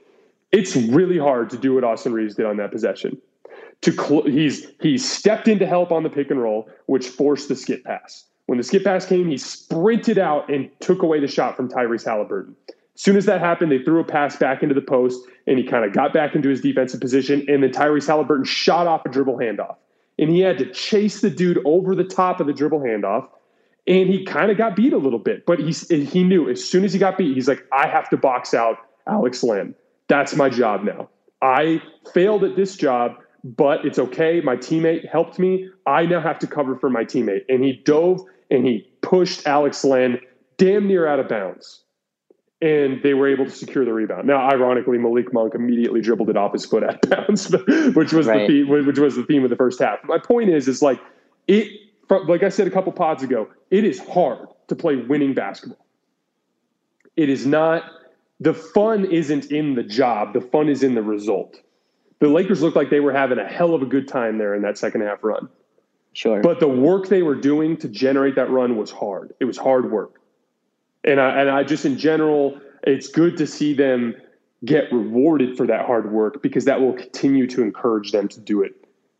It's 0.51 0.75
really 0.75 1.17
hard 1.17 1.49
to 1.51 1.57
do 1.57 1.75
what 1.75 1.83
Austin 1.83 2.13
Reaves 2.13 2.35
did 2.35 2.45
on 2.45 2.57
that 2.57 2.71
possession. 2.71 3.17
To 3.81 3.91
cl- 3.91 4.23
he's 4.23 4.67
he 4.79 4.97
stepped 4.97 5.47
in 5.47 5.59
to 5.59 5.65
help 5.65 5.91
on 5.91 6.03
the 6.03 6.09
pick 6.09 6.29
and 6.29 6.41
roll, 6.41 6.69
which 6.85 7.07
forced 7.07 7.49
the 7.49 7.55
skip 7.55 7.83
pass. 7.83 8.25
When 8.45 8.57
the 8.57 8.63
skip 8.63 8.83
pass 8.83 9.05
came, 9.05 9.29
he 9.29 9.37
sprinted 9.37 10.17
out 10.17 10.49
and 10.49 10.69
took 10.79 11.03
away 11.03 11.19
the 11.19 11.27
shot 11.27 11.55
from 11.55 11.67
Tyrese 11.67 12.05
Halliburton. 12.05 12.55
Soon 12.95 13.15
as 13.17 13.25
that 13.25 13.39
happened, 13.39 13.71
they 13.71 13.81
threw 13.83 13.99
a 13.99 14.03
pass 14.03 14.35
back 14.35 14.61
into 14.61 14.75
the 14.75 14.81
post, 14.81 15.25
and 15.47 15.57
he 15.57 15.63
kind 15.63 15.85
of 15.85 15.93
got 15.93 16.13
back 16.13 16.35
into 16.35 16.49
his 16.49 16.61
defensive 16.61 16.99
position. 16.99 17.45
And 17.47 17.63
then 17.63 17.71
Tyrese 17.71 18.07
Halliburton 18.07 18.45
shot 18.45 18.87
off 18.87 19.05
a 19.05 19.09
dribble 19.09 19.37
handoff, 19.37 19.75
and 20.19 20.29
he 20.29 20.41
had 20.41 20.57
to 20.57 20.71
chase 20.71 21.21
the 21.21 21.29
dude 21.29 21.59
over 21.65 21.95
the 21.95 22.03
top 22.03 22.39
of 22.39 22.47
the 22.47 22.53
dribble 22.53 22.79
handoff 22.79 23.27
and 23.87 24.09
he 24.09 24.23
kind 24.23 24.51
of 24.51 24.57
got 24.57 24.75
beat 24.75 24.93
a 24.93 24.97
little 24.97 25.19
bit. 25.19 25.45
But 25.45 25.59
he 25.59 25.71
he 26.05 26.23
knew 26.23 26.49
as 26.49 26.63
soon 26.63 26.83
as 26.83 26.93
he 26.93 26.99
got 26.99 27.17
beat, 27.17 27.33
he's 27.33 27.47
like, 27.47 27.65
I 27.73 27.87
have 27.87 28.09
to 28.09 28.17
box 28.17 28.53
out 28.53 28.77
Alex 29.07 29.43
Len. 29.43 29.75
That's 30.07 30.35
my 30.35 30.49
job 30.49 30.83
now. 30.83 31.09
I 31.41 31.81
failed 32.13 32.43
at 32.43 32.55
this 32.55 32.75
job, 32.75 33.15
but 33.43 33.85
it's 33.85 33.97
okay. 33.97 34.41
My 34.41 34.55
teammate 34.55 35.09
helped 35.09 35.39
me. 35.39 35.69
I 35.87 36.05
now 36.05 36.21
have 36.21 36.37
to 36.39 36.47
cover 36.47 36.75
for 36.75 36.89
my 36.89 37.03
teammate. 37.03 37.43
And 37.49 37.63
he 37.63 37.73
dove 37.85 38.21
and 38.51 38.65
he 38.65 38.87
pushed 39.01 39.47
Alex 39.47 39.83
Len 39.83 40.19
damn 40.57 40.87
near 40.87 41.07
out 41.07 41.19
of 41.19 41.27
bounds. 41.27 41.81
And 42.61 43.01
they 43.01 43.15
were 43.15 43.27
able 43.27 43.45
to 43.45 43.51
secure 43.51 43.85
the 43.85 43.93
rebound. 43.93 44.27
Now, 44.27 44.47
ironically, 44.47 44.99
Malik 44.99 45.33
Monk 45.33 45.55
immediately 45.55 45.99
dribbled 45.99 46.29
it 46.29 46.37
off 46.37 46.53
his 46.53 46.63
foot 46.63 46.83
out 46.83 47.03
of 47.03 47.09
bounds, 47.09 47.51
which 47.95 48.13
was 48.13 48.27
right. 48.27 48.47
the 48.47 48.63
theme, 48.63 48.85
which 48.85 48.99
was 48.99 49.15
the 49.15 49.23
theme 49.23 49.43
of 49.43 49.49
the 49.49 49.55
first 49.55 49.79
half. 49.79 49.97
My 50.03 50.19
point 50.19 50.51
is, 50.51 50.67
is 50.67 50.81
like 50.81 50.99
it 51.47 51.71
like 52.27 52.43
I 52.43 52.49
said 52.49 52.67
a 52.67 52.71
couple 52.71 52.91
pods 52.91 53.23
ago, 53.23 53.47
it 53.69 53.83
is 53.83 53.99
hard 53.99 54.49
to 54.67 54.75
play 54.75 54.95
winning 54.95 55.33
basketball. 55.33 55.85
It 57.15 57.29
is 57.29 57.45
not, 57.45 57.83
the 58.39 58.53
fun 58.53 59.05
isn't 59.05 59.51
in 59.51 59.75
the 59.75 59.83
job, 59.83 60.33
the 60.33 60.41
fun 60.41 60.69
is 60.69 60.83
in 60.83 60.95
the 60.95 61.01
result. 61.01 61.61
The 62.19 62.27
Lakers 62.27 62.61
looked 62.61 62.75
like 62.75 62.89
they 62.89 62.99
were 62.99 63.13
having 63.13 63.39
a 63.39 63.47
hell 63.47 63.73
of 63.73 63.81
a 63.81 63.85
good 63.85 64.07
time 64.07 64.37
there 64.37 64.53
in 64.53 64.61
that 64.61 64.77
second 64.77 65.01
half 65.01 65.23
run. 65.23 65.49
Sure. 66.13 66.41
But 66.41 66.59
the 66.59 66.67
work 66.67 67.07
they 67.07 67.23
were 67.23 67.35
doing 67.35 67.77
to 67.77 67.87
generate 67.87 68.35
that 68.35 68.49
run 68.49 68.77
was 68.77 68.91
hard. 68.91 69.33
It 69.39 69.45
was 69.45 69.57
hard 69.57 69.91
work. 69.91 70.20
And 71.03 71.19
I, 71.19 71.41
and 71.41 71.49
I 71.49 71.63
just, 71.63 71.85
in 71.85 71.97
general, 71.97 72.59
it's 72.83 73.07
good 73.07 73.37
to 73.37 73.47
see 73.47 73.73
them 73.73 74.15
get 74.63 74.91
rewarded 74.91 75.57
for 75.57 75.65
that 75.67 75.85
hard 75.85 76.11
work 76.11 76.41
because 76.41 76.65
that 76.65 76.81
will 76.81 76.93
continue 76.93 77.47
to 77.47 77.61
encourage 77.61 78.11
them 78.11 78.27
to 78.27 78.39
do 78.39 78.61
it 78.61 78.73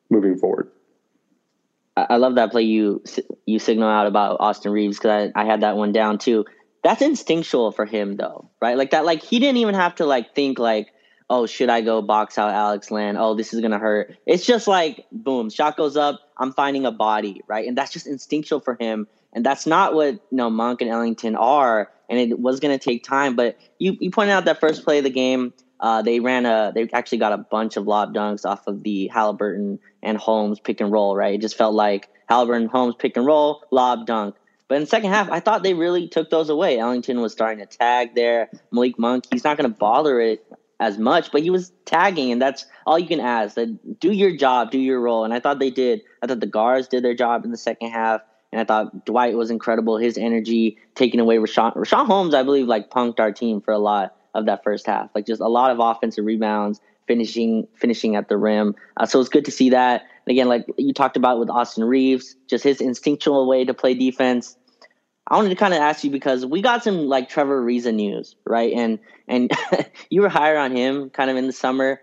moving 0.10 0.38
forward. 0.38 0.70
I 1.98 2.18
love 2.18 2.36
that 2.36 2.52
play 2.52 2.64
you 2.64 3.04
you 3.46 3.60
signal 3.60 3.90
out 3.90 4.08
about 4.08 4.38
Austin 4.40 4.72
Reaves 4.72 4.98
because 4.98 5.32
I, 5.36 5.42
I 5.42 5.46
had 5.46 5.62
that 5.62 5.76
one 5.76 5.92
down 5.92 6.20
too. 6.20 6.46
That's 6.84 7.02
instinctual 7.02 7.72
for 7.72 7.86
him 7.86 8.16
though, 8.16 8.50
right? 8.62 8.78
Like 8.78 8.92
that, 8.92 9.06
like 9.06 9.22
he 9.22 9.40
didn't 9.40 9.58
even 9.58 9.76
have 9.76 9.96
to 9.96 10.06
like 10.06 10.34
think 10.34 10.58
like, 10.58 10.94
oh, 11.30 11.46
should 11.46 11.70
I 11.70 11.82
go 11.82 12.02
box 12.02 12.38
out 12.38 12.52
Alex 12.52 12.92
Len? 12.92 13.18
Oh, 13.18 13.36
this 13.36 13.54
is 13.54 13.60
gonna 13.60 13.78
hurt. 13.78 14.18
It's 14.26 14.46
just 14.46 14.68
like 14.68 15.06
boom, 15.12 15.50
shot 15.50 15.76
goes 15.76 15.98
up. 15.98 16.22
I'm 16.38 16.54
finding 16.54 16.86
a 16.86 16.92
body, 16.92 17.42
right? 17.46 17.68
And 17.68 17.78
that's 17.78 17.92
just 17.92 18.08
instinctual 18.08 18.62
for 18.62 18.78
him. 18.80 19.08
And 19.34 19.46
that's 19.46 19.66
not 19.66 19.94
what 19.94 20.14
you 20.14 20.20
know 20.32 20.50
Monk 20.50 20.82
and 20.82 20.90
Ellington 20.90 21.36
are. 21.36 21.92
And 22.10 22.20
it 22.20 22.40
was 22.40 22.60
gonna 22.60 22.78
take 22.78 23.04
time. 23.04 23.36
But 23.36 23.58
you 23.80 23.98
you 24.00 24.12
pointed 24.12 24.34
out 24.34 24.46
that 24.46 24.60
first 24.60 24.84
play 24.84 24.98
of 25.00 25.04
the 25.04 25.10
game. 25.10 25.54
Uh, 25.80 26.02
they 26.02 26.20
ran 26.20 26.46
a. 26.46 26.72
They 26.74 26.88
actually 26.94 27.18
got 27.18 27.34
a 27.34 27.38
bunch 27.38 27.78
of 27.78 27.88
lob 27.88 28.14
dunks 28.14 28.46
off 28.46 28.68
of 28.68 28.84
the 28.84 29.08
Halliburton 29.08 29.80
and 30.04 30.18
Holmes 30.18 30.60
pick 30.60 30.80
and 30.82 30.92
roll. 30.92 31.16
Right, 31.16 31.36
it 31.36 31.42
just 31.42 31.58
felt 31.58 31.74
like 31.74 32.10
Halliburton, 32.28 32.68
Holmes 32.68 32.96
pick 32.98 33.18
and 33.18 33.26
roll, 33.26 33.64
lob 33.72 34.06
dunk. 34.06 34.36
But 34.68 34.76
in 34.76 34.84
the 34.84 34.88
second 34.88 35.12
half, 35.12 35.30
I 35.30 35.42
thought 35.42 35.64
they 35.64 35.74
really 35.74 36.08
took 36.08 36.30
those 36.30 36.50
away. 36.50 36.80
Ellington 36.80 37.20
was 37.20 37.34
starting 37.34 37.60
to 37.60 37.66
tag 37.66 38.16
there. 38.16 38.50
Malik 38.72 38.98
Monk, 38.98 39.26
he's 39.30 39.44
not 39.44 39.58
going 39.58 39.70
to 39.70 39.78
bother 39.78 40.22
it 40.22 40.46
as 40.80 40.98
much, 40.98 41.30
but 41.32 41.42
he 41.42 41.50
was 41.50 41.74
tagging, 41.84 42.32
and 42.32 42.42
that's 42.42 42.66
all 42.88 42.98
you 42.98 43.08
can 43.08 43.20
ask. 43.20 43.56
That 43.56 44.00
do 44.00 44.14
your 44.14 44.36
job, 44.36 44.72
do 44.72 44.80
your 44.80 45.02
role, 45.02 45.26
and 45.26 45.34
I 45.34 45.42
thought 45.42 45.60
they 45.60 45.72
did. 45.72 46.02
I 46.24 46.28
thought 46.28 46.40
the 46.40 46.48
guards 46.48 46.88
did 46.88 47.04
their 47.04 47.14
job 47.14 47.44
in 47.44 47.52
the 47.52 47.58
second 47.58 47.92
half, 47.92 48.22
And 48.52 48.62
I 48.62 48.66
thought 48.66 49.06
Dwight 49.06 49.36
was 49.36 49.50
incredible. 49.50 49.98
His 49.98 50.18
energy 50.18 50.78
taking 50.96 51.20
away 51.20 51.38
Rashawn. 51.38 51.76
Richaun 51.76 52.06
Holmes, 52.06 52.34
I 52.34 52.44
believe, 52.44 52.68
like 52.68 52.90
punked 52.90 53.20
our 53.20 53.32
team 53.32 53.62
for 53.62 53.74
a 53.74 53.80
lot 53.80 54.16
of 54.34 54.46
that 54.46 54.64
first 54.64 54.86
half. 54.86 55.10
Like 55.16 55.26
just 55.26 55.42
a 55.42 55.48
lot 55.48 55.72
of 55.72 55.80
offensive 55.80 56.26
rebounds, 56.26 56.82
finishing 57.08 57.68
finishing 57.76 58.16
at 58.16 58.30
the 58.30 58.38
rim. 58.38 58.76
Uh, 58.98 59.06
so 59.06 59.20
it's 59.20 59.30
good 59.30 59.46
to 59.46 59.52
see 59.52 59.70
that. 59.70 60.02
And 60.26 60.32
again, 60.32 60.48
like 60.48 60.66
you 60.78 60.94
talked 60.94 61.18
about 61.18 61.40
with 61.40 61.50
Austin 61.50 61.84
Reaves, 61.84 62.36
just 62.48 62.64
his 62.64 62.82
instinctual 62.82 63.48
way 63.48 63.66
to 63.66 63.74
play 63.74 63.94
defense. 63.94 64.58
I 65.28 65.36
wanted 65.38 65.50
to 65.50 65.56
kind 65.56 65.74
of 65.74 65.80
ask 65.80 66.04
you 66.04 66.12
because 66.12 66.46
we 66.46 66.62
got 66.62 66.84
some 66.84 67.08
like 67.08 67.30
Trevor 67.30 67.64
Ariza 67.64 67.94
news, 67.94 68.36
right? 68.46 68.74
And 68.74 69.00
and 69.28 69.52
you 70.10 70.22
were 70.22 70.30
higher 70.30 70.58
on 70.58 70.76
him 70.76 71.10
kind 71.10 71.30
of 71.30 71.38
in 71.38 71.48
the 71.48 71.54
summer. 71.54 72.02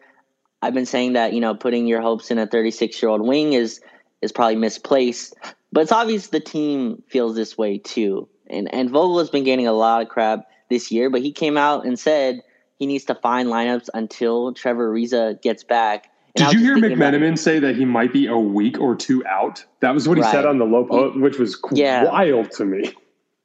I've 0.63 0.75
been 0.75 0.87
saying 0.87 1.13
that 1.13 1.35
you 1.35 1.41
know 1.41 1.55
putting 1.55 1.87
your 1.87 2.01
hopes 2.01 2.31
in 2.31 2.39
a 2.39 2.47
36 2.47 3.01
year 3.03 3.11
old 3.11 3.21
wing 3.21 3.53
is 3.53 3.81
is 4.23 4.33
probably 4.33 4.57
misplaced, 4.57 5.35
but 5.73 5.83
it's 5.83 5.93
obvious 5.93 6.29
the 6.29 6.41
team 6.41 7.03
feels 7.09 7.35
this 7.35 7.57
way 7.59 7.79
too. 7.79 8.29
And 8.49 8.73
and 8.73 8.91
Vogel 8.91 9.19
has 9.19 9.31
been 9.31 9.45
gaining 9.45 9.67
a 9.67 9.73
lot 9.73 10.03
of 10.03 10.09
crap 10.09 10.47
this 10.71 10.91
year, 10.91 11.11
but 11.11 11.21
he 11.21 11.33
came 11.33 11.57
out 11.57 11.87
and 11.87 11.99
said 11.99 12.43
he 12.79 12.87
needs 12.87 13.05
to 13.05 13.15
find 13.15 13.49
lineups 13.49 13.89
until 13.95 14.55
Trevor 14.55 14.93
Ariza 14.93 15.41
gets 15.43 15.65
back. 15.65 16.11
And 16.37 16.51
Did 16.51 16.61
you 16.61 16.61
hear 16.61 16.77
McMenamin 16.77 17.39
say 17.39 17.59
that 17.59 17.75
he 17.75 17.85
might 17.85 18.13
be 18.13 18.27
a 18.27 18.39
week 18.39 18.79
or 18.79 18.95
two 18.95 19.25
out? 19.27 19.65
That 19.81 19.95
was 19.95 20.07
what 20.09 20.19
he 20.19 20.23
right. 20.23 20.31
said 20.31 20.47
on 20.47 20.59
the 20.59 20.65
low 20.65 20.85
post, 20.85 21.19
which 21.19 21.39
was 21.39 21.59
yeah. 21.73 22.05
wild 22.05 22.53
to 22.53 22.65
me. 22.65 22.93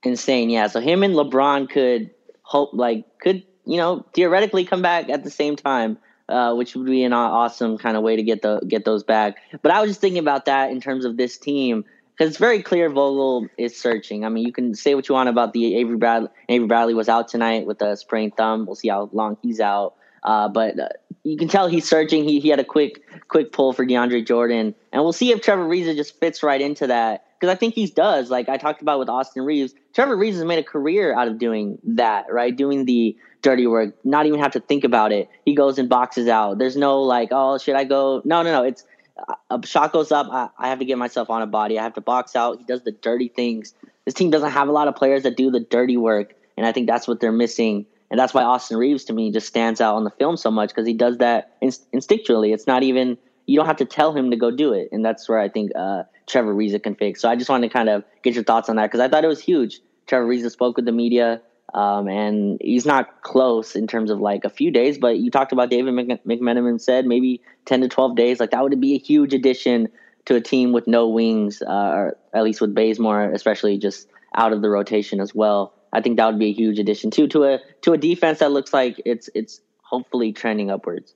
Insane, 0.03 0.49
yeah. 0.49 0.67
So 0.67 0.79
him 0.79 1.01
and 1.01 1.15
LeBron 1.15 1.69
could 1.69 2.12
hope, 2.41 2.71
like, 2.73 3.05
could 3.19 3.43
you 3.65 3.77
know 3.77 4.05
theoretically 4.13 4.65
come 4.65 4.81
back 4.81 5.09
at 5.09 5.23
the 5.23 5.31
same 5.31 5.55
time 5.55 5.97
uh, 6.29 6.53
which 6.53 6.75
would 6.75 6.86
be 6.86 7.03
an 7.03 7.13
awesome 7.13 7.77
kind 7.77 7.97
of 7.97 8.03
way 8.03 8.15
to 8.15 8.23
get 8.23 8.41
the 8.41 8.59
get 8.67 8.86
those 8.86 9.03
back. 9.03 9.38
But 9.62 9.71
I 9.71 9.81
was 9.81 9.89
just 9.89 10.01
thinking 10.01 10.19
about 10.19 10.45
that 10.45 10.71
in 10.71 10.81
terms 10.81 11.05
of 11.05 11.17
this 11.17 11.38
team 11.38 11.86
because 12.15 12.30
it's 12.30 12.39
very 12.39 12.62
clear 12.62 12.89
Vogel 12.89 13.47
is 13.58 13.80
searching. 13.80 14.23
I 14.26 14.30
mean, 14.30 14.45
you 14.45 14.54
can 14.54 14.76
say 14.76 14.95
what 14.95 15.10
you 15.10 15.15
want 15.15 15.30
about 15.30 15.54
the 15.54 15.76
Avery 15.76 15.97
Bradley. 15.97 16.30
Avery 16.49 16.67
Bradley 16.67 16.93
was 16.93 17.10
out 17.10 17.28
tonight 17.28 17.65
with 17.65 17.82
a 17.82 17.97
sprained 17.97 18.38
thumb. 18.38 18.65
We'll 18.65 18.76
see 18.76 18.89
how 18.89 19.10
long 19.13 19.38
he's 19.41 19.60
out. 19.60 19.95
Uh, 20.21 20.47
but 20.47 20.80
uh, 20.80 20.89
you 21.23 21.38
can 21.38 21.47
tell 21.47 21.67
he's 21.67 21.88
searching. 21.88 22.23
He 22.23 22.39
he 22.39 22.49
had 22.49 22.60
a 22.60 22.63
quick 22.63 23.02
quick 23.28 23.52
pull 23.52 23.73
for 23.73 23.86
DeAndre 23.86 24.26
Jordan, 24.26 24.76
and 24.91 25.04
we'll 25.04 25.13
see 25.13 25.32
if 25.32 25.41
Trevor 25.41 25.65
Ariza 25.65 25.95
just 25.95 26.19
fits 26.19 26.43
right 26.43 26.62
into 26.62 26.88
that 26.88 27.26
because 27.39 27.52
I 27.52 27.58
think 27.58 27.73
he 27.73 27.88
does. 27.88 28.30
Like 28.30 28.47
I 28.47 28.58
talked 28.58 28.82
about 28.82 28.99
with 28.99 29.10
Austin 29.10 29.43
Reaves, 29.43 29.73
Trevor 29.93 30.15
Reaves 30.15 30.38
has 30.38 30.45
made 30.45 30.60
a 30.60 30.63
career 30.63 31.13
out 31.13 31.28
of 31.28 31.38
doing 31.38 31.80
that, 31.84 32.32
right? 32.32 32.56
Doing 32.56 32.86
the 32.86 33.17
dirty 33.41 33.67
work, 33.67 33.93
not 34.06 34.26
even 34.26 34.39
have 34.39 34.54
to 34.54 34.62
think 34.62 34.84
about 34.84 35.12
it. 35.12 35.30
He 35.45 35.54
goes 35.54 35.78
and 35.78 35.89
boxes 35.89 36.28
out. 36.28 36.58
There's 36.58 36.78
no 36.78 37.02
like, 37.02 37.30
oh, 37.32 37.58
should 37.58 37.76
I 37.76 37.84
go? 37.84 38.21
No, 38.23 38.41
no, 38.43 38.52
no. 38.52 38.63
It's 38.63 38.86
a 39.49 39.65
shot 39.65 39.93
goes 39.93 40.12
up. 40.12 40.28
I, 40.32 40.49
I 40.58 40.69
have 40.69 40.80
to 40.80 40.86
get 40.86 40.97
myself 40.97 41.30
on 41.30 41.41
a 41.41 41.47
body. 41.47 41.78
I 41.78 41.84
have 41.84 41.93
to 41.93 42.02
box 42.02 42.36
out. 42.36 42.58
He 42.58 42.63
does 42.63 42.84
the 42.84 42.91
dirty 42.91 43.28
things. 43.28 43.73
This 44.06 44.13
team 44.13 44.32
doesn't 44.32 44.52
have 44.52 44.67
a 44.67 44.71
lot 44.71 44.88
of 44.88 44.95
players 44.95 45.23
that 45.23 45.38
do 45.38 45.52
the 45.52 45.60
dirty 45.60 45.97
work, 45.97 46.34
and 46.58 46.65
I 46.65 46.71
think 46.71 46.88
that's 46.88 47.08
what 47.08 47.19
they're 47.19 47.32
missing. 47.32 47.86
And 48.10 48.19
that's 48.19 48.34
why 48.34 48.43
Austin 48.43 48.78
Reaves 48.78 49.06
to 49.06 49.13
me 49.13 49.32
just 49.32 49.47
stands 49.47 49.82
out 49.82 49.95
on 49.95 50.04
the 50.04 50.12
film 50.12 50.38
so 50.38 50.52
much 50.52 50.69
because 50.69 50.86
he 50.86 50.93
does 50.93 51.17
that 51.17 51.56
inst- 51.62 51.91
instinctually. 51.93 52.54
It's 52.54 52.67
not 52.67 52.84
even 52.84 53.17
you 53.45 53.58
don't 53.58 53.65
have 53.65 53.78
to 53.78 53.86
tell 53.86 54.13
him 54.13 54.32
to 54.32 54.38
go 54.38 54.52
do 54.52 54.73
it, 54.73 54.89
and 54.91 55.04
that's 55.04 55.28
where 55.28 55.39
I 55.39 55.49
think 55.49 55.71
uh, 55.76 56.04
Trevor 56.28 56.54
Ariza 56.54 56.82
can 56.82 56.95
fix. 56.95 57.21
So 57.21 57.30
I 57.30 57.36
just 57.36 57.49
wanted 57.49 57.67
to 57.67 57.73
kind 57.73 57.89
of 57.89 58.04
get 58.23 58.36
your 58.36 58.43
thoughts 58.43 58.69
on 58.69 58.76
that 58.76 58.88
because 58.88 58.99
I 58.99 59.08
thought 59.08 59.23
it 59.23 59.28
was 59.28 59.41
huge. 59.41 59.80
Trevor 60.08 60.28
Ariza 60.28 60.52
spoke 60.52 60.76
with 60.76 60.86
the 60.86 60.91
media 60.91 61.41
um, 61.73 62.07
and 62.07 62.59
he's 62.62 62.86
not 62.86 63.21
close 63.23 63.75
in 63.75 63.88
terms 63.88 64.12
of 64.12 64.19
like 64.19 64.45
a 64.45 64.49
few 64.49 64.71
days, 64.71 64.97
but 64.97 65.17
you 65.17 65.31
talked 65.31 65.51
about 65.51 65.69
David 65.69 65.93
McMenamin 65.93 66.79
said 66.79 67.05
maybe 67.05 67.41
10 67.65 67.81
to 67.81 67.88
12 67.88 68.15
days. 68.15 68.39
Like 68.39 68.51
that 68.51 68.63
would 68.63 68.79
be 68.79 68.95
a 68.95 68.99
huge 68.99 69.33
addition 69.33 69.89
to 70.25 70.36
a 70.36 70.41
team 70.41 70.71
with 70.71 70.88
no 70.88 71.09
wings, 71.09 71.62
uh, 71.62 71.71
or 71.71 72.17
at 72.33 72.43
least 72.43 72.62
with 72.62 72.75
Bazemore, 72.75 73.31
especially 73.31 73.77
just 73.77 74.07
out 74.36 74.53
of 74.53 74.62
the 74.62 74.69
rotation 74.69 75.19
as 75.19 75.33
well. 75.33 75.73
I 75.91 76.01
think 76.01 76.17
that 76.17 76.25
would 76.27 76.39
be 76.39 76.49
a 76.49 76.53
huge 76.53 76.79
addition 76.79 77.12
too 77.12 77.27
to 77.29 77.43
a 77.43 77.59
to 77.81 77.93
a 77.93 77.97
defense 77.97 78.39
that 78.39 78.51
looks 78.51 78.73
like 78.73 79.01
it's 79.05 79.29
it's 79.36 79.62
hopefully 79.81 80.31
trending 80.31 80.71
upwards. 80.71 81.13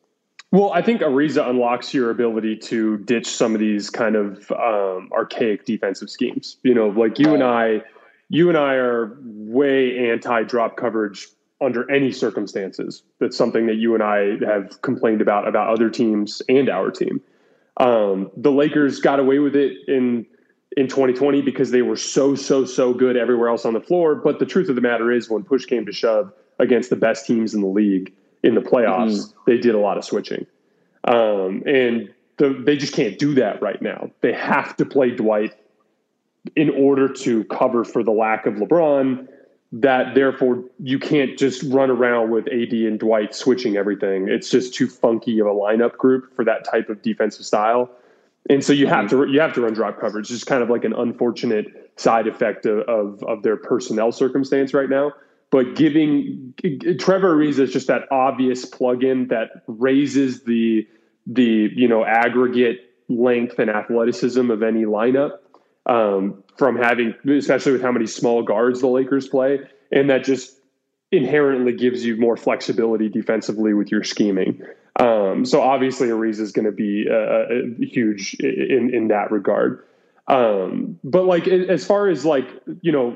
Well, 0.52 0.72
I 0.72 0.82
think 0.82 1.02
Ariza 1.02 1.50
unlocks 1.50 1.94
your 1.94 2.10
ability 2.10 2.58
to 2.58 2.98
ditch 3.00 3.28
some 3.28 3.54
of 3.54 3.60
these 3.60 3.90
kind 3.90 4.16
of 4.16 4.50
um, 4.52 5.10
archaic 5.12 5.66
defensive 5.66 6.10
schemes. 6.10 6.58
You 6.64 6.74
know, 6.74 6.88
like 6.88 7.20
you 7.20 7.34
and 7.34 7.44
I 7.44 7.82
you 8.30 8.50
and 8.50 8.58
I 8.58 8.74
are 8.74 9.18
way 9.22 10.10
anti 10.10 10.44
drop 10.44 10.78
coverage 10.78 11.28
under 11.62 11.90
any 11.90 12.12
circumstances. 12.12 13.04
That's 13.20 13.38
something 13.38 13.66
that 13.68 13.76
you 13.76 13.94
and 13.94 14.04
I 14.04 14.38
have 14.46 14.82
complained 14.82 15.22
about 15.22 15.48
about 15.48 15.70
other 15.70 15.90
teams 15.90 16.42
and 16.50 16.70
our 16.70 16.92
team. 16.92 17.22
Um, 17.78 18.32
the 18.36 18.52
Lakers 18.52 19.00
got 19.00 19.20
away 19.20 19.40
with 19.40 19.56
it 19.56 19.78
in 19.88 20.26
in 20.76 20.88
2020 20.88 21.42
because 21.42 21.72
they 21.72 21.82
were 21.82 21.96
so 21.96 22.36
so 22.36 22.66
so 22.66 22.94
good 22.94 23.18
everywhere 23.18 23.50
else 23.50 23.66
on 23.66 23.74
the 23.74 23.82
floor. 23.82 24.16
But 24.16 24.40
the 24.40 24.46
truth 24.46 24.70
of 24.70 24.76
the 24.76 24.82
matter 24.82 25.12
is, 25.12 25.30
when 25.30 25.44
push 25.44 25.66
came 25.66 25.86
to 25.86 25.92
shove 25.92 26.32
against 26.60 26.90
the 26.90 26.96
best 26.96 27.26
teams 27.26 27.54
in 27.54 27.62
the 27.62 27.68
league 27.68 28.14
in 28.44 28.56
the 28.56 28.62
playoffs, 28.62 29.20
mm-hmm. 29.20 29.52
they 29.52 29.58
did 29.58 29.74
a 29.76 29.80
lot 29.80 29.98
of 29.98 30.06
switching, 30.06 30.46
um, 31.06 31.64
and 31.66 32.14
the, 32.38 32.50
they 32.50 32.78
just 32.78 32.94
can't 32.94 33.18
do 33.18 33.34
that 33.36 33.62
right 33.62 33.82
now. 33.82 34.12
They 34.22 34.34
have 34.34 34.76
to 34.78 34.86
play 34.86 35.12
Dwight 35.12 35.56
in 36.56 36.70
order 36.70 37.08
to 37.08 37.44
cover 37.46 37.84
for 37.84 38.04
the 38.04 38.12
lack 38.12 38.46
of 38.46 38.56
LeBron, 38.56 39.28
that 39.72 40.16
therefore 40.16 40.64
you 40.80 40.98
can't 40.98 41.38
just 41.38 41.64
run 41.64 41.90
around 41.90 42.32
with 42.32 42.48
AD 42.48 42.72
and 42.72 43.00
Dwight 43.00 43.36
switching 43.36 43.76
everything. 43.76 44.28
It's 44.30 44.50
just 44.50 44.74
too 44.74 44.88
funky 44.88 45.40
of 45.40 45.48
a 45.48 45.52
lineup 45.52 45.98
group 45.98 46.34
for 46.36 46.46
that 46.46 46.64
type 46.64 46.90
of 46.90 47.02
defensive 47.02 47.46
style. 47.46 47.90
And 48.50 48.64
so 48.64 48.72
you 48.72 48.88
have 48.88 49.06
mm-hmm. 49.06 49.24
to 49.24 49.32
you 49.32 49.42
have 49.42 49.54
to 49.54 49.62
run 49.62 49.74
drop 49.74 50.00
coverage. 50.00 50.26
It's 50.26 50.40
just 50.40 50.46
kind 50.46 50.64
of 50.64 50.70
like 50.70 50.86
an 50.86 50.94
unfortunate 50.94 51.92
side 51.98 52.28
effect 52.28 52.66
of, 52.66 52.80
of, 52.88 53.24
of 53.24 53.44
their 53.44 53.58
personnel 53.58 54.12
circumstance 54.12 54.74
right 54.74 54.90
now. 54.90 55.12
But 55.50 55.76
giving 55.76 56.54
Trevor 57.00 57.36
Ariza 57.36 57.60
is 57.60 57.74
just 57.74 57.88
that 57.88 58.04
obvious 58.12 58.66
plug-in 58.66 59.28
that 59.28 59.64
raises 59.68 60.44
the 60.44 60.88
the 61.26 61.70
you 61.76 61.88
know 61.88 62.06
aggregate 62.06 62.82
length 63.10 63.60
and 63.60 63.70
athleticism 63.70 64.50
of 64.50 64.64
any 64.64 64.84
lineup 64.84 65.40
um, 65.88 66.44
from 66.58 66.78
having, 66.78 67.16
especially 67.30 67.72
with 67.72 67.82
how 67.82 67.92
many 67.92 68.06
small 68.06 68.44
guards 68.44 68.82
the 68.82 68.88
Lakers 68.88 69.28
play, 69.28 69.60
and 69.92 70.10
that 70.10 70.24
just 70.24 70.54
inherently 71.12 71.74
gives 71.74 72.06
you 72.06 72.18
more 72.18 72.36
flexibility 72.36 73.10
defensively 73.10 73.74
with 73.74 73.92
your 73.92 74.04
scheming. 74.04 74.62
Um, 75.00 75.46
so 75.46 75.62
obviously, 75.62 76.10
Ariza 76.10 76.42
is 76.42 76.52
going 76.52 76.66
to 76.66 76.72
be 76.72 77.08
uh, 77.10 77.86
huge 77.86 78.36
in 78.36 78.92
in 78.94 79.08
that 79.10 79.32
regard. 79.32 79.84
Um, 80.28 81.00
but 81.04 81.24
like 81.24 81.48
as 81.48 81.86
far 81.86 82.10
as 82.10 82.26
like 82.26 82.48
you 82.82 82.92
know, 82.92 83.16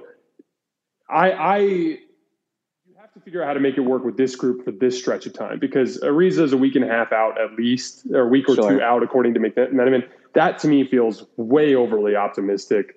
I 1.10 1.32
I 1.32 1.98
have 3.13 3.24
to 3.24 3.26
figure 3.26 3.41
out 3.41 3.47
how 3.47 3.54
to 3.54 3.60
make 3.60 3.78
it 3.78 3.82
work 3.82 4.06
with 4.06 4.15
this 4.15 4.36
group 4.36 4.63
for 4.63 4.71
this 4.71 4.97
stretch 4.97 5.26
of 5.26 5.34
time 5.34 5.60
because 5.60 6.00
Ariza 6.00 6.43
is 6.43 6.54
a 6.54 6.58
week 6.58 6.76
and 6.76 6.86
a 6.86 6.88
half 6.88 7.12
out 7.12 7.39
at 7.39 7.54
least, 7.56 8.06
or 8.13 8.21
a 8.21 8.28
week 8.28 8.47
or 8.47 8.56
sure. 8.56 8.69
two 8.69 8.82
out 8.82 9.04
according 9.04 9.34
to 9.34 9.39
McMenamin 9.39 10.08
that 10.34 10.60
to 10.60 10.67
me 10.67 10.86
feels 10.86 11.26
way 11.38 11.76
overly 11.76 12.15
optimistic. 12.15 12.95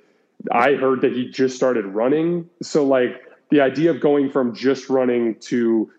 I 0.53 0.75
heard 0.75 1.01
that 1.01 1.13
he 1.13 1.29
just 1.29 1.57
started 1.57 1.87
running. 1.87 2.49
So 2.63 2.85
like 2.85 3.23
the 3.51 3.61
idea 3.61 3.91
of 3.91 4.01
going 4.01 4.31
from 4.31 4.55
just 4.55 4.89
running 4.89 5.37
to 5.41 5.91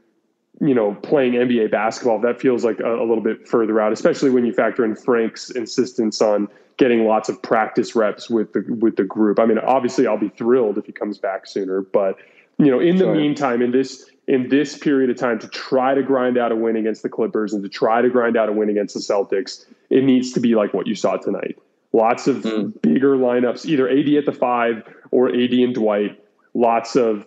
you 0.61 0.73
know 0.73 0.95
playing 0.95 1.33
NBA 1.33 1.71
basketball 1.71 2.21
that 2.21 2.39
feels 2.39 2.63
like 2.63 2.79
a, 2.79 2.95
a, 2.95 3.05
little 3.05 3.21
bit 3.21 3.47
further 3.47 3.81
out, 3.81 3.91
especially 3.91 4.29
when 4.29 4.45
you 4.45 4.53
factor 4.53 4.85
in 4.85 4.95
Frank's 4.95 5.49
insistence 5.49 6.21
on 6.21 6.47
getting 6.77 7.05
lots 7.05 7.29
of 7.29 7.41
practice 7.41 7.95
reps 7.95 8.29
with 8.29 8.53
the 8.53 8.63
with 8.79 8.95
the 8.95 9.03
group. 9.03 9.39
I 9.39 9.45
mean, 9.45 9.59
obviously, 9.59 10.07
I'll 10.07 10.17
be 10.17 10.29
thrilled 10.29 10.77
if 10.77 10.85
he 10.85 10.91
comes 10.91 11.17
back 11.17 11.45
sooner, 11.47 11.81
but 11.81 12.17
you 12.57 12.71
know, 12.71 12.79
in 12.79 12.97
the 12.97 13.05
sure. 13.05 13.15
meantime, 13.15 13.61
in 13.61 13.71
this 13.71 14.09
in 14.27 14.49
this 14.49 14.77
period 14.77 15.09
of 15.09 15.17
time 15.17 15.37
to 15.39 15.47
try 15.47 15.93
to 15.93 16.01
grind 16.01 16.37
out 16.37 16.51
a 16.51 16.55
win 16.55 16.75
against 16.75 17.03
the 17.03 17.09
Clippers 17.09 17.53
and 17.53 17.61
to 17.63 17.69
try 17.69 18.01
to 18.01 18.09
grind 18.09 18.35
out 18.35 18.49
a 18.49 18.51
win 18.51 18.69
against 18.69 18.95
the 18.95 18.99
Celtics, 18.99 19.65
it 19.89 20.03
needs 20.03 20.31
to 20.33 20.39
be 20.39 20.55
like 20.55 20.73
what 20.73 20.87
you 20.87 20.95
saw 20.95 21.17
tonight. 21.17 21.57
Lots 21.93 22.27
of 22.27 22.37
mm. 22.37 22.81
bigger 22.81 23.15
lineups, 23.15 23.65
either 23.65 23.87
AD 23.87 24.09
at 24.09 24.25
the 24.25 24.31
five 24.31 24.83
or 25.11 25.29
AD 25.29 25.53
and 25.53 25.73
Dwight. 25.73 26.21
Lots 26.53 26.95
of, 26.95 27.25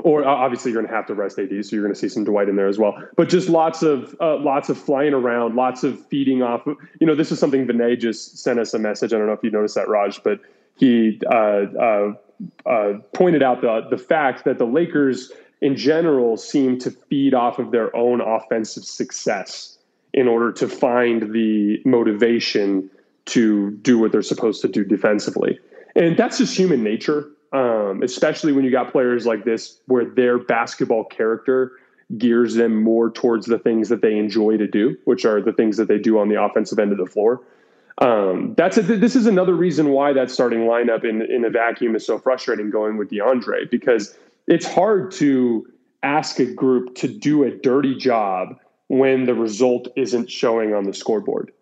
or 0.00 0.26
obviously 0.26 0.72
you're 0.72 0.80
going 0.80 0.90
to 0.90 0.94
have 0.94 1.06
to 1.06 1.14
rest 1.14 1.38
AD, 1.38 1.48
so 1.64 1.74
you're 1.74 1.84
going 1.84 1.94
to 1.94 1.98
see 1.98 2.08
some 2.08 2.24
Dwight 2.24 2.48
in 2.48 2.56
there 2.56 2.68
as 2.68 2.78
well. 2.78 3.02
But 3.16 3.28
just 3.28 3.48
lots 3.48 3.82
of 3.82 4.14
uh, 4.20 4.36
lots 4.38 4.68
of 4.68 4.76
flying 4.76 5.14
around, 5.14 5.54
lots 5.54 5.84
of 5.84 6.04
feeding 6.06 6.42
off. 6.42 6.62
You 6.66 7.06
know, 7.06 7.14
this 7.14 7.32
is 7.32 7.38
something 7.38 7.66
Vinay 7.66 7.98
just 7.98 8.38
sent 8.38 8.58
us 8.58 8.74
a 8.74 8.78
message. 8.78 9.12
I 9.12 9.18
don't 9.18 9.26
know 9.26 9.32
if 9.32 9.42
you 9.42 9.50
noticed 9.50 9.76
that, 9.76 9.88
Raj, 9.88 10.22
but 10.22 10.40
he 10.76 11.20
uh, 11.26 11.34
uh, 11.34 12.12
uh 12.66 12.94
pointed 13.12 13.42
out 13.42 13.60
the 13.60 13.86
the 13.90 13.98
fact 13.98 14.44
that 14.44 14.58
the 14.58 14.66
Lakers 14.66 15.32
in 15.60 15.76
general 15.76 16.36
seem 16.36 16.78
to 16.78 16.90
feed 16.90 17.32
off 17.34 17.58
of 17.58 17.70
their 17.70 17.94
own 17.96 18.20
offensive 18.20 18.84
success 18.84 19.78
in 20.12 20.28
order 20.28 20.52
to 20.52 20.68
find 20.68 21.32
the 21.32 21.80
motivation 21.84 22.90
to 23.26 23.70
do 23.82 23.98
what 23.98 24.12
they're 24.12 24.22
supposed 24.22 24.60
to 24.62 24.68
do 24.68 24.84
defensively. 24.84 25.58
And 25.96 26.16
that's 26.16 26.38
just 26.38 26.56
human 26.56 26.82
nature, 26.82 27.30
um, 27.52 28.02
especially 28.02 28.52
when 28.52 28.64
you 28.64 28.70
got 28.70 28.92
players 28.92 29.26
like 29.26 29.44
this 29.44 29.80
where 29.86 30.04
their 30.04 30.38
basketball 30.38 31.04
character 31.04 31.72
gears 32.18 32.54
them 32.54 32.82
more 32.82 33.10
towards 33.10 33.46
the 33.46 33.58
things 33.58 33.88
that 33.88 34.02
they 34.02 34.16
enjoy 34.16 34.56
to 34.56 34.66
do, 34.66 34.96
which 35.04 35.24
are 35.24 35.40
the 35.40 35.52
things 35.52 35.76
that 35.78 35.88
they 35.88 35.98
do 35.98 36.18
on 36.18 36.28
the 36.28 36.40
offensive 36.40 36.78
end 36.78 36.92
of 36.92 36.98
the 36.98 37.06
floor. 37.06 37.40
Um, 37.98 38.54
that's 38.56 38.76
a, 38.76 38.82
this 38.82 39.14
is 39.14 39.26
another 39.26 39.54
reason 39.54 39.90
why 39.90 40.12
that 40.12 40.30
starting 40.30 40.60
lineup 40.60 41.04
in 41.04 41.22
in 41.22 41.44
a 41.44 41.50
vacuum 41.50 41.94
is 41.94 42.04
so 42.04 42.18
frustrating 42.18 42.70
going 42.70 42.96
with 42.96 43.08
DeAndre 43.08 43.70
because 43.70 44.16
it's 44.48 44.66
hard 44.66 45.12
to 45.12 45.66
ask 46.02 46.40
a 46.40 46.52
group 46.52 46.94
to 46.96 47.08
do 47.08 47.44
a 47.44 47.50
dirty 47.50 47.94
job 47.94 48.56
when 48.88 49.24
the 49.24 49.34
result 49.34 49.88
isn't 49.96 50.30
showing 50.30 50.74
on 50.74 50.84
the 50.84 50.92
scoreboard. 50.92 51.52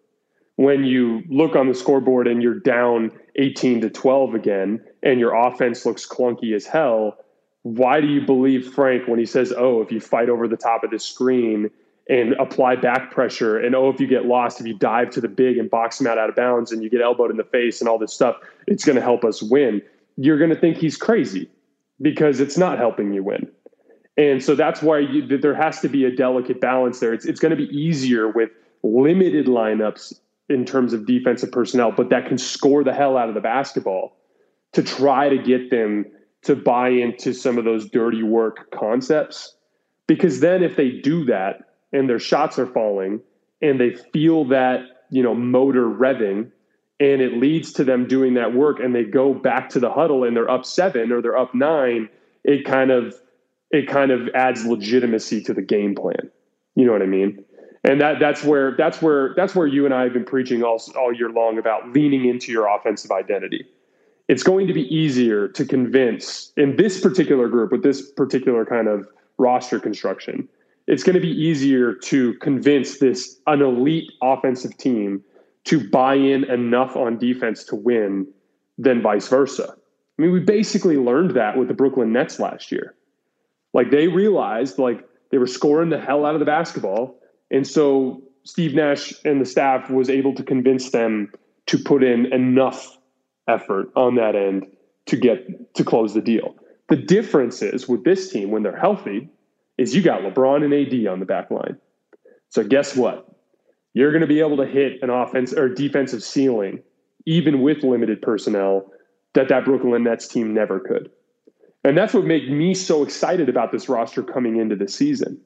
When 0.56 0.84
you 0.84 1.22
look 1.28 1.54
on 1.54 1.68
the 1.68 1.74
scoreboard 1.74 2.26
and 2.26 2.42
you're 2.42 2.58
down 2.58 3.12
18 3.36 3.82
to 3.82 3.90
12 3.90 4.34
again 4.34 4.84
and 5.02 5.20
your 5.20 5.34
offense 5.34 5.86
looks 5.86 6.06
clunky 6.06 6.54
as 6.54 6.66
hell, 6.66 7.16
why 7.62 8.00
do 8.00 8.08
you 8.08 8.20
believe 8.20 8.72
Frank 8.72 9.06
when 9.06 9.18
he 9.18 9.26
says, 9.26 9.52
"Oh, 9.56 9.82
if 9.82 9.92
you 9.92 10.00
fight 10.00 10.28
over 10.30 10.48
the 10.48 10.56
top 10.56 10.82
of 10.82 10.90
the 10.90 10.98
screen 10.98 11.70
and 12.08 12.32
apply 12.34 12.76
back 12.76 13.10
pressure. 13.10 13.58
And 13.58 13.74
oh, 13.74 13.88
if 13.88 14.00
you 14.00 14.06
get 14.06 14.26
lost, 14.26 14.60
if 14.60 14.66
you 14.66 14.76
dive 14.76 15.10
to 15.10 15.20
the 15.20 15.28
big 15.28 15.56
and 15.58 15.70
box 15.70 16.00
him 16.00 16.06
out 16.06 16.18
out 16.18 16.28
of 16.28 16.36
bounds 16.36 16.72
and 16.72 16.82
you 16.82 16.90
get 16.90 17.00
elbowed 17.00 17.30
in 17.30 17.36
the 17.36 17.44
face 17.44 17.80
and 17.80 17.88
all 17.88 17.98
this 17.98 18.12
stuff, 18.12 18.36
it's 18.66 18.84
going 18.84 18.96
to 18.96 19.02
help 19.02 19.24
us 19.24 19.42
win. 19.42 19.80
You're 20.16 20.38
going 20.38 20.50
to 20.50 20.58
think 20.58 20.76
he's 20.76 20.96
crazy 20.96 21.48
because 22.00 22.40
it's 22.40 22.58
not 22.58 22.78
helping 22.78 23.12
you 23.12 23.22
win. 23.22 23.48
And 24.16 24.42
so 24.42 24.54
that's 24.54 24.82
why 24.82 24.98
you, 24.98 25.38
there 25.38 25.54
has 25.54 25.80
to 25.80 25.88
be 25.88 26.04
a 26.04 26.14
delicate 26.14 26.60
balance 26.60 27.00
there. 27.00 27.14
It's, 27.14 27.24
it's 27.24 27.40
going 27.40 27.50
to 27.50 27.56
be 27.56 27.74
easier 27.74 28.28
with 28.28 28.50
limited 28.82 29.46
lineups 29.46 30.14
in 30.48 30.64
terms 30.64 30.92
of 30.92 31.06
defensive 31.06 31.50
personnel, 31.50 31.92
but 31.92 32.10
that 32.10 32.26
can 32.26 32.36
score 32.36 32.84
the 32.84 32.92
hell 32.92 33.16
out 33.16 33.28
of 33.28 33.34
the 33.34 33.40
basketball 33.40 34.16
to 34.72 34.82
try 34.82 35.28
to 35.28 35.38
get 35.38 35.70
them 35.70 36.04
to 36.42 36.56
buy 36.56 36.88
into 36.88 37.32
some 37.32 37.56
of 37.56 37.64
those 37.64 37.88
dirty 37.88 38.22
work 38.22 38.70
concepts. 38.72 39.54
Because 40.06 40.40
then 40.40 40.62
if 40.62 40.76
they 40.76 40.90
do 40.90 41.24
that, 41.26 41.71
and 41.92 42.08
their 42.08 42.18
shots 42.18 42.58
are 42.58 42.66
falling 42.66 43.20
and 43.60 43.80
they 43.80 43.94
feel 43.94 44.44
that 44.46 44.80
you 45.10 45.22
know 45.22 45.34
motor 45.34 45.84
revving 45.84 46.50
and 47.00 47.20
it 47.20 47.34
leads 47.34 47.72
to 47.72 47.84
them 47.84 48.06
doing 48.06 48.34
that 48.34 48.54
work 48.54 48.78
and 48.80 48.94
they 48.94 49.04
go 49.04 49.34
back 49.34 49.68
to 49.70 49.80
the 49.80 49.90
huddle 49.90 50.24
and 50.24 50.36
they're 50.36 50.50
up 50.50 50.64
seven 50.64 51.10
or 51.12 51.20
they're 51.20 51.36
up 51.36 51.54
nine 51.54 52.08
it 52.44 52.64
kind 52.64 52.90
of 52.90 53.14
it 53.70 53.88
kind 53.88 54.10
of 54.10 54.28
adds 54.34 54.64
legitimacy 54.66 55.42
to 55.42 55.54
the 55.54 55.62
game 55.62 55.94
plan. 55.94 56.30
You 56.74 56.84
know 56.84 56.92
what 56.92 57.02
i 57.02 57.06
mean? 57.06 57.44
And 57.84 58.00
that 58.00 58.20
that's 58.20 58.44
where 58.44 58.76
that's 58.76 59.02
where 59.02 59.34
that's 59.36 59.54
where 59.54 59.66
you 59.66 59.84
and 59.84 59.94
i 59.94 60.04
have 60.04 60.12
been 60.12 60.24
preaching 60.24 60.62
all, 60.62 60.80
all 60.96 61.12
year 61.12 61.30
long 61.30 61.58
about 61.58 61.92
leaning 61.92 62.26
into 62.26 62.52
your 62.52 62.68
offensive 62.68 63.10
identity. 63.10 63.66
It's 64.28 64.42
going 64.42 64.66
to 64.68 64.72
be 64.72 64.82
easier 64.94 65.48
to 65.48 65.64
convince 65.64 66.52
in 66.56 66.76
this 66.76 67.00
particular 67.00 67.48
group 67.48 67.72
with 67.72 67.82
this 67.82 68.10
particular 68.12 68.64
kind 68.64 68.88
of 68.88 69.08
roster 69.36 69.80
construction 69.80 70.48
it's 70.92 71.02
going 71.02 71.14
to 71.14 71.20
be 71.20 71.30
easier 71.30 71.94
to 71.94 72.34
convince 72.34 72.98
this 72.98 73.40
an 73.46 73.62
elite 73.62 74.12
offensive 74.20 74.76
team 74.76 75.24
to 75.64 75.88
buy 75.88 76.14
in 76.14 76.44
enough 76.44 76.96
on 76.96 77.16
defense 77.16 77.64
to 77.64 77.74
win 77.74 78.26
than 78.76 79.00
vice 79.00 79.26
versa. 79.26 79.72
I 79.72 80.22
mean, 80.22 80.32
we 80.32 80.40
basically 80.40 80.98
learned 80.98 81.30
that 81.30 81.56
with 81.56 81.68
the 81.68 81.74
Brooklyn 81.74 82.12
Nets 82.12 82.38
last 82.38 82.70
year. 82.70 82.94
Like 83.72 83.90
they 83.90 84.08
realized 84.08 84.78
like 84.78 85.02
they 85.30 85.38
were 85.38 85.46
scoring 85.46 85.88
the 85.88 85.98
hell 85.98 86.26
out 86.26 86.34
of 86.34 86.40
the 86.40 86.44
basketball, 86.46 87.18
and 87.50 87.66
so 87.66 88.22
Steve 88.44 88.74
Nash 88.74 89.14
and 89.24 89.40
the 89.40 89.46
staff 89.46 89.88
was 89.88 90.10
able 90.10 90.34
to 90.34 90.42
convince 90.42 90.90
them 90.90 91.32
to 91.68 91.78
put 91.78 92.04
in 92.04 92.30
enough 92.34 92.98
effort 93.48 93.90
on 93.96 94.16
that 94.16 94.36
end 94.36 94.66
to 95.06 95.16
get 95.16 95.74
to 95.74 95.84
close 95.84 96.12
the 96.12 96.20
deal. 96.20 96.54
The 96.90 96.96
difference 96.96 97.62
is 97.62 97.88
with 97.88 98.04
this 98.04 98.30
team 98.30 98.50
when 98.50 98.62
they're 98.62 98.76
healthy, 98.76 99.30
is 99.78 99.94
you 99.94 100.02
got 100.02 100.22
LeBron 100.22 100.64
and 100.64 100.72
AD 100.74 101.06
on 101.06 101.20
the 101.20 101.26
back 101.26 101.50
line. 101.50 101.78
So 102.50 102.62
guess 102.62 102.96
what? 102.96 103.28
You're 103.94 104.10
going 104.10 104.22
to 104.22 104.26
be 104.26 104.40
able 104.40 104.56
to 104.58 104.66
hit 104.66 105.02
an 105.02 105.10
offense 105.10 105.52
or 105.52 105.68
defensive 105.68 106.22
ceiling, 106.22 106.82
even 107.26 107.62
with 107.62 107.82
limited 107.82 108.22
personnel, 108.22 108.90
that 109.34 109.48
that 109.48 109.64
Brooklyn 109.64 110.04
Nets 110.04 110.28
team 110.28 110.54
never 110.54 110.80
could. 110.80 111.10
And 111.84 111.96
that's 111.96 112.14
what 112.14 112.24
made 112.24 112.50
me 112.50 112.74
so 112.74 113.02
excited 113.02 113.48
about 113.48 113.72
this 113.72 113.88
roster 113.88 114.22
coming 114.22 114.56
into 114.56 114.76
the 114.76 114.88
season. 114.88 115.40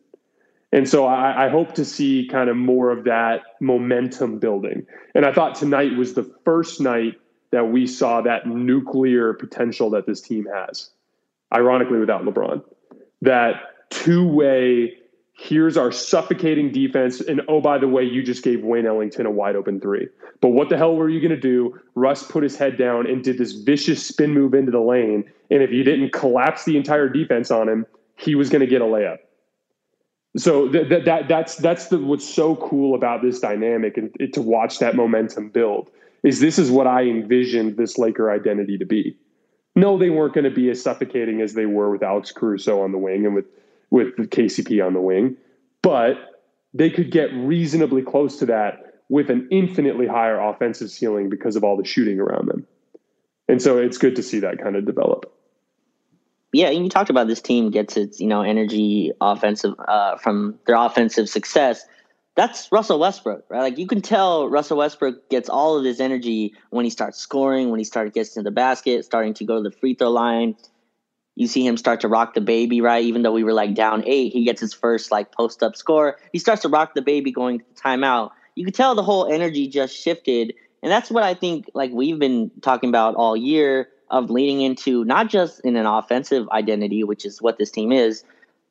And 0.73 0.89
so 0.89 1.07
I, 1.07 1.47
I, 1.47 1.49
hope 1.49 1.75
to 1.75 1.85
see 1.85 2.29
kind 2.31 2.51
of 2.51 2.57
more 2.57 2.91
of 2.91 3.05
that 3.05 3.43
momentum 3.61 4.39
building. 4.39 4.85
And 5.15 5.25
I 5.25 5.33
thought 5.33 5.55
tonight 5.55 5.97
was 5.97 6.15
the 6.15 6.31
first 6.45 6.81
night 6.81 7.15
that 7.53 7.71
we 7.71 7.87
saw 7.87 8.21
that 8.23 8.47
nuclear 8.47 9.33
potential 9.33 9.89
that 9.91 10.07
this 10.07 10.21
team 10.21 10.47
has, 10.53 10.91
ironically, 11.55 11.99
without 11.99 12.25
LeBron. 12.25 12.63
That 13.23 13.55
two 13.91 14.27
way, 14.27 14.95
here's 15.35 15.77
our 15.77 15.93
suffocating 15.93 16.73
defense. 16.73 17.21
And 17.21 17.43
oh, 17.49 17.61
by 17.61 17.79
the 17.79 17.89
way, 17.89 18.05
you 18.05 18.23
just 18.23 18.43
gave 18.43 18.65
Wayne 18.65 18.87
Ellington 18.87 19.27
a 19.27 19.31
wide 19.31 19.57
open 19.57 19.81
three. 19.81 20.09
But 20.41 20.49
what 20.49 20.69
the 20.69 20.77
hell 20.77 20.97
were 20.97 21.09
you 21.09 21.21
going 21.21 21.31
to 21.31 21.41
do? 21.41 21.79
Russ 21.95 22.23
put 22.23 22.43
his 22.43 22.57
head 22.57 22.77
down 22.77 23.07
and 23.07 23.23
did 23.23 23.39
this 23.39 23.53
vicious 23.53 24.07
spin 24.07 24.33
move 24.33 24.55
into 24.55 24.71
the 24.71 24.81
lane. 24.81 25.25
And 25.51 25.63
if 25.63 25.71
you 25.71 25.85
didn't 25.85 26.13
collapse 26.13 26.65
the 26.65 26.77
entire 26.77 27.09
defense 27.09 27.51
on 27.51 27.69
him, 27.69 27.87
he 28.17 28.35
was 28.35 28.49
going 28.49 28.61
to 28.61 28.67
get 28.67 28.83
a 28.83 28.85
layup. 28.85 29.19
So 30.37 30.69
that, 30.69 30.91
that, 30.91 31.05
that 31.07 31.29
that's 31.29 31.57
that's 31.57 31.87
the, 31.87 31.99
what's 31.99 32.29
so 32.29 32.57
cool 32.57 32.95
about 32.95 33.23
this 33.23 33.41
dynamic 33.41 33.97
and 33.97 34.13
to 34.35 34.43
watch 34.43 34.81
that 34.81 34.95
momentum 34.95 35.49
build 35.49 35.91
is 36.23 36.41
this 36.41 36.59
is 36.59 36.71
what 36.71 36.87
I 36.87 37.05
envisioned 37.05 37.77
this 37.79 37.97
Laker 37.97 38.31
identity 38.31 38.77
to 38.79 38.85
be. 38.85 39.17
No, 39.77 39.97
they 39.97 40.11
weren't 40.11 40.35
going 40.35 40.45
to 40.45 40.51
be 40.51 40.69
as 40.71 40.83
suffocating 40.83 41.41
as 41.41 41.55
they 41.55 41.67
were 41.67 41.91
with 41.91 42.03
Alex 42.03 42.33
Caruso 42.33 42.83
on 42.83 42.93
the 42.93 42.99
wing 42.99 43.25
and 43.25 43.35
with 43.35 43.47
with 43.91 44.17
the 44.17 44.25
KCP 44.25 44.85
on 44.85 44.95
the 44.95 45.01
wing, 45.01 45.37
but 45.83 46.17
they 46.75 46.91
could 46.91 47.11
get 47.11 47.33
reasonably 47.33 48.03
close 48.03 48.39
to 48.39 48.47
that 48.47 48.87
with 49.09 49.31
an 49.31 49.49
infinitely 49.51 50.07
higher 50.07 50.39
offensive 50.39 50.91
ceiling 50.91 51.31
because 51.31 51.57
of 51.57 51.65
all 51.65 51.77
the 51.77 51.85
shooting 51.85 52.19
around 52.19 52.49
them. 52.49 52.67
And 53.49 53.63
so 53.63 53.79
it's 53.79 53.99
good 53.99 54.17
to 54.17 54.23
see 54.23 54.41
that 54.41 54.59
kind 54.61 54.77
of 54.77 54.85
develop. 54.85 55.33
Yeah, 56.53 56.69
and 56.69 56.85
you 56.85 56.89
talked 56.89 57.11
about 57.11 57.29
this 57.29 57.41
team 57.41 57.71
gets 57.71 57.97
its, 57.97 58.21
you 58.21 58.27
know, 58.27 58.43
energy 58.43 59.13
offensive 59.21 59.75
uh, 59.87 60.17
from 60.17 60.59
their 60.67 60.77
offensive 60.77 61.29
success. 61.29 61.85
That's 62.35 62.71
Russell 62.71 62.99
Westbrook, 62.99 63.45
right? 63.49 63.61
Like 63.61 63.79
you 63.79 63.87
can 63.87 64.03
tell 64.03 64.49
Russell 64.49 64.79
Westbrook 64.79 65.31
gets 65.31 65.49
all 65.49 65.79
of 65.79 65.85
his 65.85 66.01
energy 66.01 66.55
when 66.71 66.85
he 66.85 66.91
starts 66.91 67.19
scoring, 67.19 67.71
when 67.71 67.79
he 67.79 67.85
starts 67.85 68.13
gets 68.13 68.35
to 68.35 68.43
the 68.43 68.51
basket, 68.51 69.05
starting 69.05 69.35
to 69.35 69.45
go 69.45 69.63
to 69.63 69.69
the 69.69 69.71
free 69.71 69.95
throw 69.95 70.11
line, 70.11 70.57
you 71.37 71.47
see 71.47 71.65
him 71.65 71.77
start 71.77 72.01
to 72.01 72.09
rock 72.09 72.35
the 72.35 72.41
baby, 72.41 72.81
right? 72.81 73.05
Even 73.05 73.23
though 73.23 73.33
we 73.33 73.45
were 73.45 73.53
like 73.53 73.75
down 73.75 74.03
eight, 74.07 74.33
he 74.33 74.45
gets 74.45 74.61
his 74.61 74.73
first 74.73 75.13
like 75.13 75.31
post 75.33 75.63
up 75.63 75.77
score. 75.77 76.19
He 76.33 76.39
starts 76.39 76.63
to 76.63 76.69
rock 76.69 76.95
the 76.95 77.03
baby 77.03 77.31
going 77.31 77.61
to 77.61 77.65
timeout. 77.75 78.31
You 78.55 78.65
could 78.65 78.75
tell 78.75 78.95
the 78.95 79.03
whole 79.03 79.31
energy 79.31 79.69
just 79.69 79.95
shifted. 79.95 80.55
And 80.83 80.91
that's 80.91 81.11
what 81.11 81.23
I 81.23 81.35
think 81.35 81.71
like 81.75 81.93
we've 81.93 82.19
been 82.19 82.51
talking 82.63 82.89
about 82.89 83.15
all 83.17 83.37
year 83.37 83.89
of 84.11 84.31
leaning 84.31 84.63
into 84.63 85.05
not 85.05 85.29
just 85.29 85.61
in 85.61 85.77
an 85.77 85.85
offensive 85.85 86.49
identity, 86.49 87.05
which 87.05 87.27
is 87.27 87.43
what 87.43 87.59
this 87.59 87.71
team 87.71 87.93
is, 87.93 88.25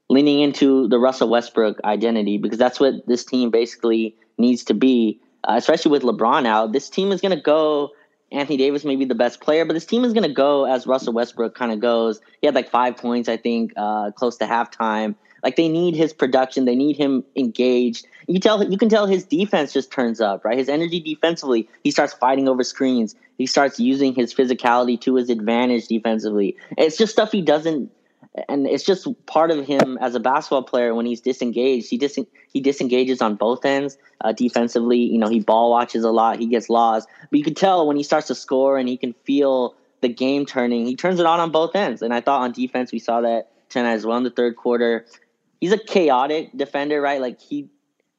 leaning 0.09 0.39
into 0.39 0.87
the 0.87 0.97
Russell 0.97 1.29
Westbrook 1.29 1.79
identity 1.83 2.39
because 2.39 2.57
that's 2.57 2.79
what 2.79 3.05
this 3.05 3.25
team 3.25 3.51
basically 3.51 4.15
needs 4.39 4.63
to 4.65 4.73
be, 4.73 5.19
uh, 5.43 5.53
especially 5.55 5.91
with 5.91 6.01
LeBron 6.01 6.47
out. 6.47 6.71
This 6.71 6.89
team 6.89 7.11
is 7.11 7.21
going 7.21 7.35
to 7.35 7.41
go 7.41 7.91
Anthony 8.35 8.57
Davis 8.57 8.83
may 8.83 8.95
be 8.97 9.05
the 9.05 9.15
best 9.15 9.39
player, 9.39 9.65
but 9.65 9.73
this 9.73 9.85
team 9.85 10.03
is 10.03 10.13
going 10.13 10.27
to 10.27 10.33
go 10.33 10.65
as 10.65 10.85
Russell 10.85 11.13
Westbrook 11.13 11.55
kind 11.55 11.71
of 11.71 11.79
goes. 11.79 12.19
He 12.41 12.47
had 12.47 12.53
like 12.53 12.69
five 12.69 12.97
points, 12.97 13.29
I 13.29 13.37
think, 13.37 13.73
uh, 13.77 14.11
close 14.11 14.37
to 14.37 14.45
halftime. 14.45 15.15
Like 15.41 15.55
they 15.55 15.69
need 15.69 15.95
his 15.95 16.11
production, 16.11 16.65
they 16.65 16.75
need 16.75 16.97
him 16.97 17.23
engaged. 17.35 18.07
You 18.27 18.39
tell 18.39 18.63
you 18.63 18.77
can 18.77 18.89
tell 18.89 19.05
his 19.05 19.23
defense 19.25 19.71
just 19.71 19.91
turns 19.91 20.19
up, 20.19 20.43
right? 20.43 20.57
His 20.57 20.69
energy 20.69 20.99
defensively, 20.99 21.69
he 21.83 21.91
starts 21.91 22.13
fighting 22.13 22.49
over 22.49 22.63
screens. 22.63 23.15
He 23.37 23.45
starts 23.45 23.79
using 23.79 24.15
his 24.15 24.33
physicality 24.33 24.99
to 25.01 25.15
his 25.15 25.29
advantage 25.29 25.87
defensively. 25.87 26.57
It's 26.77 26.97
just 26.97 27.13
stuff 27.13 27.31
he 27.31 27.41
doesn't 27.41 27.91
and 28.49 28.67
it's 28.67 28.83
just 28.83 29.07
part 29.25 29.51
of 29.51 29.65
him 29.65 29.97
as 30.01 30.15
a 30.15 30.19
basketball 30.19 30.63
player 30.63 30.93
when 30.93 31.05
he's 31.05 31.21
disengaged. 31.21 31.89
He 31.89 31.97
dis- 31.97 32.19
he 32.51 32.61
disengages 32.61 33.21
on 33.21 33.35
both 33.35 33.65
ends 33.65 33.97
uh, 34.21 34.33
defensively. 34.33 34.99
You 34.99 35.17
know, 35.17 35.27
he 35.27 35.39
ball 35.39 35.71
watches 35.71 36.03
a 36.03 36.11
lot. 36.11 36.39
He 36.39 36.47
gets 36.47 36.69
lost, 36.69 37.07
but 37.29 37.37
you 37.37 37.43
can 37.43 37.55
tell 37.55 37.87
when 37.87 37.97
he 37.97 38.03
starts 38.03 38.27
to 38.27 38.35
score 38.35 38.77
and 38.77 38.89
he 38.89 38.97
can 38.97 39.13
feel 39.23 39.75
the 40.01 40.09
game 40.09 40.45
turning. 40.45 40.85
He 40.85 40.95
turns 40.95 41.19
it 41.19 41.25
on 41.25 41.39
on 41.39 41.51
both 41.51 41.75
ends, 41.75 42.01
and 42.01 42.13
I 42.13 42.21
thought 42.21 42.41
on 42.41 42.51
defense 42.51 42.91
we 42.91 42.99
saw 42.99 43.21
that 43.21 43.51
tonight 43.69 43.93
as 43.93 44.05
well 44.05 44.17
in 44.17 44.23
the 44.23 44.31
third 44.31 44.55
quarter. 44.55 45.05
He's 45.61 45.71
a 45.71 45.77
chaotic 45.77 46.51
defender, 46.55 47.01
right? 47.01 47.21
Like 47.21 47.39
he 47.39 47.69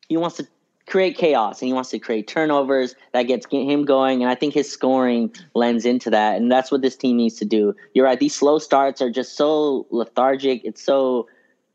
he 0.09 0.17
wants 0.17 0.37
to 0.39 0.47
create 0.87 1.17
chaos 1.17 1.61
and 1.61 1.67
he 1.67 1.73
wants 1.73 1.91
to 1.91 1.99
create 1.99 2.29
turnovers 2.29 2.95
that 3.13 3.25
gets 3.25 3.47
him 3.51 3.85
going 3.85 4.23
and 4.23 4.31
i 4.31 4.35
think 4.35 4.55
his 4.55 4.71
scoring 4.71 5.33
lends 5.55 5.85
into 5.85 6.11
that 6.11 6.37
and 6.37 6.51
that's 6.51 6.71
what 6.71 6.81
this 6.81 6.97
team 6.97 7.17
needs 7.17 7.35
to 7.37 7.45
do. 7.45 7.75
You're 7.93 8.05
right 8.05 8.19
these 8.19 8.35
slow 8.35 8.59
starts 8.59 9.03
are 9.03 9.11
just 9.11 9.37
so 9.37 9.87
lethargic 9.91 10.63
it's 10.65 10.83
so 10.83 11.29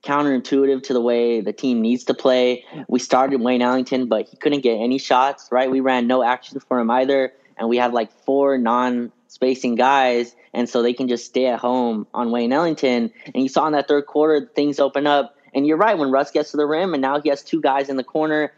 counterintuitive 0.04 0.82
to 0.84 0.94
the 0.94 1.02
way 1.02 1.42
the 1.42 1.54
team 1.54 1.80
needs 1.80 2.04
to 2.06 2.14
play. 2.14 2.66
We 2.88 3.00
started 3.00 3.42
wayne 3.42 3.62
ellington 3.62 4.08
but 4.08 4.28
he 4.28 4.38
couldn't 4.38 4.62
get 4.62 4.76
any 4.76 4.98
shots 4.98 5.50
right? 5.52 5.70
We 5.70 5.82
ran 5.82 6.08
no 6.08 6.24
action 6.24 6.60
for 6.60 6.80
him 6.80 6.90
either 6.90 7.34
and 7.58 7.68
we 7.68 7.78
had 7.78 7.94
like 7.94 8.12
four 8.26 8.58
non 8.58 9.12
spacing 9.28 9.76
guys 9.76 10.36
and 10.54 10.70
so 10.70 10.82
they 10.82 10.94
can 10.94 11.08
just 11.08 11.26
stay 11.26 11.48
at 11.48 11.60
home 11.60 12.08
on 12.14 12.32
wayne 12.32 12.54
ellington 12.54 13.12
and 13.26 13.44
you 13.44 13.50
saw 13.50 13.68
in 13.68 13.74
that 13.74 13.88
third 13.88 14.06
quarter 14.06 14.50
things 14.56 14.80
open 14.80 15.06
up 15.06 15.36
and 15.54 15.68
you're 15.68 15.78
right 15.78 15.98
when 15.98 16.12
russ 16.12 16.32
gets 16.32 16.52
to 16.52 16.58
the 16.58 16.66
rim 16.66 16.94
and 16.94 17.02
now 17.02 17.20
he 17.20 17.30
has 17.30 17.42
two 17.44 17.62
guys 17.62 17.88
in 17.88 17.96
the 17.96 18.04
corner 18.04 18.52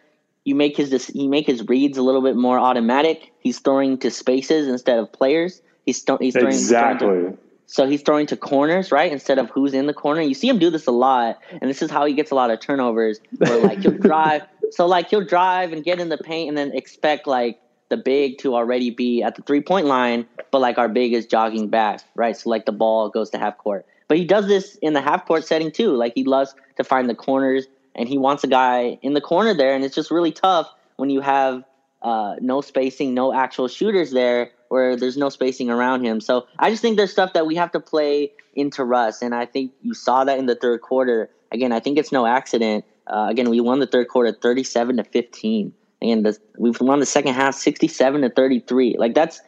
you 0.45 0.55
make 0.55 0.77
his 0.77 1.11
you 1.13 1.29
make 1.29 1.47
his 1.47 1.67
reads 1.67 1.97
a 1.97 2.01
little 2.01 2.21
bit 2.21 2.35
more 2.35 2.59
automatic. 2.59 3.31
He's 3.39 3.59
throwing 3.59 3.97
to 3.99 4.11
spaces 4.11 4.67
instead 4.67 4.99
of 4.99 5.11
players. 5.11 5.61
He's, 5.85 6.01
th- 6.01 6.19
he's 6.21 6.33
throwing 6.33 6.47
exactly. 6.47 7.07
He's 7.07 7.09
throwing 7.09 7.31
to, 7.33 7.37
so 7.65 7.87
he's 7.87 8.01
throwing 8.01 8.27
to 8.27 8.37
corners, 8.37 8.91
right? 8.91 9.11
Instead 9.11 9.39
of 9.39 9.49
who's 9.49 9.73
in 9.73 9.87
the 9.87 9.93
corner. 9.93 10.21
You 10.21 10.33
see 10.33 10.47
him 10.47 10.59
do 10.59 10.69
this 10.69 10.87
a 10.87 10.91
lot, 10.91 11.39
and 11.49 11.69
this 11.69 11.81
is 11.81 11.91
how 11.91 12.05
he 12.05 12.13
gets 12.13 12.31
a 12.31 12.35
lot 12.35 12.51
of 12.51 12.59
turnovers. 12.59 13.19
Where 13.37 13.59
like 13.59 13.79
he'll 13.79 13.91
drive, 13.99 14.43
so 14.71 14.85
like 14.85 15.09
he'll 15.09 15.25
drive 15.25 15.73
and 15.73 15.83
get 15.83 15.99
in 15.99 16.09
the 16.09 16.17
paint, 16.17 16.49
and 16.49 16.57
then 16.57 16.71
expect 16.73 17.27
like 17.27 17.59
the 17.89 17.97
big 17.97 18.37
to 18.39 18.55
already 18.55 18.89
be 18.89 19.21
at 19.21 19.35
the 19.35 19.41
three 19.43 19.61
point 19.61 19.85
line, 19.85 20.25
but 20.51 20.59
like 20.59 20.77
our 20.77 20.89
big 20.89 21.13
is 21.13 21.25
jogging 21.25 21.67
back, 21.69 22.01
right? 22.15 22.35
So 22.35 22.49
like 22.49 22.65
the 22.65 22.71
ball 22.71 23.09
goes 23.09 23.29
to 23.31 23.37
half 23.37 23.57
court. 23.57 23.85
But 24.07 24.17
he 24.17 24.25
does 24.25 24.47
this 24.47 24.75
in 24.81 24.93
the 24.93 25.01
half 25.01 25.25
court 25.25 25.45
setting 25.45 25.71
too. 25.71 25.95
Like 25.95 26.13
he 26.15 26.23
loves 26.23 26.55
to 26.77 26.83
find 26.83 27.09
the 27.09 27.15
corners, 27.15 27.67
and 27.95 28.07
he 28.09 28.17
wants 28.17 28.43
a 28.43 28.47
guy 28.47 28.97
in 29.01 29.13
the 29.13 29.21
corner 29.21 29.53
there, 29.53 29.73
and 29.73 29.83
it's 29.83 29.95
just 29.95 30.11
really 30.11 30.31
tough 30.31 30.71
when 30.97 31.09
you 31.09 31.21
have 31.21 31.63
uh, 32.01 32.35
no 32.41 32.61
spacing, 32.61 33.13
no 33.13 33.33
actual 33.33 33.67
shooters 33.67 34.11
there 34.11 34.51
where 34.69 34.95
there's 34.95 35.17
no 35.17 35.29
spacing 35.29 35.69
around 35.69 36.03
him. 36.03 36.19
So 36.19 36.47
I 36.57 36.71
just 36.71 36.81
think 36.81 36.97
there's 36.97 37.11
stuff 37.11 37.33
that 37.33 37.45
we 37.45 37.55
have 37.55 37.71
to 37.73 37.79
play 37.79 38.31
into 38.55 38.83
Russ, 38.83 39.21
and 39.21 39.35
I 39.35 39.45
think 39.45 39.71
you 39.81 39.93
saw 39.93 40.23
that 40.23 40.39
in 40.39 40.47
the 40.47 40.55
third 40.55 40.81
quarter. 40.81 41.29
Again, 41.51 41.71
I 41.71 41.79
think 41.79 41.97
it's 41.97 42.11
no 42.11 42.25
accident. 42.25 42.85
Uh, 43.05 43.27
again, 43.29 43.49
we 43.49 43.61
won 43.61 43.79
the 43.79 43.87
third 43.87 44.07
quarter 44.07 44.31
37 44.31 44.97
to 44.97 45.03
15. 45.03 45.73
Again, 46.01 46.23
the, 46.23 46.37
we've 46.57 46.79
won 46.81 46.99
the 46.99 47.05
second 47.05 47.33
half 47.33 47.55
67 47.55 48.21
to 48.21 48.29
33. 48.29 48.95
Like 48.97 49.13
that's 49.13 49.41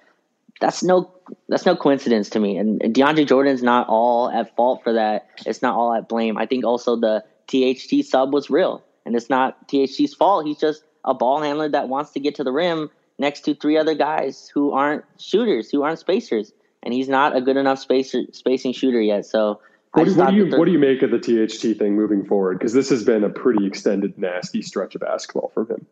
that's 0.61 0.83
no 0.83 1.11
that's 1.49 1.65
no 1.65 1.75
coincidence 1.75 2.29
to 2.29 2.39
me. 2.39 2.57
And, 2.57 2.81
and 2.81 2.93
DeAndre 2.93 3.27
Jordan's 3.27 3.63
not 3.63 3.87
all 3.89 4.29
at 4.29 4.55
fault 4.55 4.83
for 4.83 4.93
that. 4.93 5.27
It's 5.45 5.61
not 5.61 5.75
all 5.75 5.93
at 5.93 6.07
blame. 6.07 6.37
I 6.37 6.45
think 6.45 6.65
also 6.65 6.95
the 6.95 7.23
THT 7.47 8.05
sub 8.05 8.33
was 8.33 8.49
real, 8.49 8.83
and 9.05 9.15
it's 9.15 9.29
not 9.29 9.67
THT's 9.67 10.13
fault. 10.13 10.45
He's 10.45 10.59
just 10.59 10.83
a 11.03 11.13
ball 11.13 11.41
handler 11.41 11.69
that 11.69 11.87
wants 11.87 12.11
to 12.11 12.19
get 12.19 12.35
to 12.35 12.43
the 12.43 12.51
rim 12.51 12.89
next 13.17 13.41
to 13.41 13.55
three 13.55 13.77
other 13.77 13.95
guys 13.95 14.49
who 14.53 14.71
aren't 14.71 15.05
shooters, 15.19 15.69
who 15.69 15.83
aren't 15.83 15.99
spacers, 15.99 16.51
and 16.83 16.93
he's 16.93 17.07
not 17.07 17.35
a 17.35 17.41
good 17.41 17.57
enough 17.57 17.79
spacer, 17.79 18.23
spacing 18.31 18.73
shooter 18.73 19.01
yet. 19.01 19.25
So. 19.25 19.59
What, 19.91 20.09
what 20.09 20.29
do 20.31 20.35
you 20.35 20.57
what 20.57 20.65
do 20.65 20.73
you 20.73 20.79
make 20.79 21.03
of 21.03 21.11
the 21.11 21.19
THT 21.19 21.79
thing 21.79 21.95
moving 21.95 22.25
forward? 22.25 22.59
Because 22.59 22.73
this 22.73 22.89
has 22.89 23.05
been 23.05 23.23
a 23.23 23.29
pretty 23.29 23.65
extended, 23.65 24.17
nasty 24.17 24.61
stretch 24.61 24.93
of 24.93 24.99
basketball 24.99 25.51
for 25.53 25.63
him. 25.65 25.85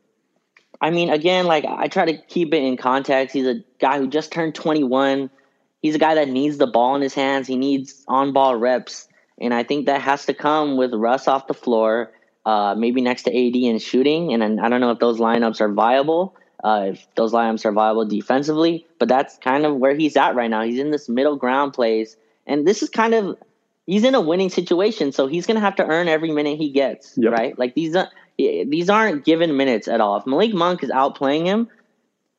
I 0.84 0.90
mean, 0.90 1.10
again, 1.10 1.46
like 1.46 1.64
I 1.64 1.88
try 1.88 2.04
to 2.12 2.18
keep 2.18 2.54
it 2.54 2.62
in 2.62 2.76
context. 2.76 3.34
He's 3.34 3.48
a 3.48 3.64
guy 3.80 4.00
who 4.00 4.10
just 4.10 4.34
turned 4.34 4.56
21. 4.56 5.30
He's 5.82 5.96
a 5.96 6.00
guy 6.00 6.16
that 6.16 6.28
needs 6.28 6.58
the 6.58 6.68
ball 6.68 6.98
in 6.98 7.02
his 7.02 7.14
hands. 7.14 7.48
He 7.48 7.56
needs 7.56 8.04
on 8.06 8.34
ball 8.34 8.58
reps. 8.58 9.08
And 9.40 9.54
I 9.54 9.64
think 9.64 9.88
that 9.88 10.02
has 10.02 10.26
to 10.28 10.34
come 10.34 10.78
with 10.78 10.94
Russ 10.94 11.28
off 11.28 11.48
the 11.48 11.54
floor, 11.54 12.12
uh, 12.46 12.76
maybe 12.78 13.02
next 13.02 13.24
to 13.24 13.32
AD 13.32 13.56
and 13.56 13.82
shooting. 13.82 14.34
And 14.34 14.60
I 14.62 14.70
don't 14.70 14.82
know 14.82 14.92
if 14.92 15.00
those 15.00 15.20
lineups 15.20 15.62
are 15.62 15.72
viable 15.72 16.36
uh, 16.64 16.92
if 16.94 17.08
those 17.16 17.34
lineups 17.34 17.66
are 17.66 17.72
viable 17.72 18.06
defensively. 18.06 18.88
But 19.00 19.10
that's 19.10 19.38
kind 19.38 19.66
of 19.66 19.76
where 19.76 19.96
he's 19.96 20.16
at 20.16 20.36
right 20.36 20.50
now. 20.50 20.64
He's 20.64 20.80
in 20.80 20.92
this 20.92 21.10
middle 21.10 21.36
ground 21.36 21.74
place, 21.74 22.16
and 22.48 22.66
this 22.66 22.82
is 22.82 22.90
kind 22.90 23.14
of 23.14 23.38
he's 23.86 24.04
in 24.04 24.16
a 24.16 24.22
winning 24.22 24.50
situation, 24.50 25.12
so 25.12 25.28
he's 25.28 25.46
going 25.46 25.56
to 25.56 25.62
have 25.62 25.76
to 25.76 25.86
earn 25.86 26.08
every 26.08 26.32
minute 26.32 26.58
he 26.58 26.72
gets, 26.72 27.18
yep. 27.18 27.34
right? 27.34 27.60
Like 27.60 27.76
these 27.76 27.96
are 27.96 28.10
these 28.38 28.90
aren't 28.90 29.26
given 29.26 29.58
minutes 29.58 29.88
at 29.88 30.02
all. 30.02 30.18
If 30.18 30.26
Malik 30.26 30.54
Monk 30.54 30.84
is 30.84 30.90
outplaying 30.90 31.46
him, 31.46 31.70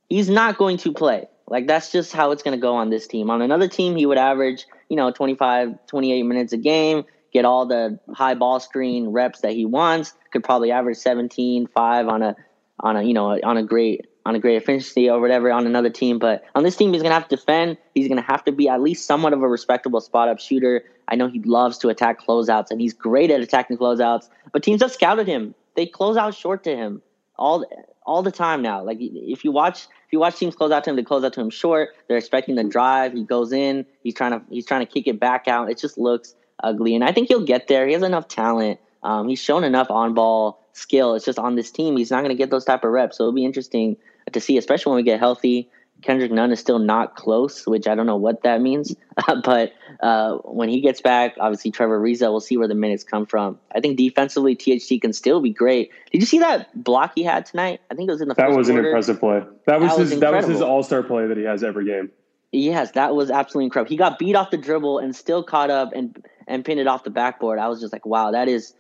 he's 0.09 0.29
not 0.29 0.59
going 0.59 0.79
to 0.79 0.93
play. 0.93 1.29
Like 1.49 1.67
that's 1.67 1.93
just 1.93 2.13
how 2.13 2.31
it's 2.31 2.43
going 2.43 2.57
to 2.57 2.61
go 2.61 2.75
on 2.75 2.91
this 2.91 3.07
team. 3.07 3.31
On 3.31 3.43
another 3.43 3.69
team, 3.69 3.97
he 3.97 4.07
would 4.07 4.19
average, 4.19 4.67
you 4.89 4.97
know, 4.97 5.11
25, 5.11 5.87
28 5.87 6.23
minutes 6.23 6.53
a 6.53 6.57
game, 6.57 7.05
get 7.33 7.45
all 7.45 7.67
the 7.67 7.99
high 8.15 8.35
ball 8.35 8.61
screen 8.61 9.09
reps 9.09 9.41
that 9.41 9.53
he 9.53 9.65
wants, 9.65 10.15
could 10.33 10.43
probably 10.43 10.71
average 10.71 10.97
17, 10.97 11.67
5 11.67 12.09
on 12.09 12.23
a 12.23 12.37
on 12.81 12.97
a, 12.97 13.03
you 13.03 13.15
know, 13.15 13.39
on 13.43 13.57
a 13.57 13.63
great 13.63 14.07
on 14.27 14.35
a 14.35 14.39
great 14.39 14.57
efficiency 14.57 15.09
or 15.11 15.21
whatever 15.21 15.53
on 15.53 15.67
another 15.67 15.91
team. 15.91 16.19
But 16.19 16.45
on 16.55 16.63
this 16.63 16.77
team, 16.77 16.93
he's 16.93 17.03
going 17.03 17.11
to 17.11 17.15
have 17.15 17.29
to 17.29 17.37
defend. 17.37 17.77
He's 17.95 18.09
going 18.09 18.21
to 18.21 18.27
have 18.27 18.43
to 18.45 18.53
be 18.53 18.69
at 18.69 18.81
least 18.81 19.07
somewhat 19.07 19.35
of 19.35 19.43
a 19.43 19.49
respectable 19.49 20.01
spot 20.01 20.29
up 20.29 20.41
shooter. 20.41 20.83
I 21.09 21.17
know 21.17 21.29
he 21.29 21.41
loves 21.41 21.77
to 21.79 21.89
attack 21.89 22.25
closeouts, 22.25 22.71
and 22.71 22.81
he's 22.81 22.95
great 22.95 23.31
at 23.31 23.41
attacking 23.41 23.77
closeouts. 23.77 24.31
But 24.53 24.63
teams 24.63 24.81
have 24.81 24.93
scouted 24.93 25.27
him. 25.27 25.55
They 25.77 25.85
close 25.85 26.17
out 26.17 26.35
short 26.35 26.65
to 26.65 26.75
him 26.75 27.03
all 27.37 27.65
all 28.05 28.23
the 28.23 28.33
time 28.33 28.63
now. 28.63 28.83
Like 28.83 28.99
if 29.01 29.45
you 29.45 29.53
watch 29.53 29.83
if 30.07 30.13
you 30.13 30.19
watch 30.19 30.37
teams 30.37 30.55
close 30.55 30.71
out 30.71 30.85
to 30.85 30.91
him, 30.91 30.97
they 30.97 31.03
close 31.03 31.25
out 31.25 31.33
to 31.35 31.41
him 31.41 31.51
short. 31.51 31.91
They're 32.09 32.19
expecting 32.19 32.55
the 32.55 32.65
drive. 32.65 33.13
He 33.13 33.25
goes 33.25 33.53
in. 33.53 33.87
He's 34.03 34.15
trying 34.15 34.33
to 34.33 34.43
he's 34.51 34.67
trying 34.67 34.87
to 34.87 34.93
kick 34.93 35.07
it 35.07 35.19
back 35.19 35.49
out. 35.49 35.71
It 35.71 35.79
just 35.79 35.99
looks 35.99 36.35
ugly. 36.63 36.95
And 36.95 37.05
I 37.05 37.13
think 37.13 37.29
he'll 37.29 37.45
get 37.45 37.69
there. 37.69 37.87
He 37.87 37.93
has 37.95 38.03
enough 38.03 38.29
talent. 38.29 38.81
Um, 39.03 39.29
he's 39.29 39.41
shown 39.41 39.65
enough 39.65 39.91
on 39.91 40.15
ball 40.15 40.61
skill. 40.73 41.15
It's 41.15 41.25
just 41.25 41.39
on 41.39 41.57
this 41.57 41.71
team, 41.71 41.97
he's 41.97 42.11
not 42.11 42.19
going 42.19 42.31
to 42.31 42.37
get 42.37 42.51
those 42.51 42.65
type 42.65 42.85
of 42.85 42.91
reps. 42.91 43.19
So 43.19 43.25
it'll 43.25 43.35
be 43.35 43.45
interesting 43.45 43.97
to 44.33 44.41
see, 44.41 44.57
especially 44.59 44.91
when 44.91 44.97
we 44.97 45.03
get 45.03 45.19
healthy. 45.19 45.69
Kendrick 46.05 46.31
Nunn 46.31 46.53
is 46.53 46.61
still 46.61 46.79
not 46.79 47.17
close, 47.17 47.67
which 47.67 47.89
I 47.89 47.95
don't 47.95 48.05
know 48.05 48.17
what 48.17 48.43
that 48.43 48.61
means. 48.61 48.95
but 49.45 49.73
uh, 50.01 50.35
when 50.45 50.69
he 50.69 50.83
gets 50.83 51.01
back, 51.01 51.35
obviously 51.41 51.71
Trevor 51.71 51.99
Ariza, 51.99 52.31
we'll 52.31 52.41
see 52.41 52.59
where 52.59 52.69
the 52.69 52.75
minutes 52.75 53.05
come 53.05 53.25
from. 53.25 53.59
I 53.75 53.81
think 53.81 53.97
defensively, 53.97 54.55
THT 54.55 55.01
can 55.01 55.15
still 55.15 55.41
be 55.41 55.51
great. 55.51 55.91
Did 56.13 56.21
you 56.21 56.27
see 56.27 56.41
that 56.41 56.85
block 56.85 57.13
he 57.15 57.23
had 57.23 57.47
tonight? 57.47 57.81
I 57.91 57.95
think 57.95 58.09
it 58.11 58.13
was 58.13 58.21
in 58.21 58.29
the 58.29 58.35
that 58.35 58.51
was 58.51 58.67
quarter. 58.67 58.81
an 58.81 58.87
impressive 58.87 59.19
play. 59.19 59.43
That 59.67 59.81
was, 59.81 59.93
that 59.93 59.99
his 59.99 60.11
was 60.11 60.21
that 60.21 60.33
was 60.35 60.47
his 60.47 60.61
all 60.61 60.83
star 60.83 61.03
play 61.03 61.27
that 61.27 61.39
he 61.39 61.45
has 61.45 61.65
every 61.65 61.87
game. 61.87 62.11
Yes, 62.53 62.93
that 62.93 63.15
was 63.15 63.31
absolutely 63.31 63.65
incredible. 63.65 63.89
He 63.89 63.97
got 63.97 64.19
beat 64.19 64.37
off 64.37 64.51
the 64.51 64.59
dribble 64.59 64.99
and 64.99 65.17
still 65.17 65.43
caught 65.43 65.71
up 65.71 65.93
and 65.95 66.23
and 66.47 66.65
pinned 66.65 66.81
it 66.81 66.87
off 66.87 67.03
the 67.05 67.11
backboard. 67.11 67.59
I 67.59 67.69
was 67.69 67.81
just 67.81 67.95
like, 67.95 68.05
wow, 68.05 68.33
that 68.33 68.49
is 68.49 68.75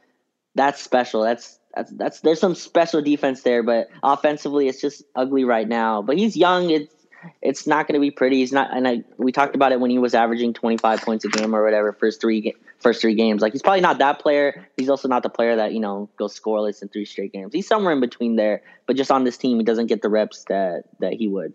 that's 0.55 0.83
special. 0.83 1.22
That's 1.22 1.59
that's 1.75 1.91
that's 1.93 2.20
there's 2.20 2.39
some 2.39 2.55
special 2.55 3.01
defense 3.01 3.43
there, 3.43 3.62
but 3.62 3.89
offensively 4.03 4.68
it's 4.68 4.81
just 4.81 5.03
ugly 5.16 5.45
right 5.45 5.66
now. 5.66 6.03
But 6.03 6.18
he's 6.18 6.37
young. 6.37 6.70
It's 6.70 6.93
it's 7.43 7.66
not 7.66 7.87
going 7.87 7.95
to 7.95 8.01
be 8.01 8.11
pretty. 8.11 8.39
He's 8.39 8.53
not, 8.53 8.77
and 8.77 8.87
I 8.87 9.03
we 9.16 9.33
talked 9.33 9.55
about 9.55 9.72
it 9.72 9.81
when 9.81 9.91
he 9.91 9.99
was 9.99 10.14
averaging 10.14 10.55
25 10.55 11.03
points 11.03 11.25
a 11.25 11.29
game 11.29 11.55
or 11.55 11.64
whatever 11.64 11.93
first 11.93 12.20
three 12.20 12.55
first 12.79 13.01
three 13.01 13.14
games. 13.14 13.43
Like 13.43 13.53
he's 13.53 13.62
probably 13.62 13.81
not 13.81 13.99
that 13.99 14.18
player. 14.18 14.66
He's 14.77 14.89
also 14.89 15.09
not 15.09 15.22
the 15.22 15.29
player 15.29 15.57
that 15.57 15.72
you 15.72 15.81
know 15.81 16.09
goes 16.16 16.39
scoreless 16.39 16.83
in 16.83 16.89
three 16.89 17.05
straight 17.05 17.33
games. 17.33 17.53
He's 17.53 17.66
somewhere 17.66 17.93
in 17.93 18.01
between 18.01 18.37
there. 18.37 18.62
But 18.87 18.97
just 18.97 19.11
on 19.11 19.25
this 19.25 19.37
team, 19.37 19.59
he 19.59 19.64
doesn't 19.64 19.87
get 19.87 20.03
the 20.03 20.09
reps 20.09 20.45
that 20.49 20.85
that 21.01 21.14
he 21.14 21.29
would. 21.29 21.53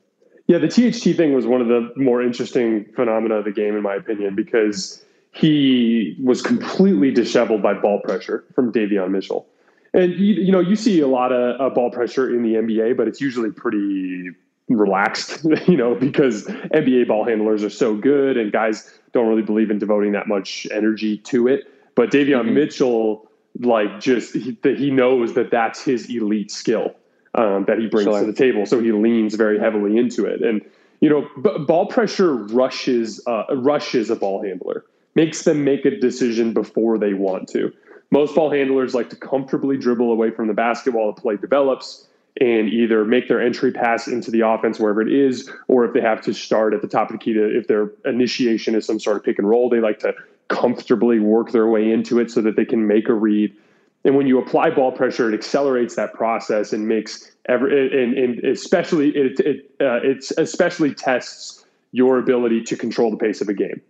Yeah, 0.48 0.58
the 0.58 0.68
THT 0.68 1.16
thing 1.16 1.34
was 1.34 1.46
one 1.46 1.62
of 1.62 1.68
the 1.68 1.94
more 1.96 2.24
interesting 2.24 2.86
phenomena 2.96 3.36
of 3.36 3.46
the 3.46 3.52
game, 3.52 3.76
in 3.76 3.84
my 3.84 3.94
opinion, 3.94 4.36
because 4.36 5.04
he 5.32 6.18
was 6.24 6.42
completely 6.42 7.12
disheveled 7.12 7.62
by 7.62 7.76
ball 7.76 8.02
pressure 8.04 8.44
from 8.56 8.72
Davion 8.72 9.12
Mitchell. 9.12 9.48
And 9.94 10.14
you, 10.14 10.36
you 10.36 10.52
know, 10.52 10.60
you 10.60 10.76
see 10.76 11.02
a 11.02 11.08
lot 11.08 11.32
of 11.32 11.60
uh, 11.60 11.74
ball 11.74 11.92
pressure 11.92 12.34
in 12.36 12.44
the 12.44 12.56
NBA, 12.56 12.98
but 12.98 13.08
it's 13.08 13.22
usually 13.22 13.52
pretty 13.52 14.30
relaxed, 14.76 15.46
you 15.68 15.78
know, 15.78 15.96
because 15.96 16.46
NBA 16.46 17.08
ball 17.08 17.26
handlers 17.26 17.64
are 17.64 17.70
so 17.70 17.96
good 17.96 18.38
and 18.38 18.52
guys 18.52 18.90
don't 19.12 19.28
really 19.28 19.42
believe 19.42 19.72
in 19.72 19.80
devoting 19.80 20.12
that 20.14 20.28
much 20.28 20.68
energy 20.72 21.18
to 21.18 21.48
it. 21.48 21.72
But 21.96 22.12
Davion 22.12 22.46
mm-hmm. 22.46 22.54
Mitchell, 22.54 23.30
like, 23.60 24.00
just 24.00 24.34
he, 24.34 24.58
he, 24.64 24.92
knows 24.92 25.34
that 25.34 25.52
that's 25.52 25.84
his 25.84 26.10
elite 26.10 26.52
skill 26.52 26.96
um, 27.36 27.66
that 27.66 27.80
he 27.80 27.88
brings 27.88 28.06
sure. 28.06 28.20
to 28.22 28.26
the 28.26 28.34
table, 28.34 28.66
so 28.66 28.80
he 28.80 28.92
leans 28.92 29.36
very 29.36 29.60
heavily 29.60 29.98
into 29.98 30.26
it. 30.26 30.42
And 30.42 30.62
you 31.02 31.10
know, 31.10 31.28
b- 31.42 31.66
ball 31.66 31.88
pressure 31.88 32.36
rushes 32.36 33.22
uh, 33.26 33.46
rushes 33.56 34.10
a 34.10 34.16
ball 34.16 34.44
handler, 34.44 34.86
makes 35.16 35.44
them 35.44 35.64
make 35.64 35.86
a 35.86 35.98
decision 35.98 36.54
before 36.54 36.98
they 36.98 37.14
want 37.14 37.48
to. 37.50 37.72
Most 38.12 38.36
ball 38.36 38.52
handlers 38.52 38.96
like 38.96 39.10
to 39.12 39.16
comfortably 39.16 39.78
dribble 39.78 40.12
away 40.12 40.32
from 40.32 40.48
the 40.48 40.54
basketball 40.54 41.14
the 41.14 41.22
play 41.22 41.38
develops 41.38 42.08
and 42.40 42.70
either 42.70 43.04
make 43.04 43.28
their 43.28 43.42
entry 43.42 43.72
pass 43.72 44.08
into 44.08 44.32
the 44.32 44.42
offense 44.42 44.80
wherever 44.80 45.02
it 45.02 45.12
is, 45.12 45.50
or 45.68 45.86
if 45.86 45.94
they 45.94 46.02
have 46.02 46.22
to 46.22 46.34
start 46.34 46.74
at 46.74 46.82
the 46.82 46.88
top 46.88 47.10
of 47.10 47.14
the 47.14 47.24
key 47.24 47.34
to 47.34 47.58
if 47.58 47.68
their 47.68 47.92
initiation 48.06 48.76
is 48.76 48.86
some 48.86 49.00
sort 49.00 49.18
of 49.18 49.24
pick 49.24 49.38
and 49.40 49.50
roll, 49.50 49.70
they 49.70 49.80
like 49.80 50.00
to 50.00 50.14
comfortably 50.48 51.20
work 51.20 51.52
their 51.52 51.68
way 51.68 51.92
into 51.92 52.20
it 52.20 52.32
so 52.32 52.42
that 52.42 52.56
they 52.56 52.66
can 52.66 52.88
make 52.88 53.10
a 53.10 53.14
read. 53.14 53.56
And 54.06 54.16
when 54.16 54.28
you 54.28 54.40
apply 54.40 54.70
ball 54.72 54.92
pressure, 54.92 55.30
it 55.30 55.34
accelerates 55.34 55.96
that 55.96 56.14
process 56.14 56.72
and 56.72 56.88
makes 56.88 57.32
every 57.48 58.04
and, 58.04 58.18
and 58.18 58.44
especially 58.46 59.10
it 59.10 59.40
it 59.42 59.72
uh, 59.82 60.00
it's 60.04 60.32
especially 60.32 60.94
tests 60.94 61.66
your 61.92 62.20
ability 62.20 62.64
to 62.64 62.78
control 62.78 63.12
the 63.12 63.18
pace 63.18 63.42
of 63.42 63.50
a 63.50 63.54
game. 63.54 63.82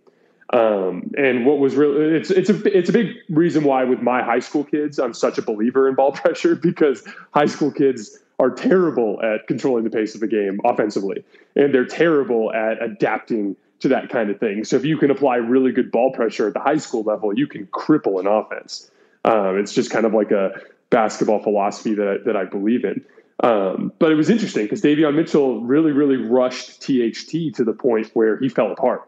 Um, 0.52 1.12
and 1.16 1.46
what 1.46 1.60
was 1.60 1.76
really 1.76 2.16
it's 2.16 2.30
it's 2.30 2.50
a 2.50 2.76
it's 2.76 2.88
a 2.88 2.92
big 2.92 3.14
reason 3.28 3.62
why 3.62 3.84
with 3.84 4.02
my 4.02 4.20
high 4.20 4.40
school 4.40 4.64
kids 4.64 4.98
I'm 4.98 5.14
such 5.14 5.38
a 5.38 5.42
believer 5.42 5.88
in 5.88 5.94
ball 5.94 6.12
pressure 6.22 6.56
because 6.56 7.06
high 7.32 7.46
school 7.46 7.70
kids 7.70 8.18
are 8.40 8.50
terrible 8.50 9.20
at 9.22 9.46
controlling 9.46 9.84
the 9.84 9.90
pace 9.90 10.14
of 10.14 10.20
the 10.20 10.26
game 10.26 10.60
offensively 10.64 11.22
and 11.54 11.74
they're 11.74 11.84
terrible 11.84 12.52
at 12.52 12.82
adapting 12.82 13.54
to 13.80 13.88
that 13.88 14.08
kind 14.08 14.30
of 14.30 14.40
thing. 14.40 14.64
So 14.64 14.76
if 14.76 14.84
you 14.84 14.96
can 14.98 15.10
apply 15.10 15.36
really 15.36 15.72
good 15.72 15.92
ball 15.92 16.12
pressure 16.12 16.48
at 16.48 16.54
the 16.54 16.60
high 16.60 16.78
school 16.78 17.02
level, 17.02 17.36
you 17.38 17.46
can 17.46 17.66
cripple 17.66 18.18
an 18.18 18.26
offense. 18.26 18.90
Um, 19.24 19.58
it's 19.58 19.72
just 19.72 19.90
kind 19.90 20.06
of 20.06 20.14
like 20.14 20.30
a 20.30 20.52
basketball 20.88 21.42
philosophy 21.42 21.94
that 21.94 22.24
that 22.24 22.36
I 22.36 22.44
believe 22.44 22.84
in. 22.84 23.04
Um, 23.42 23.92
but 23.98 24.10
it 24.10 24.16
was 24.16 24.28
interesting 24.28 24.64
because 24.64 24.82
Davion 24.82 25.14
Mitchell 25.14 25.60
really, 25.60 25.92
really 25.92 26.16
rushed 26.16 26.82
THT 26.82 27.54
to 27.56 27.64
the 27.64 27.72
point 27.72 28.10
where 28.14 28.38
he 28.38 28.48
fell 28.48 28.72
apart 28.72 29.06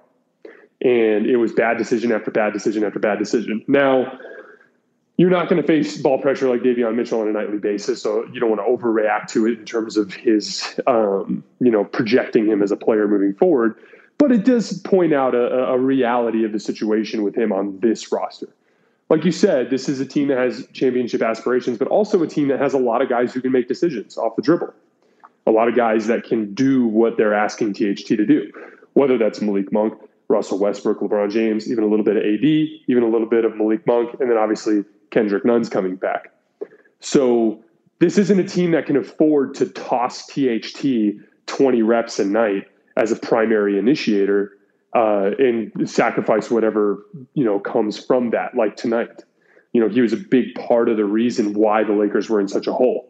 and 0.83 1.27
it 1.27 1.37
was 1.37 1.53
bad 1.53 1.79
decision 1.79 2.11
after 2.11 2.31
bad 2.31 2.53
decision 2.53 2.83
after 2.83 2.99
bad 2.99 3.19
decision. 3.19 3.65
Now, 3.69 4.19
you're 5.17 5.31
not 5.31 5.49
going 5.49 5.61
to 5.61 5.67
face 5.67 5.99
ball 5.99 6.19
pressure 6.19 6.49
like 6.49 6.63
Davion 6.63 6.95
Mitchell 6.95 7.21
on 7.21 7.29
a 7.29 7.33
nightly 7.33 7.59
basis, 7.59 8.03
so 8.03 8.27
you 8.33 8.41
don't 8.41 8.51
want 8.51 8.61
to 8.61 8.67
overreact 8.67 9.29
to 9.29 9.47
it 9.47 9.59
in 9.59 9.65
terms 9.65 9.97
of 9.97 10.13
his, 10.13 10.81
um, 10.87 11.45
you 11.61 11.71
know, 11.71 11.85
projecting 11.85 12.47
him 12.47 12.63
as 12.63 12.71
a 12.71 12.77
player 12.77 13.07
moving 13.07 13.35
forward. 13.35 13.77
But 14.19 14.33
it 14.33 14.45
does 14.45 14.79
point 14.79 15.13
out 15.13 15.35
a, 15.35 15.65
a 15.67 15.79
reality 15.79 16.45
of 16.45 16.53
the 16.53 16.61
situation 16.61 17.23
with 17.23 17.37
him 17.37 17.53
on 17.53 17.79
this 17.81 18.11
roster. 18.11 18.49
Like 19.11 19.25
you 19.25 19.33
said, 19.33 19.69
this 19.69 19.89
is 19.89 20.01
a 20.01 20.07
team 20.07 20.29
that 20.29 20.39
has 20.39 20.67
championship 20.73 21.21
aspirations, 21.21 21.77
but 21.77 21.89
also 21.89 22.23
a 22.23 22.27
team 22.27 22.49
that 22.49 22.59
has 22.59 22.73
a 22.73 22.79
lot 22.79 23.03
of 23.03 23.11
guys 23.11 23.35
who 23.35 23.43
can 23.43 23.53
make 23.53 23.69
decisions 23.69 24.17
off 24.17 24.37
the 24.37 24.43
dribble. 24.43 24.73
A 25.47 25.51
lot 25.51 25.69
of 25.69 25.77
guys 25.77 26.07
that 26.07 26.25
can 26.25 26.55
do 26.55 26.87
what 26.87 27.19
they're 27.19 27.35
asking 27.35 27.75
THT 27.75 28.07
to 28.07 28.25
do, 28.25 28.51
whether 28.95 29.19
that's 29.19 29.43
Malik 29.43 29.71
Monk, 29.71 29.95
Russell 30.29 30.59
Westbrook, 30.59 31.01
LeBron 31.01 31.31
James, 31.31 31.71
even 31.71 31.85
a 31.85 31.87
little 31.87 32.05
bit 32.05 32.17
of 32.17 32.23
AD, 32.23 32.45
even 32.45 33.03
a 33.03 33.09
little 33.09 33.27
bit 33.27 33.45
of 33.45 33.55
Malik 33.57 33.87
Monk, 33.87 34.17
and 34.19 34.31
then 34.31 34.39
obviously 34.39 34.85
Kendrick 35.13 35.45
Nunn's 35.45 35.69
coming 35.69 35.97
back. 35.97 36.33
So 37.01 37.63
this 38.01 38.19
isn't 38.19 38.41
a 38.41 38.45
team 38.45 38.73
that 38.73 38.87
can 38.87 38.97
afford 38.97 39.55
to 39.55 39.67
toss 39.67 40.27
THT 40.27 40.85
20 41.47 41.83
reps 41.83 42.19
a 42.19 42.25
night 42.25 42.67
as 42.97 43.13
a 43.13 43.17
primary 43.17 43.79
initiator 43.79 44.59
uh, 44.95 45.31
and 45.39 45.89
sacrifice 45.89 46.51
whatever 46.51 47.05
you 47.35 47.45
know 47.45 47.59
comes 47.61 48.05
from 48.05 48.31
that. 48.31 48.55
Like 48.57 48.77
tonight, 48.77 49.23
you 49.73 49.81
know, 49.81 49.89
he 49.89 50.01
was 50.01 50.13
a 50.13 50.17
big 50.17 50.55
part 50.55 50.89
of 50.89 50.97
the 50.97 51.05
reason 51.05 51.55
why 51.55 51.85
the 51.85 51.93
Lakers 51.93 52.29
were 52.29 52.41
in 52.41 52.49
such 52.49 52.67
a 52.67 52.73
hole 52.73 53.09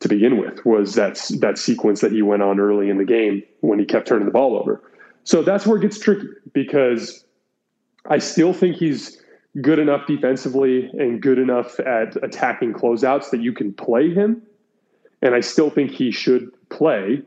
to 0.00 0.08
begin 0.08 0.38
with 0.38 0.64
was 0.66 0.94
that 0.94 1.14
that 1.40 1.56
sequence 1.56 2.00
that 2.00 2.12
he 2.12 2.22
went 2.22 2.42
on 2.42 2.58
early 2.58 2.90
in 2.90 2.98
the 2.98 3.04
game 3.04 3.42
when 3.60 3.78
he 3.78 3.84
kept 3.84 4.08
turning 4.08 4.26
the 4.26 4.32
ball 4.32 4.56
over. 4.56 4.82
So 5.24 5.42
that's 5.42 5.66
where 5.66 5.78
it 5.78 5.82
gets 5.82 5.98
tricky 5.98 6.26
because 6.52 7.24
I 8.06 8.18
still 8.18 8.52
think 8.52 8.76
he's 8.76 9.21
good 9.60 9.78
enough 9.78 10.06
defensively 10.06 10.90
and 10.98 11.20
good 11.20 11.38
enough 11.38 11.78
at 11.80 12.16
attacking 12.24 12.72
closeouts 12.72 13.30
that 13.30 13.40
you 13.40 13.52
can 13.52 13.72
play 13.72 14.12
him. 14.12 14.42
And 15.20 15.34
I 15.34 15.40
still 15.40 15.70
think 15.70 15.90
he 15.90 16.10
should 16.10 16.50
play. 16.70 17.22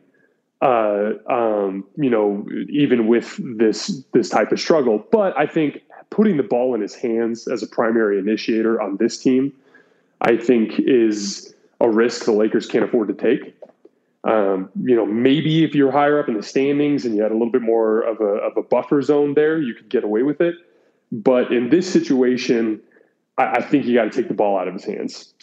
Uh, 0.61 1.13
um, 1.29 1.85
you 1.97 2.09
know, 2.09 2.47
even 2.69 3.07
with 3.07 3.39
this 3.57 4.03
this 4.13 4.29
type 4.29 4.51
of 4.51 4.59
struggle, 4.59 5.05
but 5.11 5.37
I 5.37 5.45
think 5.45 5.81
putting 6.09 6.37
the 6.37 6.43
ball 6.43 6.73
in 6.73 6.81
his 6.81 6.95
hands 6.95 7.47
as 7.47 7.61
a 7.61 7.67
primary 7.67 8.17
initiator 8.17 8.81
on 8.81 8.97
this 8.97 9.17
team, 9.17 9.53
I 10.21 10.37
think 10.37 10.79
is 10.79 11.53
a 11.81 11.89
risk 11.89 12.25
the 12.25 12.31
Lakers 12.31 12.65
can't 12.65 12.85
afford 12.85 13.09
to 13.09 13.13
take. 13.13 13.53
Um, 14.23 14.69
you 14.81 14.95
know, 14.95 15.05
maybe 15.05 15.63
if 15.63 15.75
you're 15.75 15.91
higher 15.91 16.19
up 16.19 16.27
in 16.27 16.35
the 16.35 16.41
standings 16.41 17.05
and 17.05 17.15
you 17.15 17.21
had 17.21 17.31
a 17.31 17.35
little 17.35 17.51
bit 17.51 17.61
more 17.61 18.01
of 18.01 18.21
a, 18.21 18.23
of 18.23 18.57
a 18.57 18.63
buffer 18.63 19.01
zone 19.01 19.35
there, 19.35 19.61
you 19.61 19.75
could 19.75 19.89
get 19.89 20.03
away 20.03 20.23
with 20.23 20.41
it. 20.41 20.55
But 21.11 21.51
in 21.51 21.69
this 21.69 21.91
situation, 21.91 22.81
I, 23.37 23.57
I 23.57 23.61
think 23.61 23.85
you 23.85 23.95
got 23.95 24.05
to 24.05 24.09
take 24.09 24.27
the 24.27 24.33
ball 24.33 24.57
out 24.57 24.67
of 24.67 24.73
his 24.73 24.85
hands 24.85 25.33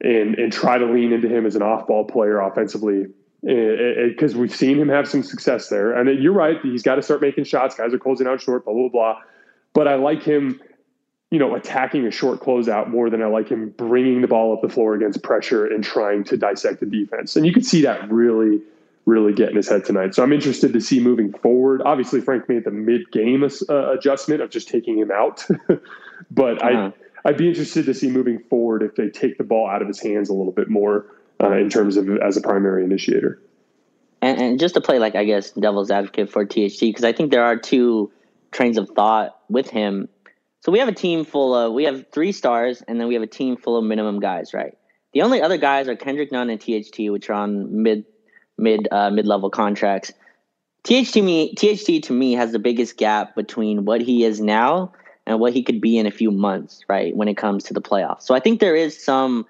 and 0.00 0.36
and 0.36 0.52
try 0.52 0.78
to 0.78 0.86
lean 0.86 1.12
into 1.12 1.28
him 1.28 1.44
as 1.46 1.56
an 1.56 1.62
off-ball 1.62 2.04
player 2.04 2.40
offensively 2.40 3.06
eh, 3.46 3.52
eh, 3.52 3.52
eh, 3.52 4.08
because 4.08 4.36
we've 4.36 4.54
seen 4.54 4.78
him 4.78 4.88
have 4.88 5.08
some 5.08 5.22
success 5.22 5.68
there. 5.68 5.92
And 5.92 6.22
you're 6.22 6.32
right; 6.32 6.56
he's 6.62 6.82
got 6.82 6.96
to 6.96 7.02
start 7.02 7.20
making 7.20 7.44
shots. 7.44 7.74
Guys 7.74 7.92
are 7.92 7.98
closing 7.98 8.26
out 8.26 8.40
short, 8.40 8.64
blah 8.64 8.74
blah 8.74 8.88
blah. 8.88 9.20
But 9.74 9.88
I 9.88 9.96
like 9.96 10.22
him 10.22 10.60
you 11.30 11.38
know, 11.38 11.54
attacking 11.54 12.06
a 12.06 12.10
short 12.10 12.40
closeout 12.40 12.88
more 12.88 13.10
than 13.10 13.22
I 13.22 13.26
like 13.26 13.48
him 13.48 13.70
bringing 13.76 14.22
the 14.22 14.28
ball 14.28 14.52
up 14.52 14.62
the 14.62 14.68
floor 14.68 14.94
against 14.94 15.22
pressure 15.22 15.66
and 15.66 15.84
trying 15.84 16.24
to 16.24 16.36
dissect 16.36 16.80
the 16.80 16.86
defense. 16.86 17.36
And 17.36 17.44
you 17.44 17.52
could 17.52 17.66
see 17.66 17.82
that 17.82 18.10
really, 18.10 18.62
really 19.08 19.32
get 19.32 19.50
in 19.50 19.56
his 19.56 19.68
head 19.68 19.84
tonight. 19.84 20.14
So 20.14 20.22
I'm 20.22 20.32
interested 20.32 20.72
to 20.72 20.80
see 20.80 21.00
moving 21.00 21.32
forward. 21.32 21.82
Obviously, 21.84 22.20
Frank 22.20 22.48
made 22.48 22.64
the 22.64 22.70
mid-game 22.70 23.42
uh, 23.44 23.92
adjustment 23.92 24.42
of 24.42 24.50
just 24.50 24.68
taking 24.68 24.98
him 24.98 25.10
out, 25.10 25.46
but 26.30 26.62
uh-huh. 26.62 26.92
I, 27.24 27.28
I'd 27.28 27.36
be 27.36 27.48
interested 27.48 27.86
to 27.86 27.94
see 27.94 28.10
moving 28.10 28.38
forward 28.50 28.82
if 28.82 28.94
they 28.94 29.08
take 29.08 29.38
the 29.38 29.44
ball 29.44 29.68
out 29.68 29.82
of 29.82 29.88
his 29.88 30.00
hands 30.00 30.28
a 30.28 30.34
little 30.34 30.52
bit 30.52 30.68
more 30.68 31.06
uh, 31.42 31.52
in 31.52 31.70
terms 31.70 31.96
of 31.96 32.08
as 32.18 32.36
a 32.36 32.40
primary 32.40 32.84
initiator. 32.84 33.40
And, 34.20 34.40
and 34.40 34.60
just 34.60 34.74
to 34.74 34.80
play 34.80 34.98
like 34.98 35.14
I 35.14 35.24
guess 35.24 35.52
devil's 35.52 35.90
advocate 35.90 36.30
for 36.30 36.44
THT 36.44 36.80
because 36.80 37.04
I 37.04 37.12
think 37.12 37.30
there 37.30 37.44
are 37.44 37.56
two 37.56 38.10
trains 38.50 38.76
of 38.76 38.88
thought 38.90 39.38
with 39.48 39.70
him 39.70 40.08
so 40.60 40.72
we 40.72 40.80
have 40.80 40.88
a 40.88 40.92
team 40.92 41.24
full 41.24 41.54
of 41.54 41.72
we 41.72 41.84
have 41.84 42.06
three 42.10 42.32
stars, 42.32 42.82
and 42.86 43.00
then 43.00 43.08
we 43.08 43.14
have 43.14 43.22
a 43.22 43.28
team 43.28 43.56
full 43.56 43.76
of 43.76 43.84
minimum 43.84 44.20
guys, 44.20 44.52
right? 44.52 44.76
The 45.12 45.22
only 45.22 45.40
other 45.40 45.56
guys 45.56 45.88
are 45.88 45.96
Kendrick 45.96 46.32
Nunn 46.32 46.50
and 46.50 46.60
THT, 46.60 47.10
which 47.10 47.30
are 47.30 47.34
on 47.34 47.82
mid 47.82 48.04
mid 48.58 48.88
uh, 48.90 49.10
mid 49.10 49.26
level 49.26 49.50
contracts. 49.50 50.12
THT 50.84 51.12
to 51.14 51.22
me, 51.22 51.54
THT 51.54 52.02
to 52.04 52.12
me 52.12 52.32
has 52.32 52.52
the 52.52 52.58
biggest 52.58 52.96
gap 52.96 53.34
between 53.34 53.84
what 53.84 54.00
he 54.00 54.24
is 54.24 54.40
now 54.40 54.92
and 55.26 55.40
what 55.40 55.52
he 55.52 55.62
could 55.62 55.80
be 55.80 55.98
in 55.98 56.06
a 56.06 56.10
few 56.10 56.30
months, 56.30 56.82
right? 56.88 57.14
When 57.14 57.28
it 57.28 57.36
comes 57.36 57.64
to 57.64 57.74
the 57.74 57.82
playoffs. 57.82 58.22
So 58.22 58.34
I 58.34 58.40
think 58.40 58.60
there 58.60 58.76
is 58.76 59.02
some 59.02 59.46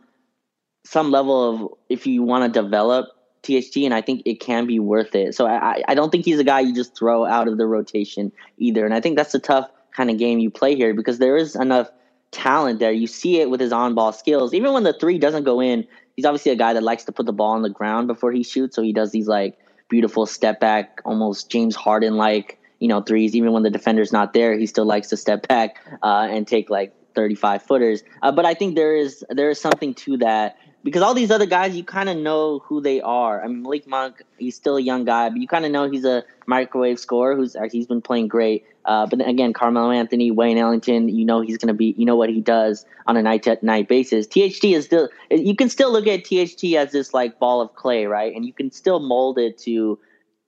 some 0.84 1.11
level 1.11 1.50
of 1.50 1.78
if 1.88 2.06
you 2.06 2.22
want 2.22 2.52
to 2.52 2.62
develop 2.62 3.06
THT, 3.42 3.78
and 3.78 3.94
I 3.94 4.00
think 4.00 4.22
it 4.24 4.40
can 4.40 4.66
be 4.66 4.78
worth 4.78 5.14
it. 5.14 5.34
So 5.34 5.46
I, 5.46 5.82
I 5.86 5.94
don't 5.94 6.11
think 6.11 6.24
he's 6.24 6.38
a 6.38 6.44
guy 6.44 6.61
you 6.61 6.74
just 6.74 6.96
throw 6.96 7.24
out 7.24 7.48
of 7.48 7.59
the 7.59 7.66
rotation 7.66 8.32
either. 8.59 8.84
And 8.84 8.94
I 8.94 9.00
think 9.00 9.16
that's 9.16 9.34
a 9.34 9.38
tough 9.38 9.70
kind 9.92 10.11
of 10.11 10.18
game 10.18 10.38
you 10.38 10.50
play 10.50 10.74
here 10.74 10.94
because 10.94 11.18
there 11.18 11.36
is 11.36 11.54
enough 11.54 11.88
talent 12.30 12.78
there. 12.78 12.92
You 12.92 13.06
see 13.06 13.40
it 13.40 13.50
with 13.50 13.61
his 13.61 13.72
on 13.72 13.94
ball 13.94 14.12
skills. 14.12 14.54
Even 14.54 14.72
when 14.72 14.82
the 14.82 14.92
three 14.92 15.18
doesn't 15.18 15.44
go 15.44 15.61
in, 15.61 15.86
he's 16.18 16.24
obviously 16.24 16.50
a 16.50 16.56
guy 16.56 16.72
that 16.72 16.82
likes 16.82 17.04
to 17.04 17.12
put 17.12 17.26
the 17.26 17.32
ball 17.32 17.52
on 17.52 17.62
the 17.62 17.70
ground 17.70 18.08
before 18.08 18.32
he 18.32 18.42
shoots. 18.42 18.74
So 18.74 18.82
he 18.82 18.92
does 18.92 19.12
these 19.12 19.28
like 19.28 19.56
beautiful 19.88 20.26
step 20.26 20.58
back, 20.58 21.00
almost 21.04 21.48
James 21.48 21.76
Harden 21.76 22.16
like, 22.16 22.58
you 22.80 22.88
know, 22.88 23.02
threes. 23.02 23.36
Even 23.36 23.52
when 23.52 23.62
the 23.62 23.70
defender's 23.70 24.12
not 24.12 24.32
there, 24.32 24.58
he 24.58 24.66
still 24.66 24.84
likes 24.84 25.10
to 25.10 25.16
step 25.16 25.46
back 25.46 25.76
uh, 26.02 26.26
and 26.28 26.44
take 26.44 26.70
like 26.70 26.92
35 27.14 27.62
footers. 27.62 28.02
Uh, 28.20 28.32
but 28.32 28.44
I 28.44 28.54
think 28.54 28.74
there 28.74 28.96
is 28.96 29.24
there 29.30 29.48
is 29.48 29.60
something 29.60 29.94
to 29.94 30.16
that 30.16 30.56
because 30.82 31.02
all 31.02 31.14
these 31.14 31.30
other 31.30 31.46
guys, 31.46 31.76
you 31.76 31.84
kind 31.84 32.08
of 32.08 32.16
know 32.16 32.58
who 32.64 32.80
they 32.80 33.00
are. 33.00 33.40
I 33.40 33.46
mean, 33.46 33.62
Malik 33.62 33.86
Monk, 33.86 34.20
he's 34.38 34.56
still 34.56 34.76
a 34.76 34.82
young 34.82 35.04
guy, 35.04 35.28
but 35.28 35.38
you 35.38 35.46
kind 35.46 35.64
of 35.64 35.70
know 35.70 35.88
he's 35.88 36.04
a 36.04 36.24
microwave 36.46 36.98
scorer 36.98 37.36
who's 37.36 37.54
he's 37.70 37.86
been 37.86 38.02
playing 38.02 38.26
great. 38.26 38.64
Uh, 38.89 39.07
but 39.07 39.20
again, 39.28 39.53
Carmelo 39.53 39.91
Anthony, 39.91 40.30
Wayne 40.30 40.57
Ellington, 40.57 41.11
you 41.11 41.26
know 41.26 41.43
he's 41.43 41.59
going 41.59 41.68
to 41.68 41.74
be, 41.74 41.95
you 41.99 42.07
know 42.07 42.16
what 42.16 42.30
he 42.30 42.41
does 42.41 42.86
on 43.07 43.18
a 43.18 43.22
night 43.22 43.43
to 43.43 43.59
night 43.61 43.86
basis. 43.86 44.26
THT 44.26 44.64
is 44.64 44.86
still, 44.86 45.11
you 45.30 45.55
can 45.55 45.68
still 45.68 45.93
look 45.93 46.07
at 46.07 46.24
THT 46.24 46.74
as 46.74 46.91
this 46.91 47.12
like 47.12 47.39
ball 47.39 47.61
of 47.61 47.74
clay, 47.74 48.07
right? 48.07 48.34
And 48.34 48.47
you 48.47 48.53
can 48.55 48.70
still 48.70 48.99
mold 48.99 49.39
it 49.39 49.59
to 49.59 49.99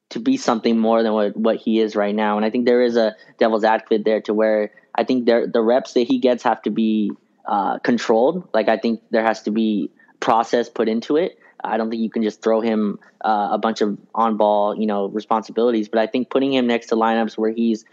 to 0.08 0.18
be 0.18 0.38
something 0.38 0.78
more 0.78 1.02
than 1.02 1.12
what, 1.12 1.36
what 1.36 1.56
he 1.56 1.80
is 1.80 1.94
right 1.94 2.14
now. 2.14 2.36
And 2.36 2.44
I 2.44 2.50
think 2.50 2.64
there 2.64 2.82
is 2.82 2.96
a 2.96 3.14
devil's 3.38 3.62
advocate 3.62 4.06
there 4.06 4.22
to 4.22 4.32
where 4.32 4.72
I 4.94 5.04
think 5.04 5.26
there 5.26 5.46
the 5.46 5.60
reps 5.60 5.92
that 5.92 6.08
he 6.08 6.18
gets 6.18 6.42
have 6.44 6.62
to 6.62 6.70
be 6.70 7.12
uh, 7.46 7.78
controlled. 7.80 8.48
Like 8.54 8.68
I 8.68 8.78
think 8.78 9.02
there 9.10 9.22
has 9.22 9.42
to 9.42 9.50
be 9.50 9.90
process 10.18 10.70
put 10.70 10.88
into 10.88 11.16
it. 11.16 11.38
I 11.62 11.76
don't 11.76 11.90
think 11.90 12.00
you 12.00 12.10
can 12.10 12.22
just 12.22 12.42
throw 12.42 12.62
him 12.62 12.98
uh, 13.22 13.50
a 13.52 13.58
bunch 13.58 13.82
of 13.82 13.98
on 14.14 14.38
ball, 14.38 14.74
you 14.80 14.86
know, 14.86 15.08
responsibilities. 15.08 15.90
But 15.90 16.00
I 16.00 16.06
think 16.06 16.30
putting 16.30 16.54
him 16.54 16.66
next 16.66 16.86
to 16.86 16.94
lineups 16.94 17.36
where 17.36 17.52
he's 17.52 17.84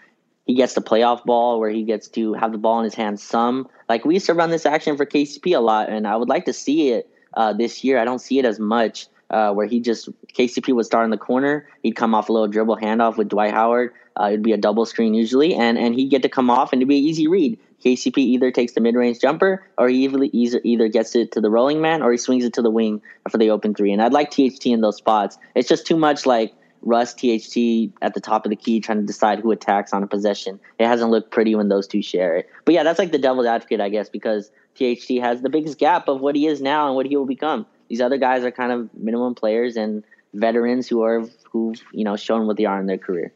he 0.48 0.56
gets 0.56 0.74
the 0.74 0.82
playoff 0.82 1.24
ball, 1.26 1.60
where 1.60 1.70
he 1.70 1.84
gets 1.84 2.08
to 2.10 2.34
have 2.34 2.54
the 2.54 2.58
ball 2.58 2.80
in 2.80 2.86
his 2.86 2.95
hands. 2.95 3.22
Some 3.22 3.68
like 3.89 4.06
we 4.06 4.16
used 4.16 4.26
to 4.28 4.34
run 4.34 4.50
this 4.50 4.66
action 4.66 4.98
for 4.98 5.06
KCP 5.06 5.56
a 5.56 5.60
lot, 5.60 5.89
and 5.89 6.08
I 6.08 6.16
would 6.16 6.30
like 6.30 6.45
to 6.45 6.54
see 6.54 6.91
it 6.91 7.10
uh, 7.34 7.54
this 7.54 7.84
year. 7.84 8.00
I 8.00 8.06
don't 8.06 8.20
see 8.20 8.39
it 8.39 8.45
as 8.45 8.60
much. 8.60 9.08
Uh, 9.30 9.52
where 9.52 9.68
he 9.68 9.82
just 9.82 10.08
KCP 10.34 10.74
would 10.74 10.86
start 10.86 11.04
in 11.04 11.12
the 11.12 11.18
corner, 11.18 11.68
he'd 11.84 11.98
come 11.98 12.16
off 12.16 12.30
a 12.30 12.32
little 12.32 12.48
dribble 12.48 12.78
handoff 12.78 13.18
with 13.18 13.28
Dwight 13.28 13.52
Howard. 13.52 13.91
Uh, 14.18 14.28
it'd 14.28 14.41
be 14.41 14.54
a 14.54 14.58
double 14.58 14.86
screen 14.86 15.14
usually, 15.14 15.54
and 15.54 15.78
and 15.78 15.95
he'd 15.95 16.10
get 16.10 16.22
to 16.22 16.30
come 16.30 16.50
off 16.50 16.72
and 16.72 16.82
it'd 16.82 16.88
be 16.88 16.98
an 16.98 17.04
easy 17.04 17.28
read. 17.28 17.60
KCP 17.84 18.18
either 18.18 18.52
takes 18.52 18.74
the 18.74 18.82
mid 18.82 18.95
range 18.95 19.20
jumper 19.20 19.66
or 19.78 19.89
he 19.89 20.06
either, 20.06 20.62
either 20.64 20.88
gets 20.88 21.16
it 21.16 21.32
to 21.34 21.41
the 21.41 21.50
rolling 21.50 21.82
man 21.82 22.02
or 22.02 22.12
he 22.12 22.18
swings 22.18 22.43
it 22.43 22.54
to 22.54 22.62
the 22.62 22.72
wing 22.72 23.02
for 23.30 23.38
the 23.38 23.50
open 23.50 23.74
three. 23.76 23.91
And 23.91 24.02
I'd 24.02 24.14
like 24.14 24.32
THT 24.32 24.66
in 24.68 24.82
those 24.82 24.98
spots. 24.98 25.38
It's 25.56 25.70
just 25.70 25.86
too 25.86 25.98
much 25.98 26.26
like 26.26 26.54
Russ 26.88 27.14
THT 27.14 27.92
at 28.02 28.14
the 28.14 28.22
top 28.22 28.46
of 28.46 28.50
the 28.50 28.56
key 28.56 28.80
trying 28.80 29.00
to 29.00 29.06
decide 29.06 29.40
who 29.40 29.52
attacks 29.52 29.92
on 29.92 30.04
a 30.04 30.08
possession. 30.08 30.58
It 30.80 30.88
hasn't 30.88 31.12
looked 31.12 31.32
pretty 31.32 31.54
when 31.54 31.68
those 31.68 31.86
two 31.86 32.02
share 32.02 32.38
it. 32.38 32.50
But 32.64 32.76
yeah, 32.76 32.84
that's 32.84 32.98
like 32.98 33.12
the 33.12 33.18
devil's 33.18 33.46
advocate, 33.46 33.82
I 33.82 33.90
guess, 33.90 34.08
because 34.08 34.50
THT 34.76 35.20
has 35.20 35.42
the 35.42 35.50
biggest 35.50 35.78
gap 35.80 36.08
of 36.08 36.22
what 36.22 36.34
he 36.36 36.48
is 36.48 36.62
now 36.62 36.88
and 36.88 36.96
what 36.96 37.06
he 37.06 37.18
will 37.18 37.26
become. 37.26 37.66
These 37.90 38.00
other 38.00 38.18
guys 38.18 38.46
are 38.46 38.52
kind 38.52 38.72
of 38.72 38.90
minimum 38.94 39.36
players 39.36 39.76
and 39.76 40.02
veterans 40.34 40.88
who 40.88 41.04
are 41.04 41.26
who've 41.52 41.82
you 41.92 42.06
know 42.06 42.16
shown 42.16 42.48
what 42.48 42.56
they 42.56 42.66
are 42.66 42.80
in 42.80 42.86
their 42.86 42.98
career. 42.98 43.34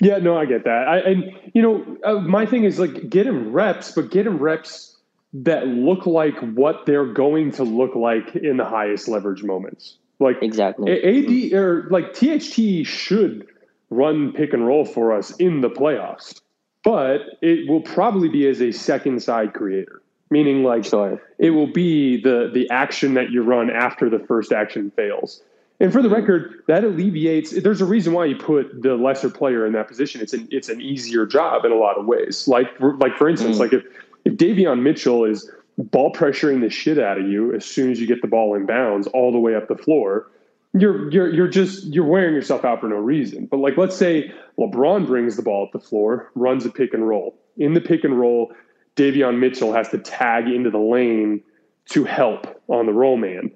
Yeah, 0.00 0.18
no, 0.18 0.36
I 0.36 0.46
get 0.46 0.64
that. 0.64 0.88
I, 0.88 0.98
and 0.98 1.38
you 1.54 1.62
know, 1.62 1.96
uh, 2.04 2.14
my 2.20 2.44
thing 2.44 2.64
is 2.64 2.80
like 2.80 3.08
get 3.08 3.24
him 3.24 3.52
reps, 3.52 3.92
but 3.92 4.10
get 4.10 4.26
him 4.26 4.38
reps 4.38 4.96
that 5.32 5.68
look 5.68 6.06
like 6.06 6.36
what 6.40 6.86
they're 6.86 7.12
going 7.12 7.52
to 7.52 7.62
look 7.62 7.94
like 7.94 8.34
in 8.34 8.56
the 8.56 8.64
highest 8.64 9.06
leverage 9.06 9.44
moments. 9.44 9.98
Like 10.20 10.42
exactly, 10.42 10.92
AD 10.92 11.52
or 11.54 11.88
like 11.90 12.12
THT 12.12 12.86
should 12.86 13.46
run 13.88 14.32
pick 14.32 14.52
and 14.52 14.66
roll 14.66 14.84
for 14.84 15.12
us 15.12 15.34
in 15.36 15.62
the 15.62 15.70
playoffs, 15.70 16.40
but 16.84 17.22
it 17.40 17.68
will 17.68 17.80
probably 17.80 18.28
be 18.28 18.46
as 18.46 18.60
a 18.60 18.70
second 18.70 19.22
side 19.22 19.54
creator. 19.54 20.02
Meaning, 20.30 20.62
like 20.62 20.84
sure. 20.84 21.20
it 21.38 21.50
will 21.50 21.66
be 21.66 22.20
the 22.20 22.50
the 22.52 22.68
action 22.70 23.14
that 23.14 23.30
you 23.30 23.42
run 23.42 23.70
after 23.70 24.08
the 24.08 24.20
first 24.20 24.52
action 24.52 24.92
fails. 24.92 25.42
And 25.80 25.90
for 25.92 26.02
the 26.02 26.10
record, 26.10 26.62
that 26.68 26.84
alleviates. 26.84 27.52
There's 27.52 27.80
a 27.80 27.86
reason 27.86 28.12
why 28.12 28.26
you 28.26 28.36
put 28.36 28.82
the 28.82 28.96
lesser 28.96 29.30
player 29.30 29.66
in 29.66 29.72
that 29.72 29.88
position. 29.88 30.20
It's 30.20 30.34
an 30.34 30.46
it's 30.50 30.68
an 30.68 30.82
easier 30.82 31.24
job 31.24 31.64
in 31.64 31.72
a 31.72 31.76
lot 31.76 31.96
of 31.96 32.04
ways. 32.04 32.46
Like 32.46 32.68
like 32.78 33.16
for 33.16 33.28
instance, 33.28 33.56
mm. 33.56 33.60
like 33.60 33.72
if 33.72 33.84
if 34.26 34.34
Davion 34.34 34.82
Mitchell 34.82 35.24
is 35.24 35.50
ball 35.84 36.12
pressuring 36.12 36.60
the 36.60 36.70
shit 36.70 36.98
out 36.98 37.18
of 37.18 37.26
you 37.26 37.54
as 37.54 37.64
soon 37.64 37.90
as 37.90 38.00
you 38.00 38.06
get 38.06 38.22
the 38.22 38.28
ball 38.28 38.54
in 38.54 38.66
bounds 38.66 39.06
all 39.08 39.32
the 39.32 39.38
way 39.38 39.54
up 39.54 39.68
the 39.68 39.76
floor, 39.76 40.30
you're 40.72 41.10
you're 41.10 41.32
you're 41.32 41.48
just 41.48 41.84
you're 41.86 42.04
wearing 42.04 42.34
yourself 42.34 42.64
out 42.64 42.80
for 42.80 42.88
no 42.88 42.96
reason. 42.96 43.46
But 43.46 43.58
like 43.58 43.76
let's 43.76 43.96
say 43.96 44.32
LeBron 44.58 45.06
brings 45.06 45.36
the 45.36 45.42
ball 45.42 45.64
up 45.64 45.72
the 45.72 45.84
floor, 45.84 46.30
runs 46.34 46.64
a 46.64 46.70
pick 46.70 46.94
and 46.94 47.08
roll. 47.08 47.36
In 47.56 47.74
the 47.74 47.80
pick 47.80 48.04
and 48.04 48.18
roll, 48.18 48.52
Davion 48.96 49.38
Mitchell 49.38 49.72
has 49.72 49.88
to 49.88 49.98
tag 49.98 50.46
into 50.46 50.70
the 50.70 50.78
lane 50.78 51.42
to 51.90 52.04
help 52.04 52.62
on 52.68 52.86
the 52.86 52.92
roll 52.92 53.16
man. 53.16 53.50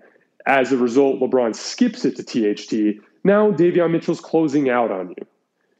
As 0.46 0.72
a 0.72 0.76
result, 0.76 1.20
LeBron 1.20 1.54
skips 1.54 2.04
it 2.04 2.16
to 2.16 2.22
THT. 2.22 3.00
Now 3.22 3.50
Davion 3.52 3.92
Mitchell's 3.92 4.20
closing 4.20 4.68
out 4.68 4.90
on 4.90 5.10
you. 5.10 5.26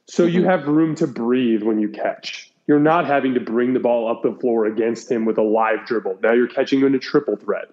So 0.07 0.25
mm-hmm. 0.25 0.35
you 0.35 0.43
have 0.45 0.67
room 0.67 0.95
to 0.95 1.07
breathe 1.07 1.63
when 1.63 1.79
you 1.79 1.89
catch. 1.89 2.51
You're 2.67 2.79
not 2.79 3.05
having 3.05 3.33
to 3.35 3.39
bring 3.39 3.73
the 3.73 3.79
ball 3.79 4.09
up 4.09 4.23
the 4.23 4.33
floor 4.33 4.65
against 4.65 5.09
him 5.09 5.25
with 5.25 5.37
a 5.37 5.43
live 5.43 5.85
dribble. 5.85 6.19
Now 6.23 6.33
you're 6.33 6.47
catching 6.47 6.81
in 6.81 6.95
a 6.95 6.99
triple 6.99 7.35
threat. 7.35 7.65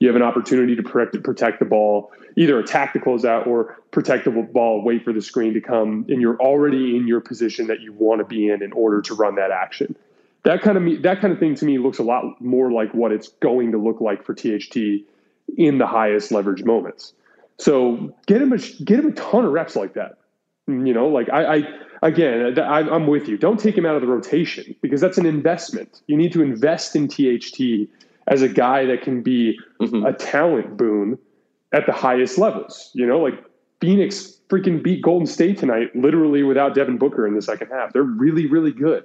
You 0.00 0.08
have 0.08 0.16
an 0.16 0.22
opportunity 0.22 0.74
to 0.74 0.82
protect, 0.82 1.22
protect 1.22 1.58
the 1.58 1.66
ball, 1.66 2.10
either 2.36 2.58
attack 2.58 2.94
the 2.94 2.98
closeout 2.98 3.46
or 3.46 3.78
protect 3.90 4.24
the 4.24 4.30
ball, 4.30 4.82
wait 4.82 5.04
for 5.04 5.12
the 5.12 5.20
screen 5.20 5.52
to 5.54 5.60
come, 5.60 6.06
and 6.08 6.22
you're 6.22 6.38
already 6.40 6.96
in 6.96 7.06
your 7.06 7.20
position 7.20 7.66
that 7.66 7.80
you 7.80 7.92
want 7.92 8.20
to 8.20 8.24
be 8.24 8.48
in 8.48 8.62
in 8.62 8.72
order 8.72 9.02
to 9.02 9.14
run 9.14 9.34
that 9.34 9.50
action. 9.50 9.94
That 10.44 10.62
kind 10.62 10.78
of 10.78 11.02
that 11.02 11.20
kind 11.20 11.34
of 11.34 11.38
thing 11.38 11.54
to 11.56 11.66
me 11.66 11.76
looks 11.76 11.98
a 11.98 12.02
lot 12.02 12.40
more 12.40 12.72
like 12.72 12.94
what 12.94 13.12
it's 13.12 13.28
going 13.28 13.72
to 13.72 13.78
look 13.78 14.00
like 14.00 14.24
for 14.24 14.34
THT 14.34 15.04
in 15.58 15.76
the 15.76 15.86
highest 15.86 16.32
leverage 16.32 16.64
moments. 16.64 17.12
So 17.58 18.14
get 18.26 18.40
him 18.40 18.54
a 18.54 18.58
get 18.58 19.00
him 19.00 19.08
a 19.08 19.12
ton 19.12 19.44
of 19.44 19.52
reps 19.52 19.76
like 19.76 19.94
that. 19.94 20.16
You 20.66 20.94
know, 20.94 21.08
like 21.08 21.28
I, 21.28 21.56
I 21.56 21.62
again, 22.02 22.58
I'm 22.58 23.06
with 23.06 23.28
you. 23.28 23.36
Don't 23.36 23.58
take 23.58 23.76
him 23.76 23.86
out 23.86 23.94
of 23.94 24.02
the 24.02 24.08
rotation 24.08 24.74
because 24.80 25.00
that's 25.00 25.18
an 25.18 25.26
investment. 25.26 26.02
You 26.06 26.16
need 26.16 26.32
to 26.32 26.42
invest 26.42 26.96
in 26.96 27.08
THT 27.08 27.88
as 28.28 28.42
a 28.42 28.48
guy 28.48 28.84
that 28.86 29.02
can 29.02 29.22
be 29.22 29.58
mm-hmm. 29.80 30.04
a 30.04 30.12
talent 30.12 30.76
boon 30.76 31.18
at 31.72 31.86
the 31.86 31.92
highest 31.92 32.38
levels. 32.38 32.90
You 32.94 33.06
know, 33.06 33.18
like 33.18 33.34
Phoenix 33.80 34.38
freaking 34.48 34.82
beat 34.82 35.02
Golden 35.02 35.26
State 35.26 35.58
tonight, 35.58 35.94
literally 35.94 36.42
without 36.42 36.74
Devin 36.74 36.98
Booker 36.98 37.26
in 37.26 37.34
the 37.34 37.42
second 37.42 37.68
half. 37.68 37.92
They're 37.92 38.02
really, 38.02 38.46
really 38.46 38.72
good. 38.72 39.04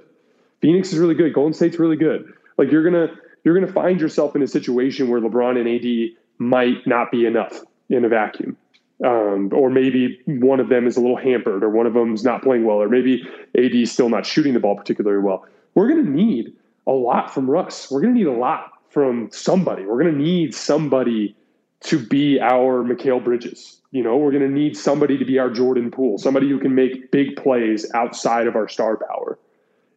Phoenix 0.61 0.91
is 0.91 0.99
really 0.99 1.15
good. 1.15 1.33
Golden 1.33 1.53
State's 1.53 1.79
really 1.79 1.97
good. 1.97 2.33
Like 2.57 2.71
you're 2.71 2.83
gonna 2.83 3.13
you're 3.43 3.53
gonna 3.53 3.71
find 3.71 3.99
yourself 3.99 4.35
in 4.35 4.41
a 4.41 4.47
situation 4.47 5.09
where 5.09 5.21
LeBron 5.21 5.59
and 5.59 5.67
AD 5.69 6.17
might 6.39 6.85
not 6.87 7.11
be 7.11 7.25
enough 7.25 7.61
in 7.89 8.03
a 8.03 8.09
vacuum 8.09 8.57
um, 9.03 9.49
or 9.53 9.69
maybe 9.69 10.19
one 10.25 10.59
of 10.59 10.69
them 10.69 10.87
is 10.87 10.95
a 10.95 11.01
little 11.01 11.17
hampered, 11.17 11.63
or 11.63 11.69
one 11.69 11.85
of 11.85 11.93
them's 11.93 12.23
not 12.23 12.41
playing 12.41 12.65
well, 12.65 12.77
or 12.77 12.87
maybe 12.87 13.23
AD 13.57 13.75
is 13.75 13.91
still 13.91 14.09
not 14.09 14.25
shooting 14.25 14.53
the 14.53 14.59
ball 14.59 14.75
particularly 14.75 15.21
well. 15.21 15.45
We're 15.73 15.89
going 15.89 16.05
to 16.05 16.09
need 16.09 16.53
a 16.87 16.91
lot 16.91 17.33
from 17.33 17.49
Russ. 17.49 17.91
We're 17.91 18.01
going 18.01 18.13
to 18.13 18.19
need 18.19 18.27
a 18.27 18.31
lot 18.31 18.71
from 18.89 19.29
somebody. 19.31 19.85
We're 19.85 20.01
going 20.01 20.13
to 20.13 20.21
need 20.21 20.55
somebody 20.55 21.35
to 21.81 21.99
be 21.99 22.39
our 22.39 22.83
Mikal 22.83 23.23
Bridges. 23.23 23.81
You 23.91 24.03
know, 24.03 24.15
we're 24.17 24.31
going 24.31 24.43
to 24.43 24.49
need 24.49 24.77
somebody 24.77 25.17
to 25.17 25.25
be 25.25 25.39
our 25.39 25.49
Jordan 25.49 25.91
Poole, 25.91 26.17
somebody 26.17 26.49
who 26.49 26.59
can 26.59 26.73
make 26.73 27.11
big 27.11 27.35
plays 27.35 27.89
outside 27.93 28.47
of 28.47 28.55
our 28.55 28.67
star 28.67 28.97
power. 28.97 29.37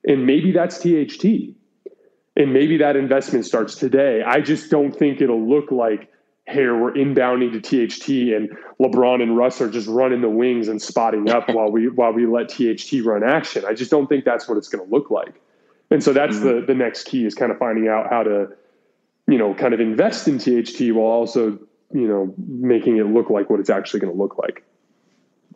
And 0.05 0.27
maybe 0.27 0.53
that's 0.53 0.79
THT. 0.79 1.55
And 2.37 2.53
maybe 2.53 2.77
that 2.79 2.97
investment 2.97 3.45
starts 3.45 3.75
today. 3.75 4.23
I 4.25 4.41
just 4.41 4.71
don't 4.71 4.93
think 4.95 5.21
it'll 5.21 5.49
look 5.49 5.71
like 5.71 6.11
here 6.49 6.77
we're 6.77 6.93
inbounding 6.93 7.53
to 7.53 7.61
THT 7.61 8.35
and 8.35 8.57
LeBron 8.81 9.23
and 9.23 9.37
Russ 9.37 9.61
are 9.61 9.71
just 9.71 9.89
running 9.89 10.21
the 10.21 10.29
wings 10.29 10.69
and 10.69 10.81
spotting 10.81 11.29
up 11.29 11.49
while 11.53 11.71
we 11.71 11.89
while 11.89 12.13
we 12.13 12.27
let 12.27 12.49
THT 12.49 13.05
run 13.05 13.23
action. 13.23 13.65
I 13.67 13.75
just 13.75 13.91
don't 13.91 14.07
think 14.07 14.25
that's 14.25 14.49
what 14.49 14.59
it's 14.59 14.69
going 14.69 14.87
to 14.87 14.91
look 14.95 15.11
like. 15.11 15.41
And 15.91 16.03
so 16.03 16.13
that's 16.13 16.37
mm-hmm. 16.37 16.61
the 16.61 16.67
the 16.67 16.75
next 16.75 17.05
key 17.05 17.25
is 17.25 17.35
kind 17.35 17.53
of 17.53 17.59
finding 17.59 17.89
out 17.89 18.11
how 18.11 18.23
to 18.23 18.49
you 19.27 19.39
know 19.39 19.55
kind 19.55 19.75
of 19.75 19.81
invest 19.81 20.29
in 20.29 20.39
THT 20.39 20.95
while 20.95 21.07
also 21.07 21.59
you 21.93 22.09
know 22.09 22.35
making 22.37 22.99
it 22.99 23.07
look 23.07 23.31
like 23.31 23.51
what 23.51 23.61
it's 23.61 23.71
actually 23.71 24.01
going 24.01 24.13
to 24.13 24.19
look 24.19 24.39
like. 24.39 24.65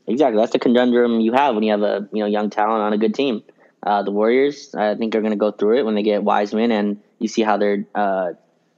Exactly. 0.07 0.41
That's 0.41 0.53
the 0.53 0.59
conundrum 0.59 1.21
you 1.21 1.33
have 1.33 1.55
when 1.55 1.65
you 1.65 1.71
have 1.71 1.83
a 1.83 2.09
you 2.13 2.21
know 2.21 2.27
young 2.27 2.51
talent 2.51 2.83
on 2.83 2.93
a 2.93 2.99
good 2.99 3.15
team. 3.15 3.43
Uh, 3.85 4.05
the 4.05 4.13
Warriors, 4.13 4.73
I 4.77 4.95
think, 4.95 5.15
are 5.17 5.21
going 5.21 5.33
to 5.33 5.39
go 5.39 5.51
through 5.51 5.79
it 5.79 5.83
when 5.85 5.97
they 5.97 6.05
get 6.05 6.23
Wiseman, 6.23 6.71
and 6.71 7.01
you 7.19 7.27
see 7.27 7.43
how 7.43 7.57
they're 7.57 7.85
uh, 7.97 8.33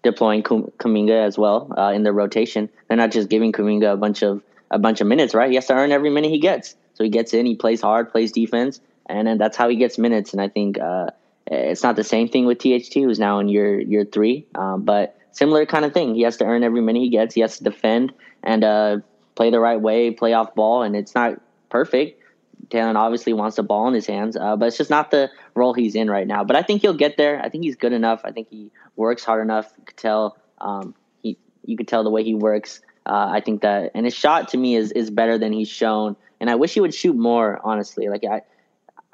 deploying 0.05 0.43
Kuminga 0.43 1.27
as 1.27 1.37
well 1.37 1.73
uh, 1.77 1.91
in 1.91 2.05
their 2.05 2.13
rotation. 2.13 2.69
They're 2.87 2.97
not 2.97 3.11
just 3.11 3.29
giving 3.29 3.51
Kuminga 3.51 3.93
a 3.93 3.97
bunch 3.97 4.23
of 4.23 4.43
a 4.71 4.79
bunch 4.79 5.01
of 5.01 5.07
minutes, 5.07 5.35
right? 5.35 5.49
He 5.49 5.57
has 5.57 5.67
to 5.67 5.75
earn 5.75 5.93
every 5.93 6.11
minute 6.11 6.31
he 6.31 6.39
gets. 6.39 6.77
So 6.95 7.05
he 7.05 7.11
gets 7.11 7.35
in, 7.35 7.47
he 7.47 7.57
plays 7.57 7.81
hard, 7.81 8.11
plays 8.11 8.33
defense, 8.33 8.81
and 9.07 9.27
then 9.27 9.39
that's 9.39 9.57
how 9.57 9.69
he 9.69 9.77
gets 9.77 9.99
minutes. 9.99 10.33
And 10.33 10.41
I 10.41 10.49
think 10.49 10.79
uh, 10.79 11.09
it's 11.47 11.83
not 11.83 11.97
the 11.97 12.05
same 12.05 12.29
thing 12.29 12.47
with 12.47 12.59
THT, 12.59 12.95
who's 12.95 13.19
now 13.19 13.39
in 13.41 13.49
year 13.49 13.81
year 13.81 14.05
three, 14.05 14.47
um, 14.55 14.83
but 14.83 15.19
similar 15.33 15.67
kind 15.67 15.85
of 15.85 15.93
thing. 15.93 16.15
He 16.15 16.23
has 16.23 16.37
to 16.39 16.45
earn 16.45 16.63
every 16.63 16.81
minute 16.81 17.01
he 17.01 17.09
gets. 17.09 17.35
He 17.35 17.41
has 17.41 17.59
to 17.59 17.65
defend 17.65 18.13
and 18.43 18.63
uh, 18.63 18.99
play 19.35 19.51
the 19.51 19.61
right 19.61 19.81
way, 19.81 20.11
play 20.11 20.33
off 20.33 20.55
ball, 20.55 20.83
and 20.83 20.95
it's 20.95 21.15
not 21.15 21.41
perfect. 21.71 22.21
Talen 22.69 22.97
obviously 22.97 23.33
wants 23.33 23.57
the 23.57 23.63
ball 23.63 23.89
in 23.89 23.95
his 23.95 24.07
hands, 24.07 24.37
uh, 24.37 24.57
but 24.57 24.67
it's 24.67 24.77
just 24.77 24.91
not 24.91 25.11
the 25.11 25.31
role 25.55 25.75
he's 25.75 25.95
in 25.95 26.11
right 26.11 26.27
now. 26.27 26.45
But 26.45 26.57
I 26.57 26.63
think 26.63 26.83
he'll 26.83 26.95
get 26.95 27.17
there. 27.17 27.41
I 27.41 27.49
think 27.49 27.65
he's 27.65 27.77
good 27.77 27.93
enough. 27.93 28.23
I 28.25 28.33
think 28.33 28.49
he 28.51 28.71
works 28.97 29.25
hard 29.25 29.43
enough. 29.43 29.73
You 29.79 29.85
could 29.85 29.97
tell 29.97 30.37
um, 30.61 30.95
he 31.23 31.39
you 31.65 31.77
could 31.77 31.89
tell 31.89 32.05
the 32.05 32.11
way 32.11 32.25
he 32.25 32.35
works. 32.35 32.81
Uh, 33.07 33.29
I 33.33 33.41
think 33.41 33.63
that 33.63 33.93
and 33.95 34.07
his 34.07 34.15
shot 34.15 34.49
to 34.51 34.57
me 34.57 34.77
is 34.77 34.93
is 34.93 35.11
better 35.11 35.39
than 35.39 35.53
he's 35.53 35.69
shown. 35.69 36.17
And 36.41 36.51
I 36.51 36.57
wish 36.57 36.75
he 36.75 36.81
would 36.81 36.95
shoot 36.95 37.17
more. 37.17 37.61
Honestly, 37.63 38.09
like 38.09 38.25
I 38.25 38.43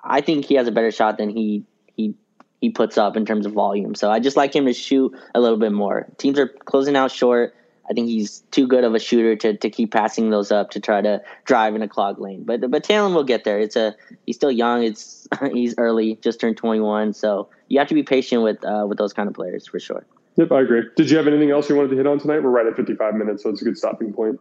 I 0.02 0.20
think 0.20 0.44
he 0.44 0.54
has 0.54 0.68
a 0.68 0.72
better 0.72 0.90
shot 0.90 1.18
than 1.18 1.28
he 1.30 1.64
he 1.96 2.14
he 2.60 2.70
puts 2.70 2.98
up 2.98 3.16
in 3.16 3.26
terms 3.26 3.46
of 3.46 3.52
volume. 3.52 3.94
So 3.94 4.10
I 4.10 4.20
just 4.20 4.36
like 4.36 4.54
him 4.54 4.66
to 4.66 4.72
shoot 4.72 5.14
a 5.34 5.40
little 5.40 5.58
bit 5.58 5.72
more. 5.72 6.08
Teams 6.18 6.38
are 6.38 6.48
closing 6.48 6.96
out 6.96 7.10
short. 7.10 7.54
I 7.90 7.92
think 7.92 8.08
he's 8.08 8.40
too 8.52 8.68
good 8.68 8.84
of 8.84 8.94
a 8.94 9.00
shooter 9.00 9.34
to, 9.36 9.56
to 9.56 9.68
keep 9.68 9.92
passing 9.92 10.30
those 10.30 10.52
up 10.52 10.70
to 10.70 10.80
try 10.80 11.02
to 11.02 11.20
drive 11.44 11.74
in 11.74 11.82
a 11.82 11.88
clogged 11.88 12.20
lane. 12.20 12.44
But 12.44 12.70
but 12.70 12.84
Talen 12.84 13.14
will 13.14 13.24
get 13.24 13.42
there. 13.42 13.58
It's 13.58 13.74
a 13.74 13.96
he's 14.26 14.36
still 14.36 14.52
young. 14.52 14.84
It's 14.84 15.26
he's 15.52 15.74
early, 15.76 16.16
just 16.22 16.40
turned 16.40 16.56
21. 16.56 17.14
So 17.14 17.48
you 17.68 17.80
have 17.80 17.88
to 17.88 17.94
be 17.94 18.04
patient 18.04 18.42
with 18.42 18.64
uh, 18.64 18.86
with 18.88 18.96
those 18.96 19.12
kind 19.12 19.28
of 19.28 19.34
players 19.34 19.66
for 19.66 19.80
sure. 19.80 20.06
Yep, 20.36 20.52
I 20.52 20.60
agree. 20.60 20.82
Did 20.96 21.10
you 21.10 21.16
have 21.16 21.26
anything 21.26 21.50
else 21.50 21.68
you 21.68 21.74
wanted 21.74 21.90
to 21.90 21.96
hit 21.96 22.06
on 22.06 22.20
tonight? 22.20 22.42
We're 22.42 22.50
right 22.50 22.66
at 22.66 22.76
55 22.76 23.14
minutes, 23.14 23.42
so 23.42 23.50
it's 23.50 23.60
a 23.60 23.64
good 23.64 23.76
stopping 23.76 24.12
point. 24.12 24.40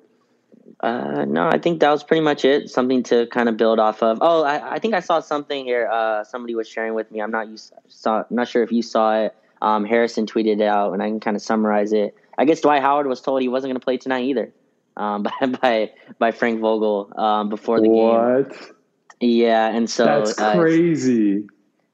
Uh, 0.81 1.25
no, 1.25 1.47
I 1.47 1.57
think 1.57 1.79
that 1.79 1.89
was 1.89 2.03
pretty 2.03 2.21
much 2.21 2.45
it. 2.45 2.69
Something 2.69 3.01
to 3.03 3.25
kind 3.27 3.49
of 3.49 3.57
build 3.57 3.79
off 3.79 4.03
of. 4.03 4.19
Oh, 4.21 4.43
I, 4.43 4.75
I 4.75 4.79
think 4.79 4.93
I 4.93 4.99
saw 4.99 5.19
something 5.19 5.65
here. 5.65 5.89
Uh, 5.91 6.23
somebody 6.23 6.53
was 6.55 6.69
sharing 6.69 6.93
with 6.93 7.11
me. 7.11 7.21
I'm 7.21 7.31
not 7.31 7.49
used, 7.49 7.73
saw, 7.87 8.23
not 8.29 8.47
sure 8.47 8.61
if 8.61 8.71
you 8.71 8.83
saw 8.83 9.23
it. 9.23 9.35
Um, 9.61 9.83
Harrison 9.83 10.25
tweeted 10.25 10.61
it 10.61 10.67
out, 10.67 10.93
and 10.93 11.03
I 11.03 11.07
can 11.07 11.19
kind 11.19 11.35
of 11.35 11.41
summarize 11.41 11.91
it. 11.91 12.15
I 12.39 12.45
guess 12.45 12.61
Dwight 12.61 12.81
Howard 12.81 13.05
was 13.05 13.19
told 13.19 13.41
he 13.41 13.49
wasn't 13.49 13.71
going 13.71 13.79
to 13.79 13.83
play 13.83 13.97
tonight 13.97 14.23
either 14.23 14.53
um, 14.95 15.23
by, 15.41 15.45
by 15.45 15.91
by 16.17 16.31
Frank 16.31 16.61
Vogel 16.61 17.11
um, 17.15 17.49
before 17.49 17.81
the 17.81 17.89
what? 17.89 18.49
game. 18.49 18.59
What? 18.59 18.71
Yeah, 19.19 19.67
and 19.67 19.89
so 19.89 20.05
that's 20.05 20.39
uh, 20.39 20.55
crazy. 20.55 21.47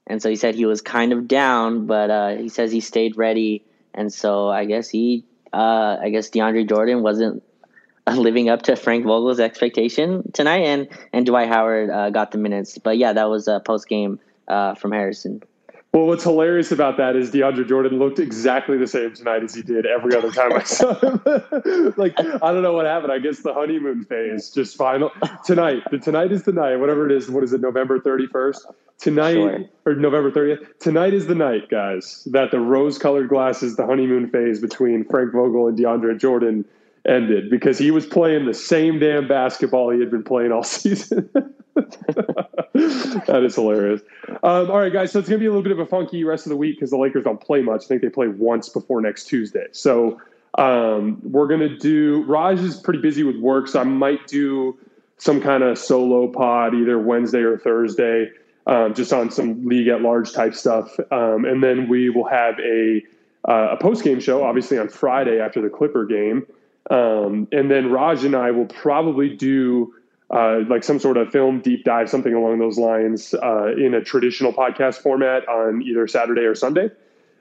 And 0.05 0.21
so 0.21 0.29
he 0.29 0.35
said 0.35 0.53
he 0.53 0.67
was 0.67 0.81
kind 0.81 1.11
of 1.11 1.27
down, 1.27 1.87
but 1.87 2.11
uh, 2.11 2.35
he 2.35 2.49
says 2.49 2.71
he 2.71 2.79
stayed 2.79 3.17
ready, 3.17 3.65
and 3.95 4.13
so 4.13 4.49
I 4.49 4.65
guess 4.65 4.87
he, 4.87 5.25
uh, 5.51 5.97
I 5.99 6.09
guess 6.09 6.29
DeAndre 6.29 6.69
Jordan 6.69 7.01
wasn't 7.01 7.41
living 8.07 8.47
up 8.49 8.61
to 8.63 8.75
Frank 8.75 9.05
Vogel's 9.05 9.39
expectation 9.39 10.31
tonight, 10.31 10.65
and 10.65 10.87
and 11.11 11.25
Dwight 11.25 11.47
Howard 11.47 11.89
uh, 11.89 12.11
got 12.11 12.31
the 12.31 12.37
minutes. 12.37 12.77
But 12.77 12.99
yeah, 12.99 13.13
that 13.13 13.29
was 13.29 13.47
a 13.47 13.59
post 13.59 13.87
game 13.87 14.19
uh, 14.47 14.75
from 14.75 14.91
Harrison. 14.91 15.41
Well, 15.95 16.07
what's 16.07 16.25
hilarious 16.25 16.73
about 16.73 16.97
that 16.97 17.15
is 17.15 17.31
DeAndre 17.31 17.65
Jordan 17.69 17.99
looked 17.99 18.19
exactly 18.19 18.77
the 18.77 18.85
same 18.85 19.13
tonight 19.13 19.43
as 19.43 19.55
he 19.55 19.61
did 19.61 19.85
every 19.85 20.13
other 20.13 20.29
time 20.29 20.51
I 20.51 20.63
saw 20.63 20.93
him. 20.99 21.21
like 21.95 22.19
I 22.19 22.51
don't 22.51 22.63
know 22.63 22.73
what 22.73 22.85
happened. 22.85 23.13
I 23.13 23.19
guess 23.19 23.39
the 23.39 23.53
honeymoon 23.53 24.03
phase 24.03 24.49
just 24.49 24.75
final 24.75 25.09
tonight. 25.45 25.83
The 25.91 25.97
tonight 25.97 26.33
is 26.33 26.43
the 26.43 26.51
night. 26.51 26.75
Whatever 26.75 27.09
it 27.09 27.15
is. 27.15 27.31
What 27.31 27.45
is 27.45 27.53
it? 27.53 27.61
November 27.61 28.01
thirty 28.01 28.27
first. 28.27 28.67
Tonight 28.97 29.35
sure. 29.35 29.65
or 29.85 29.95
November 29.95 30.31
thirtieth. 30.31 30.79
Tonight 30.79 31.13
is 31.13 31.27
the 31.27 31.35
night, 31.35 31.69
guys. 31.69 32.27
That 32.29 32.51
the 32.51 32.59
rose-colored 32.59 33.29
glasses, 33.29 33.77
the 33.77 33.85
honeymoon 33.85 34.29
phase 34.29 34.59
between 34.59 35.05
Frank 35.05 35.31
Vogel 35.31 35.69
and 35.69 35.77
DeAndre 35.77 36.19
Jordan 36.19 36.65
ended 37.07 37.49
because 37.49 37.77
he 37.77 37.91
was 37.91 38.05
playing 38.05 38.45
the 38.45 38.53
same 38.53 38.99
damn 38.99 39.27
basketball 39.27 39.91
he 39.91 39.99
had 39.99 40.11
been 40.11 40.23
playing 40.23 40.51
all 40.51 40.63
season. 40.63 41.29
that 41.75 43.41
is 43.43 43.55
hilarious. 43.55 44.01
Um, 44.43 44.71
all 44.71 44.79
right, 44.79 44.93
guys. 44.93 45.11
So 45.11 45.19
it's 45.19 45.29
going 45.29 45.39
to 45.39 45.43
be 45.43 45.47
a 45.47 45.49
little 45.49 45.63
bit 45.63 45.71
of 45.71 45.79
a 45.79 45.85
funky 45.85 46.23
rest 46.23 46.45
of 46.45 46.49
the 46.49 46.57
week 46.57 46.75
because 46.77 46.91
the 46.91 46.97
Lakers 46.97 47.23
don't 47.23 47.41
play 47.41 47.61
much. 47.61 47.83
I 47.83 47.87
think 47.87 48.01
they 48.01 48.09
play 48.09 48.27
once 48.27 48.69
before 48.69 49.01
next 49.01 49.25
Tuesday. 49.25 49.67
So 49.71 50.19
um, 50.57 51.19
we're 51.23 51.47
going 51.47 51.61
to 51.61 51.77
do. 51.77 52.23
Raj 52.23 52.59
is 52.59 52.77
pretty 52.77 52.99
busy 52.99 53.23
with 53.23 53.37
work, 53.37 53.67
so 53.67 53.81
I 53.81 53.83
might 53.83 54.27
do 54.27 54.77
some 55.17 55.41
kind 55.41 55.63
of 55.63 55.77
solo 55.77 56.27
pod 56.27 56.73
either 56.73 56.99
Wednesday 56.99 57.39
or 57.39 57.57
Thursday, 57.57 58.29
um, 58.67 58.93
just 58.93 59.13
on 59.13 59.31
some 59.31 59.65
league 59.65 59.87
at 59.87 60.01
large 60.01 60.33
type 60.33 60.53
stuff, 60.53 60.97
um, 61.11 61.45
and 61.45 61.63
then 61.63 61.87
we 61.87 62.09
will 62.09 62.27
have 62.27 62.59
a 62.59 63.01
uh, 63.47 63.69
a 63.71 63.77
post 63.77 64.03
game 64.03 64.19
show, 64.19 64.43
obviously 64.43 64.77
on 64.77 64.89
Friday 64.89 65.39
after 65.39 65.61
the 65.61 65.69
Clipper 65.69 66.05
game, 66.05 66.45
um, 66.89 67.47
and 67.51 67.69
then 67.69 67.91
Raj 67.91 68.23
and 68.23 68.35
I 68.35 68.51
will 68.51 68.67
probably 68.67 69.35
do 69.35 69.93
uh, 70.29 70.59
like 70.69 70.83
some 70.83 70.99
sort 70.99 71.17
of 71.17 71.31
film 71.31 71.61
deep 71.61 71.83
dive, 71.83 72.09
something 72.09 72.33
along 72.33 72.59
those 72.59 72.77
lines, 72.77 73.33
uh, 73.33 73.73
in 73.75 73.93
a 73.93 74.03
traditional 74.03 74.53
podcast 74.53 74.95
format 74.95 75.47
on 75.47 75.81
either 75.83 76.07
Saturday 76.07 76.41
or 76.41 76.55
Sunday. 76.55 76.89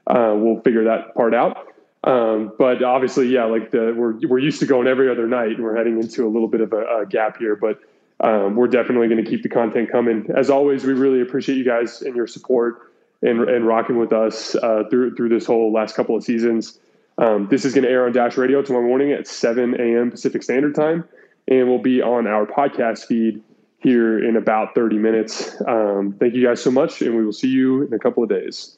Uh, 0.07 0.35
we'll 0.37 0.61
figure 0.61 0.83
that 0.83 1.13
part 1.15 1.33
out. 1.33 1.73
Um, 2.03 2.53
but 2.59 2.83
obviously, 2.83 3.27
yeah, 3.27 3.45
like 3.45 3.71
the 3.71 3.93
we're 3.97 4.13
we're 4.27 4.39
used 4.39 4.59
to 4.59 4.67
going 4.67 4.87
every 4.87 5.09
other 5.09 5.27
night, 5.27 5.51
and 5.51 5.63
we're 5.63 5.75
heading 5.75 5.99
into 5.99 6.25
a 6.25 6.29
little 6.29 6.47
bit 6.47 6.61
of 6.61 6.71
a, 6.71 7.01
a 7.01 7.05
gap 7.07 7.37
here. 7.37 7.55
But 7.55 7.79
um, 8.19 8.55
we're 8.55 8.67
definitely 8.67 9.07
going 9.07 9.23
to 9.23 9.29
keep 9.29 9.41
the 9.41 9.49
content 9.49 9.91
coming. 9.91 10.27
As 10.35 10.51
always, 10.51 10.83
we 10.83 10.93
really 10.93 11.21
appreciate 11.21 11.57
you 11.57 11.65
guys 11.65 12.03
and 12.03 12.15
your 12.15 12.27
support 12.27 12.91
and 13.23 13.49
and 13.49 13.65
rocking 13.65 13.97
with 13.97 14.13
us 14.13 14.53
uh, 14.55 14.83
through 14.91 15.15
through 15.15 15.29
this 15.29 15.45
whole 15.45 15.71
last 15.73 15.95
couple 15.95 16.15
of 16.15 16.23
seasons. 16.23 16.79
Um, 17.17 17.47
this 17.49 17.65
is 17.65 17.73
going 17.73 17.85
to 17.85 17.89
air 17.89 18.05
on 18.05 18.11
Dash 18.11 18.37
Radio 18.37 18.61
tomorrow 18.61 18.85
morning 18.85 19.11
at 19.11 19.27
7 19.27 19.79
a.m. 19.79 20.11
Pacific 20.11 20.43
Standard 20.43 20.75
Time, 20.75 21.05
and 21.47 21.67
will 21.67 21.81
be 21.81 22.01
on 22.01 22.27
our 22.27 22.45
podcast 22.45 23.05
feed 23.05 23.41
here 23.79 24.23
in 24.23 24.35
about 24.35 24.75
30 24.75 24.97
minutes. 24.97 25.55
Um, 25.65 26.15
thank 26.19 26.33
you 26.33 26.45
guys 26.45 26.61
so 26.61 26.71
much, 26.71 27.01
and 27.01 27.15
we 27.15 27.23
will 27.23 27.31
see 27.31 27.49
you 27.49 27.83
in 27.83 27.93
a 27.93 27.99
couple 27.99 28.23
of 28.23 28.29
days. 28.29 28.77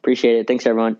Appreciate 0.00 0.36
it. 0.36 0.46
Thanks, 0.46 0.66
everyone. 0.66 0.98